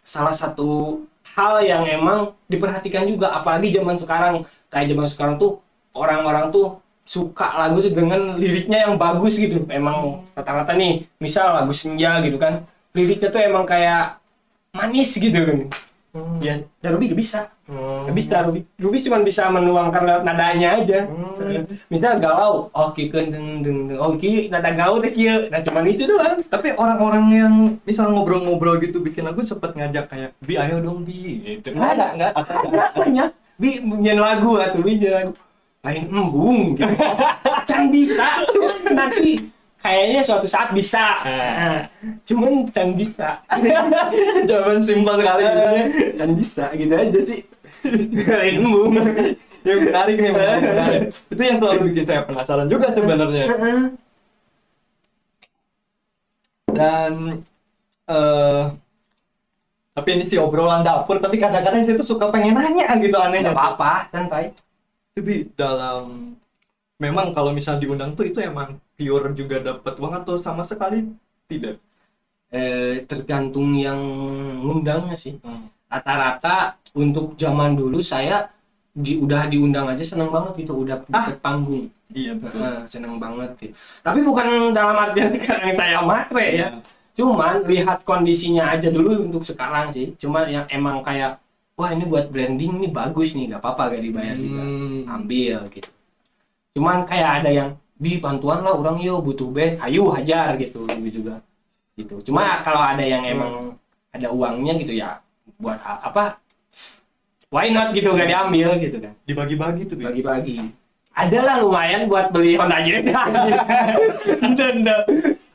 Salah 0.02 0.34
satu 0.34 1.04
hal 1.38 1.62
yang 1.62 1.86
emang 1.86 2.34
diperhatikan 2.50 3.06
juga 3.06 3.30
apalagi 3.38 3.70
zaman 3.70 3.96
sekarang. 4.02 4.36
Kayak 4.74 4.98
zaman 4.98 5.08
sekarang 5.08 5.36
tuh 5.38 5.62
orang-orang 5.94 6.50
tuh 6.50 6.82
suka 7.08 7.56
lagu 7.56 7.80
tuh 7.80 7.94
dengan 7.94 8.36
liriknya 8.36 8.90
yang 8.90 8.98
bagus 8.98 9.38
gitu. 9.38 9.64
Emang 9.70 10.26
rata-rata 10.34 10.74
nih 10.74 11.06
misal 11.22 11.54
lagu 11.54 11.72
senja 11.72 12.20
gitu 12.26 12.36
kan 12.42 12.66
liriknya 12.98 13.30
tuh 13.30 13.42
emang 13.46 13.64
kayak 13.70 14.18
manis 14.74 15.14
gitu 15.14 15.38
kan 15.38 15.60
ya 16.40 16.54
dan 16.82 16.90
Ruby 16.96 17.12
gak 17.12 17.20
bisa. 17.20 17.42
Gak 17.68 18.16
bisa 18.16 18.36
Ruby. 18.48 18.62
Ruby 18.80 18.98
cuma 19.04 19.18
bisa 19.22 19.50
menuangkan 19.52 20.02
lewat 20.06 20.24
nadanya 20.24 20.78
aja. 20.80 21.06
Misal 21.92 22.22
galau 22.22 22.72
oh 22.72 22.90
ki 22.96 23.10
deng 23.12 23.62
deng 23.64 23.90
deng 23.90 24.00
oh 24.00 24.16
ki 24.16 24.48
nada 24.48 24.72
galau 24.72 25.02
teh 25.04 25.12
kieu 25.12 25.52
nah 25.52 25.60
cuman 25.62 25.84
itu 25.90 26.04
doang. 26.08 26.40
Tapi 26.48 26.78
orang-orang 26.78 27.26
yang 27.34 27.54
misal 27.84 28.10
ngobrol-ngobrol 28.14 28.80
gitu 28.80 29.04
bikin 29.04 29.28
lagu 29.28 29.44
sempet 29.44 29.76
ngajak 29.76 30.06
kayak 30.10 30.32
bi 30.44 30.56
ayo 30.56 30.80
dong 30.80 31.04
bi. 31.04 31.60
Gitu. 31.60 31.74
nggak 31.76 31.92
ada 31.98 32.08
nggak. 32.16 32.32
Ada 32.34 32.86
banyak 32.96 33.30
bi 33.58 33.70
nyanyi 33.84 34.22
lagu 34.22 34.58
atau 34.58 34.80
bi 34.80 34.98
nyanyi 34.98 35.12
lagu. 35.12 35.34
Lain 35.86 36.04
embung 36.12 36.76
gitu 36.76 36.90
can 37.70 37.88
bisa 37.94 38.44
cuman 38.52 38.92
nanti 38.92 39.40
kayaknya 39.88 40.22
suatu 40.28 40.48
saat 40.48 40.76
bisa. 40.76 41.16
Nah, 41.24 41.82
cuman 42.28 42.68
can 42.70 42.94
bisa. 42.94 43.40
Jawaban 44.50 44.84
simpel 44.84 45.16
sekali. 45.16 45.42
Gitu 45.48 45.62
ya. 45.64 45.86
can 46.20 46.32
bisa 46.36 46.66
gitu 46.76 46.94
aja 46.94 47.20
sih. 47.24 47.42
Embung 48.52 48.94
yang 49.68 49.80
menarik 49.84 50.16
nih 50.16 50.32
menarik, 50.32 50.62
menarik. 50.64 51.02
itu 51.28 51.42
yang 51.44 51.58
selalu 51.60 51.80
bikin 51.92 52.06
saya 52.08 52.22
penasaran 52.24 52.68
juga 52.72 52.88
sebenarnya. 52.92 53.46
Dan 56.72 57.44
eh 58.08 58.64
tapi 59.98 60.10
ini 60.14 60.24
sih 60.24 60.38
obrolan 60.38 60.86
dapur 60.86 61.18
tapi 61.18 61.42
kadang-kadang 61.42 61.82
saya 61.84 61.98
tuh 61.98 62.06
suka 62.16 62.30
pengen 62.30 62.56
nanya 62.56 62.96
gitu 63.02 63.18
anehnya. 63.18 63.52
Nggak 63.52 63.58
apa-apa 63.58 63.94
santai. 64.14 64.54
Tapi 65.18 65.50
dalam 65.58 66.38
memang 66.98 67.34
kalau 67.34 67.54
misal 67.54 67.78
diundang 67.78 68.18
tuh 68.18 68.26
itu 68.30 68.42
emang 68.42 68.82
pure 68.98 69.34
juga 69.38 69.62
dapat 69.62 69.94
uang 70.02 70.14
atau 70.26 70.42
sama 70.42 70.66
sekali 70.66 71.06
tidak 71.46 71.78
eh, 72.50 73.06
tergantung 73.06 73.74
yang 73.78 74.00
ngundangnya 74.66 75.14
sih 75.14 75.38
rata-rata 75.88 76.76
untuk 76.98 77.38
zaman 77.40 77.78
dulu 77.78 78.04
saya 78.04 78.50
di, 78.98 79.22
udah 79.22 79.46
diundang 79.46 79.86
aja 79.88 80.02
seneng 80.02 80.34
banget 80.34 80.66
gitu 80.66 80.74
udah 80.74 81.06
dapet 81.06 81.38
panggung 81.38 81.88
iya 82.12 82.34
betul 82.34 82.60
Nah, 82.60 82.82
seneng 82.88 83.20
banget 83.20 83.52
gitu. 83.60 83.74
Tapi 84.02 84.20
bukan 84.24 84.72
dalam 84.72 84.96
artian 84.96 85.30
sekarang 85.30 85.76
saya 85.76 86.00
matre 86.02 86.48
ya. 86.56 86.68
Cuman 87.18 87.66
lihat 87.66 88.06
kondisinya 88.06 88.74
aja 88.74 88.88
dulu 88.94 89.28
untuk 89.28 89.44
sekarang 89.44 89.92
sih. 89.92 90.14
Cuman 90.16 90.46
yang 90.48 90.66
emang 90.72 91.02
kayak 91.04 91.42
wah 91.78 91.90
ini 91.94 92.06
buat 92.10 92.30
branding 92.34 92.82
ini 92.82 92.88
bagus 92.90 93.38
nih, 93.38 93.54
nggak 93.54 93.62
apa-apa 93.62 93.98
gak 93.98 94.04
dibayar 94.06 94.38
juga. 94.38 94.62
Hmm. 94.64 95.02
Ambil 95.06 95.58
gitu. 95.74 95.90
Cuman 96.78 97.10
kayak 97.10 97.42
ada 97.42 97.50
yang 97.50 97.70
bi 97.98 98.22
bantuan 98.22 98.62
lah 98.62 98.78
orang 98.78 99.02
yo 99.02 99.18
butuh 99.18 99.50
bed, 99.50 99.82
ayo 99.82 100.14
hajar 100.14 100.54
gitu 100.62 100.86
gitu 100.86 101.26
juga. 101.26 101.42
Gitu. 101.98 102.30
Cuma 102.30 102.62
kalau 102.62 102.78
ada 102.78 103.02
yang 103.02 103.26
emang 103.26 103.74
ada 104.14 104.30
uangnya 104.30 104.78
gitu 104.78 104.94
ya 104.94 105.18
buat 105.58 105.82
apa? 105.82 106.38
Why 107.50 107.74
not 107.74 107.98
gitu 107.98 108.14
nggak 108.14 108.30
diambil 108.30 108.78
gitu 108.78 109.02
kan. 109.02 109.18
Dibagi-bagi 109.26 109.90
tuh 109.90 109.98
bagi-bagi 109.98 110.70
adalah 111.18 111.58
lumayan 111.66 112.06
buat 112.06 112.30
beli 112.30 112.54
Honda 112.62 112.78
Jazz. 112.86 113.02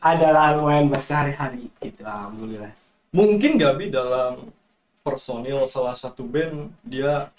Adalah 0.02 0.58
lumayan 0.58 0.90
buat 0.90 1.06
sehari-hari 1.06 1.70
gitu 1.78 2.02
alhamdulillah. 2.02 2.74
Mungkin 3.14 3.54
gak 3.54 3.78
bi 3.78 3.86
dalam 3.86 4.50
personil 5.06 5.70
salah 5.70 5.94
satu 5.94 6.26
band 6.26 6.74
dia 6.82 7.30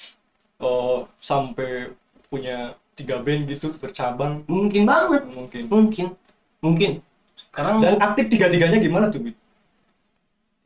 eh, 0.63 0.99
sampai 1.19 1.91
punya 2.33 2.73
tiga 2.97 3.21
band 3.21 3.45
gitu 3.45 3.69
bercabang. 3.77 4.41
Mungkin 4.49 4.89
banget. 4.89 5.21
Mungkin. 5.29 5.61
Mungkin. 5.69 6.07
Mungkin. 6.65 6.91
Sekarang 7.37 7.77
dan 7.77 8.01
aktif 8.01 8.33
tiga-tiganya 8.33 8.81
gimana 8.81 9.13
tuh 9.13 9.29
bi 9.29 9.31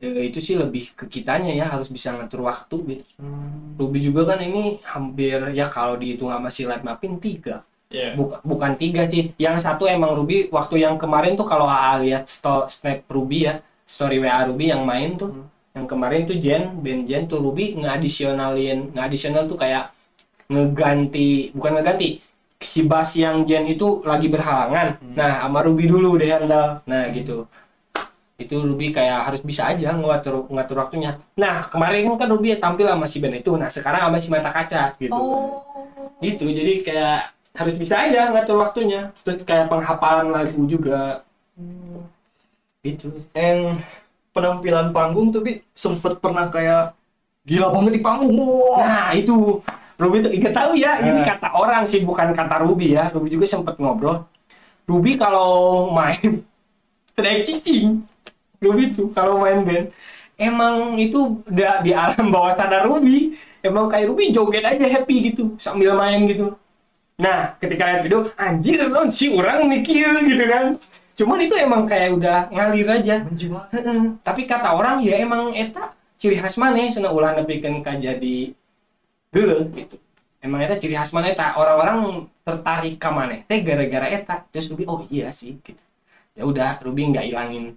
eh, 0.00 0.32
itu 0.32 0.40
sih 0.40 0.56
lebih 0.56 0.96
ke 0.96 1.04
kitanya 1.04 1.52
ya 1.52 1.68
harus 1.68 1.92
bisa 1.92 2.14
ngatur 2.16 2.48
waktu 2.48 2.76
gitu 2.86 3.04
Ruby 3.76 3.98
juga 4.00 4.32
kan 4.34 4.40
ini 4.40 4.80
hampir 4.88 5.36
ya 5.52 5.68
kalau 5.68 6.00
dihitung 6.00 6.32
sama 6.32 6.48
si 6.48 6.64
live 6.64 6.80
mapping 6.80 7.20
tiga. 7.20 7.60
Ya 7.92 8.12
bukan 8.16 8.40
bukan 8.44 8.72
tiga 8.80 9.04
sih. 9.04 9.32
Yang 9.36 9.68
satu 9.68 9.84
emang 9.84 10.16
Ruby 10.16 10.48
waktu 10.48 10.80
yang 10.80 10.96
kemarin 10.96 11.36
tuh 11.36 11.44
kalau 11.44 11.68
AA 11.68 12.04
lihat 12.08 12.24
sto- 12.28 12.68
snap 12.72 13.04
Ruby 13.08 13.48
ya 13.48 13.60
story 13.84 14.20
WA 14.20 14.48
Ruby 14.48 14.72
yang 14.72 14.84
main 14.88 15.16
tuh 15.20 15.44
yang 15.76 15.84
kemarin 15.84 16.24
tuh 16.24 16.36
Jen 16.40 16.72
band 16.80 17.04
Jen 17.04 17.28
tuh 17.28 17.40
Ruby 17.40 17.76
ngadditionalin 17.76 18.92
ngadditional 18.96 19.44
tuh 19.44 19.56
kayak 19.60 19.92
ngeganti 20.48 21.52
bukan 21.52 21.72
ngeganti 21.78 22.24
si 22.58 22.82
bass 22.88 23.14
yang 23.14 23.46
Jen 23.46 23.68
itu 23.70 24.02
lagi 24.02 24.26
berhalangan. 24.26 24.98
Nah 25.14 25.46
sama 25.46 25.62
Ruby 25.62 25.86
dulu 25.86 26.18
deh 26.18 26.26
handle 26.26 26.82
nah 26.88 27.06
gitu. 27.14 27.46
Itu 28.38 28.54
Ruby 28.62 28.90
kayak 28.90 29.30
harus 29.30 29.40
bisa 29.44 29.70
aja 29.70 29.94
ngatur 29.94 30.50
ngatur 30.50 30.76
waktunya. 30.82 31.20
Nah 31.38 31.70
kemarin 31.70 32.10
kan 32.18 32.28
Ruby 32.32 32.58
tampil 32.58 32.90
sama 32.90 33.06
si 33.06 33.22
band 33.22 33.38
itu. 33.38 33.54
Nah 33.54 33.70
sekarang 33.70 34.10
sama 34.10 34.18
si 34.18 34.28
mata 34.32 34.50
kaca 34.50 34.96
gitu. 34.98 35.22
Gitu 36.18 36.44
jadi 36.50 36.72
kayak 36.82 37.18
harus 37.54 37.74
bisa 37.78 37.94
aja 38.00 38.34
ngatur 38.34 38.58
waktunya. 38.58 39.14
Terus 39.22 39.44
kayak 39.46 39.70
penghafalan 39.70 40.34
lagu 40.34 40.66
juga. 40.66 41.22
Gitu. 42.82 43.12
Yang 43.36 43.84
penampilan 44.34 44.90
panggung 44.90 45.30
tuh 45.30 45.42
bi 45.42 45.62
sempet 45.74 46.18
pernah 46.18 46.50
kayak 46.50 46.94
gila 47.46 47.70
banget 47.70 47.98
di 47.98 48.02
panggung. 48.02 48.34
Wah. 48.34 48.82
nah 48.82 49.08
itu 49.14 49.62
Ruby 49.98 50.16
tuh 50.22 50.30
ingat 50.30 50.54
tahu 50.54 50.78
ya 50.78 51.02
ini 51.02 51.20
Eh. 51.20 51.26
kata 51.26 51.58
orang 51.58 51.82
sih 51.82 52.06
bukan 52.06 52.30
kata 52.30 52.62
Ruby 52.62 52.94
ya. 52.94 53.10
Ruby 53.10 53.34
juga 53.34 53.50
sempet 53.50 53.74
ngobrol. 53.82 54.22
Ruby 54.86 55.18
kalau 55.18 55.90
main 55.90 56.38
teriak 57.18 57.42
cicing. 57.42 58.06
Ruby 58.62 58.94
tuh 58.94 59.10
kalau 59.10 59.42
main 59.42 59.66
band. 59.66 59.90
Emang 60.38 60.94
itu 60.94 61.42
udah 61.42 61.82
di 61.82 61.90
alam 61.90 62.30
bawah 62.30 62.54
sadar 62.54 62.86
Ruby. 62.86 63.34
Emang 63.58 63.90
kayak 63.90 64.06
Ruby 64.06 64.30
joget 64.30 64.62
aja 64.62 64.86
happy 64.86 65.34
gitu 65.34 65.58
sambil 65.58 65.98
main 65.98 66.30
gitu. 66.30 66.54
Nah 67.18 67.58
ketika 67.58 67.82
lihat 67.90 68.06
video 68.06 68.30
anjir 68.38 68.86
non 68.86 69.10
si 69.10 69.34
orang 69.34 69.66
kieu," 69.82 70.06
gitu 70.22 70.44
kan. 70.46 70.78
Cuman 71.18 71.42
itu 71.42 71.58
emang 71.58 71.82
kayak 71.82 72.14
udah 72.14 72.46
ngalir 72.54 72.86
aja. 72.86 73.26
Menjiwa 73.26 73.66
tapi 74.22 74.46
kata 74.46 74.78
orang 74.78 75.02
ya 75.02 75.18
emang 75.18 75.50
eta 75.50 75.90
ciri 76.14 76.38
khas 76.38 76.54
mana 76.54 76.86
sana 76.94 77.10
ulah 77.10 77.34
nepikeun 77.34 77.82
ka 77.82 77.98
jadi 77.98 78.54
geuleuh 79.34 79.64
gitu. 79.74 79.96
Emang 80.38 80.62
eta 80.62 80.78
ciri 80.78 80.94
khas 80.94 81.10
mana 81.10 81.34
eta? 81.34 81.58
Orang-orang 81.58 82.30
tertarik 82.46 82.96
ka 82.96 83.10
maneh 83.10 83.42
teh 83.50 83.58
gara-gara 83.60 84.06
eta. 84.08 84.46
Terus 84.54 84.70
Ruby 84.70 84.84
oh 84.86 85.02
iya 85.10 85.34
sih 85.34 85.58
gitu. 85.60 85.82
Ya 86.38 86.46
udah 86.46 86.78
Ruby 86.78 87.10
nggak 87.10 87.26
ilangin 87.26 87.74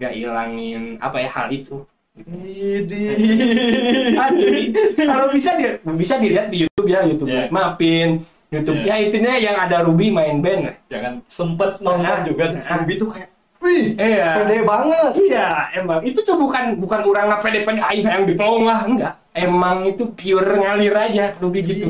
nggak 0.00 0.12
ilangin 0.16 0.96
apa 0.98 1.16
ya 1.20 1.28
hal 1.28 1.48
itu. 1.52 1.84
Asli. 4.18 4.74
kalau 4.98 5.30
bisa 5.32 5.56
di, 5.56 5.64
bisa 5.96 6.14
dilihat 6.18 6.48
di 6.48 6.66
YouTube 6.66 6.88
ya 6.88 7.04
YouTube. 7.06 7.30
Black 7.30 7.52
Mapin 7.52 8.20
YouTube 8.50 8.82
Iya. 8.82 8.98
ya 8.98 9.04
intinya 9.06 9.32
yang 9.38 9.56
ada 9.56 9.86
Ruby 9.86 10.10
main 10.10 10.42
band. 10.42 10.74
Jangan 10.90 11.22
sempet 11.30 11.78
nonton 11.78 12.02
Nah, 12.02 12.26
juga. 12.26 12.50
Nah. 12.50 12.82
Ruby 12.82 12.94
tuh 12.98 13.08
kayak 13.14 13.30
wih 13.62 13.94
iya. 13.94 14.42
pede 14.42 14.56
banget. 14.66 15.12
Iya, 15.22 15.48
emang. 15.78 16.00
Itu 16.02 16.20
tuh 16.26 16.34
bukan 16.34 16.80
bukan 16.82 17.00
orang 17.06 17.38
pede-pede 17.38 17.78
aing 17.78 18.02
yang 18.08 18.26
dipelong 18.26 18.66
lah, 18.66 18.82
enggak. 18.82 19.14
Emang 19.30 19.86
itu 19.86 20.10
pure 20.10 20.58
ngalir 20.58 20.94
aja, 20.94 21.24
Ruby 21.38 21.60
gitu. 21.62 21.86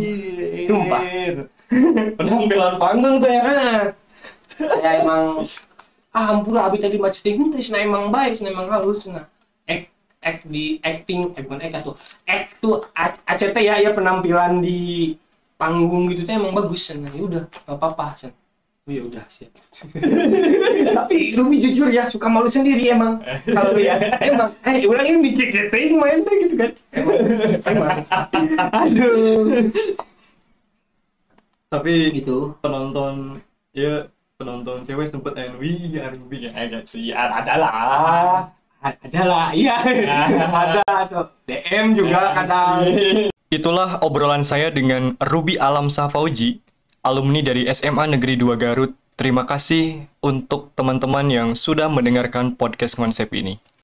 Sumpah. 0.68 1.02
penampilan 2.18 2.74
panggung 2.82 3.22
tuh 3.22 3.30
ya 3.30 3.40
Nah, 3.46 3.82
ya 4.82 4.90
emang 5.00 5.46
ah 6.10 6.34
ampura 6.34 6.66
abi 6.66 6.82
tadi 6.82 6.98
macet 6.98 7.22
ting 7.22 7.38
terus 7.54 7.70
nah 7.70 7.78
emang 7.80 8.10
baik, 8.10 8.42
nah 8.42 8.50
emang 8.50 8.66
halus 8.66 9.06
nah. 9.06 9.24
Act, 9.64 9.86
act 10.18 10.42
di 10.50 10.82
acting, 10.82 11.30
eh 11.38 11.42
bukan 11.46 11.62
act 11.62 11.86
tuh. 11.86 11.94
Act 12.26 12.48
tuh 12.58 12.74
A- 12.92 13.22
ACT 13.30 13.56
ya, 13.62 13.78
ya 13.78 13.94
penampilan 13.94 14.58
di 14.58 15.14
panggung 15.54 16.10
gitu 16.10 16.26
tuh 16.26 16.34
emang 16.34 16.52
bagus 16.52 16.90
nah. 16.98 17.08
Ya 17.14 17.22
udah, 17.22 17.42
enggak 17.46 17.76
apa-apa. 17.78 18.06
Sen. 18.18 18.34
Oh 18.88 18.92
ya 18.96 19.04
udah 19.04 19.24
siap. 19.28 19.52
Tapi 20.96 21.36
Ruby 21.36 21.60
jujur 21.60 21.92
ya 21.92 22.08
suka 22.08 22.32
malu 22.32 22.48
sendiri 22.48 22.88
emang. 22.88 23.20
Kalau 23.56 23.76
ya 23.76 24.00
emang 24.24 24.56
eh 24.64 24.88
orang 24.88 25.04
ini 25.04 25.36
dikeketing 25.36 26.00
main 26.00 26.24
tuh 26.24 26.34
gitu 26.40 26.54
kan. 26.56 26.70
Emang, 26.96 27.16
emang. 27.68 27.98
Aduh. 28.80 29.68
tapi 31.70 32.10
Gitu. 32.10 32.50
penonton 32.58 33.38
ya 33.70 34.10
penonton 34.34 34.82
cewek 34.82 35.06
sempet 35.06 35.38
yang 35.38 35.54
wih 35.62 35.94
ya 35.94 36.10
Ruby 36.10 36.48
ya 36.48 36.50
agak 36.56 36.82
sih 36.88 37.12
ada 37.14 37.54
lah. 37.60 38.50
Ada 38.80 39.22
lah, 39.28 39.52
iya. 39.52 39.76
ada. 39.76 40.80
DM 41.44 41.92
juga 41.92 42.32
kadang. 42.32 42.80
Itulah 43.52 44.00
obrolan 44.00 44.40
saya 44.40 44.72
dengan 44.72 45.20
Ruby 45.20 45.60
Alam 45.60 45.92
Safauji, 45.92 46.64
alumni 47.00 47.40
dari 47.40 47.64
SMA 47.68 48.16
Negeri 48.16 48.36
2 48.36 48.56
Garut. 48.60 48.92
Terima 49.16 49.44
kasih 49.44 50.08
untuk 50.24 50.72
teman-teman 50.72 51.28
yang 51.28 51.48
sudah 51.52 51.92
mendengarkan 51.92 52.56
podcast 52.56 52.96
konsep 52.96 53.28
ini. 53.36 53.60